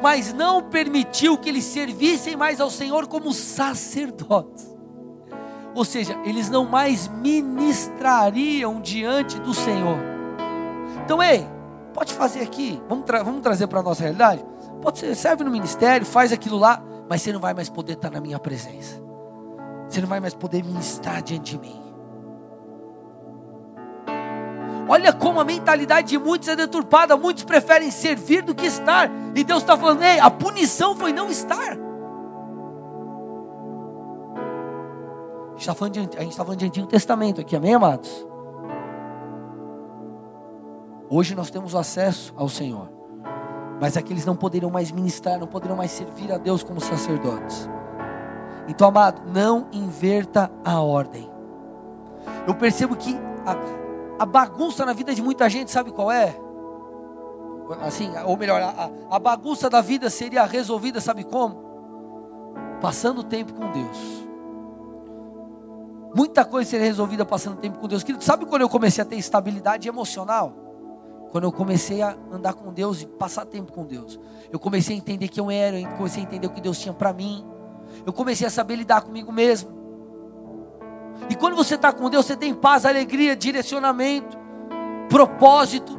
mas 0.00 0.32
não 0.32 0.62
permitiu 0.62 1.36
que 1.36 1.48
eles 1.48 1.64
servissem 1.64 2.36
mais 2.36 2.60
ao 2.60 2.70
Senhor 2.70 3.08
como 3.08 3.32
sacerdotes. 3.32 4.72
Ou 5.74 5.84
seja, 5.84 6.16
eles 6.24 6.48
não 6.48 6.64
mais 6.64 7.08
ministrariam 7.08 8.80
diante 8.80 9.40
do 9.40 9.52
Senhor. 9.52 9.98
Então, 11.04 11.20
ei, 11.20 11.44
pode 11.92 12.14
fazer 12.14 12.42
aqui, 12.42 12.80
vamos, 12.88 13.06
tra 13.06 13.24
vamos 13.24 13.40
trazer 13.40 13.66
para 13.66 13.80
a 13.80 13.82
nossa 13.82 14.02
realidade? 14.02 14.44
Pode 14.86 15.00
ser, 15.00 15.16
serve 15.16 15.42
no 15.42 15.50
ministério, 15.50 16.06
faz 16.06 16.32
aquilo 16.32 16.56
lá, 16.56 16.80
mas 17.08 17.20
você 17.20 17.32
não 17.32 17.40
vai 17.40 17.52
mais 17.52 17.68
poder 17.68 17.94
estar 17.94 18.08
na 18.08 18.20
minha 18.20 18.38
presença. 18.38 19.02
Você 19.88 20.00
não 20.00 20.06
vai 20.06 20.20
mais 20.20 20.32
poder 20.32 20.62
ministrar 20.62 21.20
diante 21.24 21.50
de 21.50 21.58
mim. 21.58 21.82
Olha 24.88 25.12
como 25.12 25.40
a 25.40 25.44
mentalidade 25.44 26.10
de 26.10 26.18
muitos 26.18 26.46
é 26.46 26.54
deturpada. 26.54 27.16
Muitos 27.16 27.42
preferem 27.42 27.90
servir 27.90 28.42
do 28.42 28.54
que 28.54 28.64
estar. 28.64 29.10
E 29.34 29.42
Deus 29.42 29.62
está 29.64 29.76
falando: 29.76 30.04
ei, 30.04 30.20
a 30.20 30.30
punição 30.30 30.94
foi 30.94 31.12
não 31.12 31.28
estar. 31.28 31.76
A 35.48 35.50
gente 35.50 35.62
está 35.62 35.74
falando, 35.74 35.94
de, 35.94 36.06
tá 36.06 36.44
falando 36.44 36.58
de 36.60 36.66
Antigo 36.66 36.86
Testamento 36.86 37.40
aqui, 37.40 37.56
amém, 37.56 37.74
amados? 37.74 38.24
Hoje 41.10 41.34
nós 41.34 41.50
temos 41.50 41.74
acesso 41.74 42.32
ao 42.36 42.48
Senhor. 42.48 42.95
Mas 43.80 43.96
aqueles 43.96 44.24
não 44.24 44.34
poderiam 44.34 44.70
mais 44.70 44.90
ministrar, 44.90 45.38
não 45.38 45.46
poderiam 45.46 45.76
mais 45.76 45.90
servir 45.90 46.32
a 46.32 46.38
Deus 46.38 46.62
como 46.62 46.80
sacerdotes. 46.80 47.68
Então, 48.68 48.88
amado, 48.88 49.22
não 49.26 49.68
inverta 49.72 50.50
a 50.64 50.80
ordem. 50.80 51.30
Eu 52.46 52.54
percebo 52.54 52.96
que 52.96 53.16
a, 53.44 54.22
a 54.22 54.26
bagunça 54.26 54.84
na 54.84 54.92
vida 54.92 55.14
de 55.14 55.22
muita 55.22 55.48
gente, 55.48 55.70
sabe 55.70 55.92
qual 55.92 56.10
é? 56.10 56.34
Assim, 57.82 58.10
ou 58.24 58.36
melhor, 58.36 58.60
a, 58.62 58.90
a 59.10 59.18
bagunça 59.18 59.68
da 59.68 59.80
vida 59.80 60.08
seria 60.08 60.44
resolvida, 60.44 61.00
sabe 61.00 61.24
como? 61.24 61.64
Passando 62.80 63.22
tempo 63.22 63.52
com 63.52 63.70
Deus. 63.72 64.26
Muita 66.14 66.44
coisa 66.44 66.70
seria 66.70 66.86
resolvida 66.86 67.26
passando 67.26 67.56
tempo 67.56 67.78
com 67.78 67.86
Deus. 67.86 68.02
Querido, 68.02 68.24
sabe 68.24 68.46
quando 68.46 68.62
eu 68.62 68.68
comecei 68.68 69.02
a 69.02 69.04
ter 69.04 69.16
estabilidade 69.16 69.88
emocional? 69.88 70.65
Quando 71.30 71.44
eu 71.44 71.52
comecei 71.52 72.02
a 72.02 72.16
andar 72.32 72.54
com 72.54 72.72
Deus 72.72 73.02
e 73.02 73.06
passar 73.06 73.44
tempo 73.44 73.72
com 73.72 73.84
Deus. 73.84 74.18
Eu 74.50 74.58
comecei 74.58 74.94
a 74.94 74.98
entender 74.98 75.28
quem 75.28 75.42
eu 75.42 75.50
era, 75.50 75.78
eu 75.78 75.88
comecei 75.90 76.22
a 76.22 76.26
entender 76.26 76.46
o 76.46 76.50
que 76.50 76.60
Deus 76.60 76.78
tinha 76.78 76.94
para 76.94 77.12
mim. 77.12 77.44
Eu 78.04 78.12
comecei 78.12 78.46
a 78.46 78.50
saber 78.50 78.76
lidar 78.76 79.02
comigo 79.02 79.32
mesmo. 79.32 79.70
E 81.28 81.34
quando 81.34 81.56
você 81.56 81.74
está 81.74 81.92
com 81.92 82.08
Deus, 82.08 82.26
você 82.26 82.36
tem 82.36 82.54
paz, 82.54 82.84
alegria, 82.84 83.34
direcionamento, 83.34 84.36
propósito. 85.08 85.98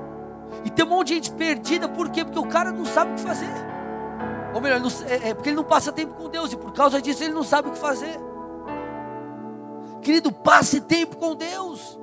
E 0.63 0.69
tem 0.69 0.85
um 0.85 0.89
monte 0.89 1.09
de 1.09 1.13
gente 1.15 1.31
perdida, 1.31 1.89
por 1.89 2.09
quê? 2.09 2.23
Porque 2.23 2.39
o 2.39 2.47
cara 2.47 2.71
não 2.71 2.85
sabe 2.85 3.11
o 3.11 3.15
que 3.15 3.21
fazer. 3.21 3.49
Ou 4.53 4.61
melhor, 4.61 4.79
não, 4.79 4.89
é, 5.07 5.29
é 5.29 5.33
porque 5.33 5.49
ele 5.49 5.55
não 5.55 5.63
passa 5.63 5.91
tempo 5.91 6.13
com 6.13 6.29
Deus, 6.29 6.51
e 6.53 6.57
por 6.57 6.71
causa 6.71 7.01
disso 7.01 7.23
ele 7.23 7.33
não 7.33 7.43
sabe 7.43 7.69
o 7.69 7.71
que 7.71 7.77
fazer. 7.77 8.17
Querido, 10.01 10.31
passe 10.31 10.81
tempo 10.81 11.17
com 11.17 11.35
Deus. 11.35 11.99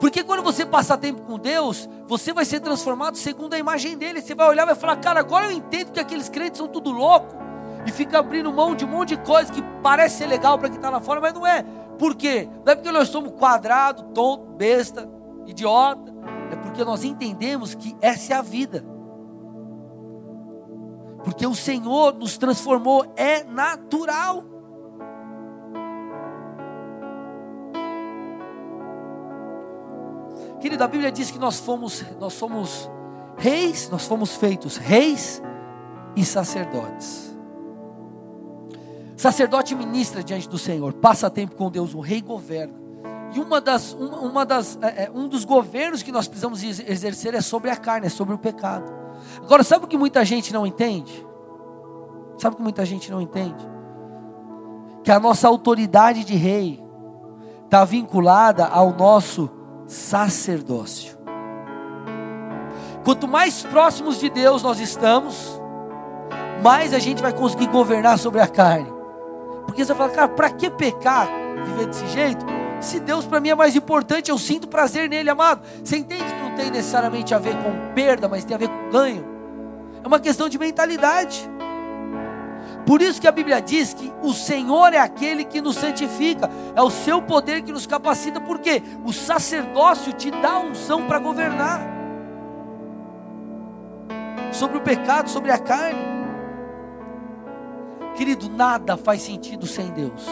Porque 0.00 0.22
quando 0.22 0.42
você 0.42 0.64
passar 0.64 0.96
tempo 0.96 1.22
com 1.22 1.38
Deus, 1.38 1.88
você 2.06 2.32
vai 2.32 2.44
ser 2.44 2.60
transformado 2.60 3.16
segundo 3.16 3.54
a 3.54 3.58
imagem 3.58 3.96
dele. 3.98 4.20
Você 4.20 4.34
vai 4.34 4.48
olhar 4.48 4.62
e 4.62 4.66
vai 4.66 4.74
falar, 4.74 4.96
cara, 4.96 5.20
agora 5.20 5.46
eu 5.46 5.52
entendo 5.52 5.92
que 5.92 5.98
aqueles 5.98 6.28
crentes 6.28 6.58
são 6.58 6.68
tudo 6.68 6.90
louco. 6.90 7.36
E 7.84 7.90
fica 7.90 8.18
abrindo 8.18 8.52
mão 8.52 8.74
de 8.74 8.84
um 8.84 8.88
monte 8.88 9.16
de 9.16 9.22
coisa 9.22 9.52
que 9.52 9.62
parece 9.82 10.18
ser 10.18 10.26
legal 10.26 10.58
para 10.58 10.68
quem 10.68 10.76
está 10.76 10.90
lá 10.90 11.00
fora, 11.00 11.20
mas 11.20 11.34
não 11.34 11.46
é. 11.46 11.64
Por 11.98 12.14
quê? 12.14 12.48
Não 12.64 12.72
é 12.72 12.76
porque 12.76 12.92
nós 12.92 13.08
somos 13.08 13.32
quadrado, 13.32 14.04
tonto, 14.14 14.44
besta, 14.52 15.08
idiota. 15.46 16.14
É 16.52 16.56
porque 16.56 16.84
nós 16.84 17.02
entendemos 17.02 17.74
que 17.74 17.96
essa 18.00 18.34
é 18.34 18.36
a 18.36 18.42
vida. 18.42 18.84
Porque 21.24 21.46
o 21.46 21.54
Senhor 21.54 22.14
nos 22.14 22.38
transformou, 22.38 23.12
é 23.16 23.42
natural. 23.42 24.44
Querido, 30.60 30.82
a 30.82 30.88
Bíblia 30.88 31.12
diz 31.12 31.30
que 31.30 31.38
nós 31.38 31.60
fomos, 31.60 32.04
nós 32.18 32.32
somos 32.32 32.90
reis, 33.36 33.88
nós 33.90 34.06
fomos 34.06 34.34
feitos 34.34 34.76
reis 34.76 35.40
e 36.16 36.24
sacerdotes. 36.24 37.36
Sacerdote 39.16 39.74
ministra 39.74 40.22
diante 40.22 40.48
do 40.48 40.58
Senhor, 40.58 40.92
passa 40.94 41.30
tempo 41.30 41.54
com 41.54 41.70
Deus, 41.70 41.94
o 41.94 42.00
rei 42.00 42.20
governa. 42.20 42.74
E 43.34 43.40
uma 43.40 43.60
das, 43.60 43.92
uma, 43.92 44.18
uma 44.20 44.46
das, 44.46 44.78
é, 44.80 45.04
é, 45.04 45.10
um 45.14 45.28
dos 45.28 45.44
governos 45.44 46.02
que 46.02 46.10
nós 46.10 46.26
precisamos 46.26 46.62
exercer 46.62 47.34
é 47.34 47.40
sobre 47.40 47.70
a 47.70 47.76
carne, 47.76 48.06
é 48.06 48.10
sobre 48.10 48.34
o 48.34 48.38
pecado. 48.38 48.90
Agora, 49.42 49.62
sabe 49.62 49.84
o 49.84 49.88
que 49.88 49.98
muita 49.98 50.24
gente 50.24 50.52
não 50.52 50.66
entende? 50.66 51.26
Sabe 52.38 52.54
o 52.54 52.56
que 52.56 52.62
muita 52.62 52.84
gente 52.84 53.10
não 53.10 53.20
entende? 53.20 53.68
Que 55.04 55.10
a 55.10 55.20
nossa 55.20 55.46
autoridade 55.46 56.24
de 56.24 56.34
rei 56.34 56.82
está 57.64 57.84
vinculada 57.84 58.66
ao 58.66 58.92
nosso 58.92 59.50
sacerdócio. 59.88 61.18
Quanto 63.04 63.26
mais 63.26 63.62
próximos 63.62 64.20
de 64.20 64.28
Deus 64.28 64.62
nós 64.62 64.78
estamos, 64.78 65.60
mais 66.62 66.92
a 66.92 66.98
gente 66.98 67.22
vai 67.22 67.32
conseguir 67.32 67.66
governar 67.68 68.18
sobre 68.18 68.40
a 68.40 68.46
carne. 68.46 68.92
Porque 69.64 69.84
você 69.84 69.94
fala, 69.94 70.10
cara, 70.10 70.28
para 70.28 70.50
que 70.50 70.70
pecar, 70.70 71.26
viver 71.64 71.86
desse 71.86 72.06
jeito? 72.08 72.44
Se 72.80 73.00
Deus 73.00 73.24
para 73.24 73.40
mim 73.40 73.48
é 73.48 73.54
mais 73.54 73.74
importante, 73.74 74.30
eu 74.30 74.38
sinto 74.38 74.68
prazer 74.68 75.08
nele, 75.08 75.30
amado. 75.30 75.62
Você 75.82 75.96
entende 75.96 76.24
que 76.24 76.40
não 76.40 76.54
tem 76.54 76.70
necessariamente 76.70 77.34
a 77.34 77.38
ver 77.38 77.56
com 77.56 77.94
perda, 77.94 78.28
mas 78.28 78.44
tem 78.44 78.54
a 78.54 78.58
ver 78.58 78.68
com 78.68 78.90
ganho? 78.90 79.24
É 80.02 80.06
uma 80.06 80.20
questão 80.20 80.48
de 80.48 80.58
mentalidade. 80.58 81.48
Por 82.88 83.02
isso 83.02 83.20
que 83.20 83.28
a 83.28 83.32
Bíblia 83.32 83.60
diz 83.60 83.92
que 83.92 84.10
o 84.22 84.32
Senhor 84.32 84.94
é 84.94 84.98
aquele 84.98 85.44
que 85.44 85.60
nos 85.60 85.76
santifica, 85.76 86.48
é 86.74 86.80
o 86.80 86.88
seu 86.88 87.20
poder 87.20 87.60
que 87.60 87.70
nos 87.70 87.86
capacita, 87.86 88.40
porque 88.40 88.82
o 89.04 89.12
sacerdócio 89.12 90.10
te 90.14 90.30
dá 90.30 90.58
unção 90.58 91.06
para 91.06 91.18
governar 91.18 91.82
sobre 94.50 94.78
o 94.78 94.80
pecado, 94.80 95.28
sobre 95.28 95.52
a 95.52 95.58
carne. 95.58 96.00
Querido, 98.16 98.48
nada 98.48 98.96
faz 98.96 99.20
sentido 99.20 99.66
sem 99.66 99.88
Deus. 99.88 100.24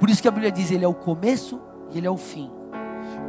Por 0.00 0.10
isso 0.10 0.20
que 0.20 0.26
a 0.26 0.32
Bíblia 0.32 0.50
diz: 0.50 0.72
Ele 0.72 0.84
é 0.84 0.88
o 0.88 0.94
começo 0.94 1.60
e 1.92 1.98
Ele 1.98 2.08
é 2.08 2.10
o 2.10 2.16
fim. 2.16 2.50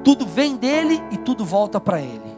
Tudo 0.04 0.26
vem 0.26 0.56
dele 0.56 1.00
e 1.12 1.18
tudo 1.18 1.46
volta 1.46 1.80
para 1.80 2.02
Ele, 2.02 2.36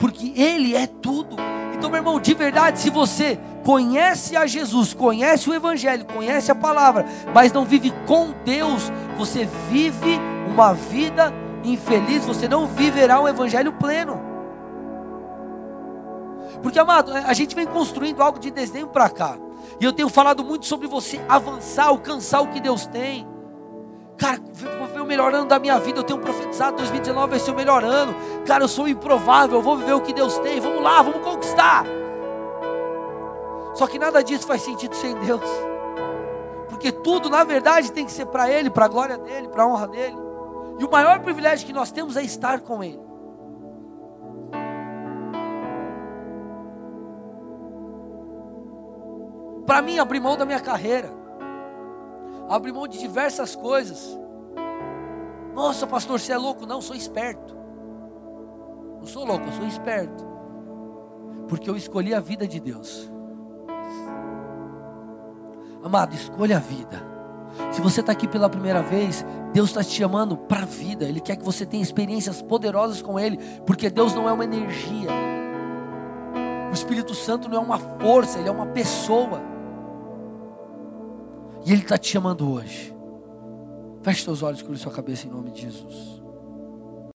porque 0.00 0.32
Ele 0.34 0.74
é 0.74 0.88
tudo. 0.88 1.36
Então, 1.80 1.88
meu 1.88 2.00
irmão, 2.00 2.20
de 2.20 2.34
verdade, 2.34 2.78
se 2.78 2.90
você 2.90 3.40
conhece 3.64 4.36
a 4.36 4.46
Jesus, 4.46 4.92
conhece 4.92 5.48
o 5.48 5.54
Evangelho, 5.54 6.04
conhece 6.04 6.52
a 6.52 6.54
palavra, 6.54 7.06
mas 7.34 7.54
não 7.54 7.64
vive 7.64 7.90
com 8.06 8.34
Deus, 8.44 8.92
você 9.16 9.48
vive 9.70 10.20
uma 10.46 10.74
vida 10.74 11.32
infeliz, 11.64 12.22
você 12.26 12.46
não 12.46 12.66
viverá 12.66 13.18
um 13.18 13.26
Evangelho 13.26 13.72
pleno. 13.72 14.20
Porque, 16.62 16.78
amado, 16.78 17.14
a 17.14 17.32
gente 17.32 17.54
vem 17.54 17.66
construindo 17.66 18.22
algo 18.22 18.38
de 18.38 18.50
desenho 18.50 18.88
para 18.88 19.08
cá. 19.08 19.38
E 19.80 19.84
eu 19.86 19.92
tenho 19.94 20.10
falado 20.10 20.44
muito 20.44 20.66
sobre 20.66 20.86
você 20.86 21.18
avançar, 21.30 21.86
alcançar 21.86 22.42
o 22.42 22.48
que 22.48 22.60
Deus 22.60 22.84
tem. 22.84 23.26
Cara, 24.20 24.38
ver 24.92 25.00
o 25.00 25.06
melhor 25.06 25.34
ano 25.34 25.46
da 25.46 25.58
minha 25.58 25.78
vida. 25.78 25.98
Eu 25.98 26.04
tenho 26.04 26.18
profetizado 26.18 26.76
2019 26.76 27.30
vai 27.30 27.38
ser 27.38 27.50
o 27.50 27.54
melhor 27.54 27.82
ano. 27.82 28.14
Cara, 28.46 28.64
eu 28.64 28.68
sou 28.68 28.86
improvável. 28.86 29.56
Eu 29.56 29.62
vou 29.62 29.78
viver 29.78 29.94
o 29.94 30.00
que 30.00 30.12
Deus 30.12 30.38
tem. 30.40 30.60
Vamos 30.60 30.82
lá, 30.82 31.00
vamos 31.00 31.22
conquistar. 31.22 31.86
Só 33.74 33.86
que 33.86 33.98
nada 33.98 34.22
disso 34.22 34.46
faz 34.46 34.60
sentido 34.60 34.94
sem 34.94 35.14
Deus. 35.14 35.40
Porque 36.68 36.92
tudo, 36.92 37.30
na 37.30 37.42
verdade, 37.44 37.90
tem 37.90 38.04
que 38.04 38.12
ser 38.12 38.26
para 38.26 38.50
Ele, 38.50 38.68
para 38.68 38.84
a 38.84 38.88
glória 38.88 39.16
dEle, 39.16 39.48
para 39.48 39.62
a 39.62 39.66
honra 39.66 39.88
dEle. 39.88 40.16
E 40.78 40.84
o 40.84 40.90
maior 40.90 41.20
privilégio 41.20 41.66
que 41.66 41.72
nós 41.72 41.90
temos 41.90 42.16
é 42.16 42.22
estar 42.22 42.60
com 42.60 42.84
Ele. 42.84 43.00
Para 49.66 49.80
mim, 49.82 49.98
abrir 49.98 50.20
mão 50.20 50.36
da 50.36 50.44
minha 50.44 50.58
carreira, 50.58 51.10
abrir 52.56 52.72
mão 52.72 52.88
de 52.88 52.98
diversas 52.98 53.54
coisas. 53.54 54.18
Nossa, 55.54 55.86
pastor, 55.86 56.18
você 56.18 56.32
é 56.32 56.36
louco? 56.36 56.66
Não, 56.66 56.80
sou 56.80 56.96
esperto. 56.96 57.56
Não 58.98 59.06
sou 59.06 59.24
louco, 59.24 59.46
eu 59.46 59.52
sou 59.52 59.66
esperto. 59.66 60.28
Porque 61.48 61.70
eu 61.70 61.76
escolhi 61.76 62.12
a 62.12 62.20
vida 62.20 62.46
de 62.46 62.60
Deus. 62.60 63.10
Amado, 65.82 66.14
escolha 66.14 66.56
a 66.56 66.60
vida. 66.60 67.08
Se 67.72 67.80
você 67.80 68.00
está 68.00 68.12
aqui 68.12 68.28
pela 68.28 68.48
primeira 68.48 68.82
vez, 68.82 69.24
Deus 69.52 69.70
está 69.70 69.82
te 69.82 69.92
chamando 69.92 70.36
para 70.36 70.62
a 70.62 70.66
vida. 70.66 71.04
Ele 71.04 71.20
quer 71.20 71.36
que 71.36 71.44
você 71.44 71.64
tenha 71.64 71.82
experiências 71.82 72.42
poderosas 72.42 73.00
com 73.00 73.18
Ele, 73.18 73.38
porque 73.66 73.88
Deus 73.90 74.14
não 74.14 74.28
é 74.28 74.32
uma 74.32 74.44
energia. 74.44 75.10
O 76.70 76.72
Espírito 76.72 77.14
Santo 77.14 77.48
não 77.48 77.58
é 77.58 77.60
uma 77.60 77.78
força, 77.78 78.38
Ele 78.38 78.48
é 78.48 78.52
uma 78.52 78.66
pessoa. 78.66 79.49
E 81.64 81.72
Ele 81.72 81.82
está 81.82 81.98
te 81.98 82.08
chamando 82.08 82.50
hoje. 82.50 82.94
Feche 84.02 84.24
seus 84.24 84.42
olhos, 84.42 84.62
cure 84.62 84.78
sua 84.78 84.92
cabeça 84.92 85.26
em 85.26 85.30
nome 85.30 85.50
de 85.50 85.62
Jesus. 85.62 86.19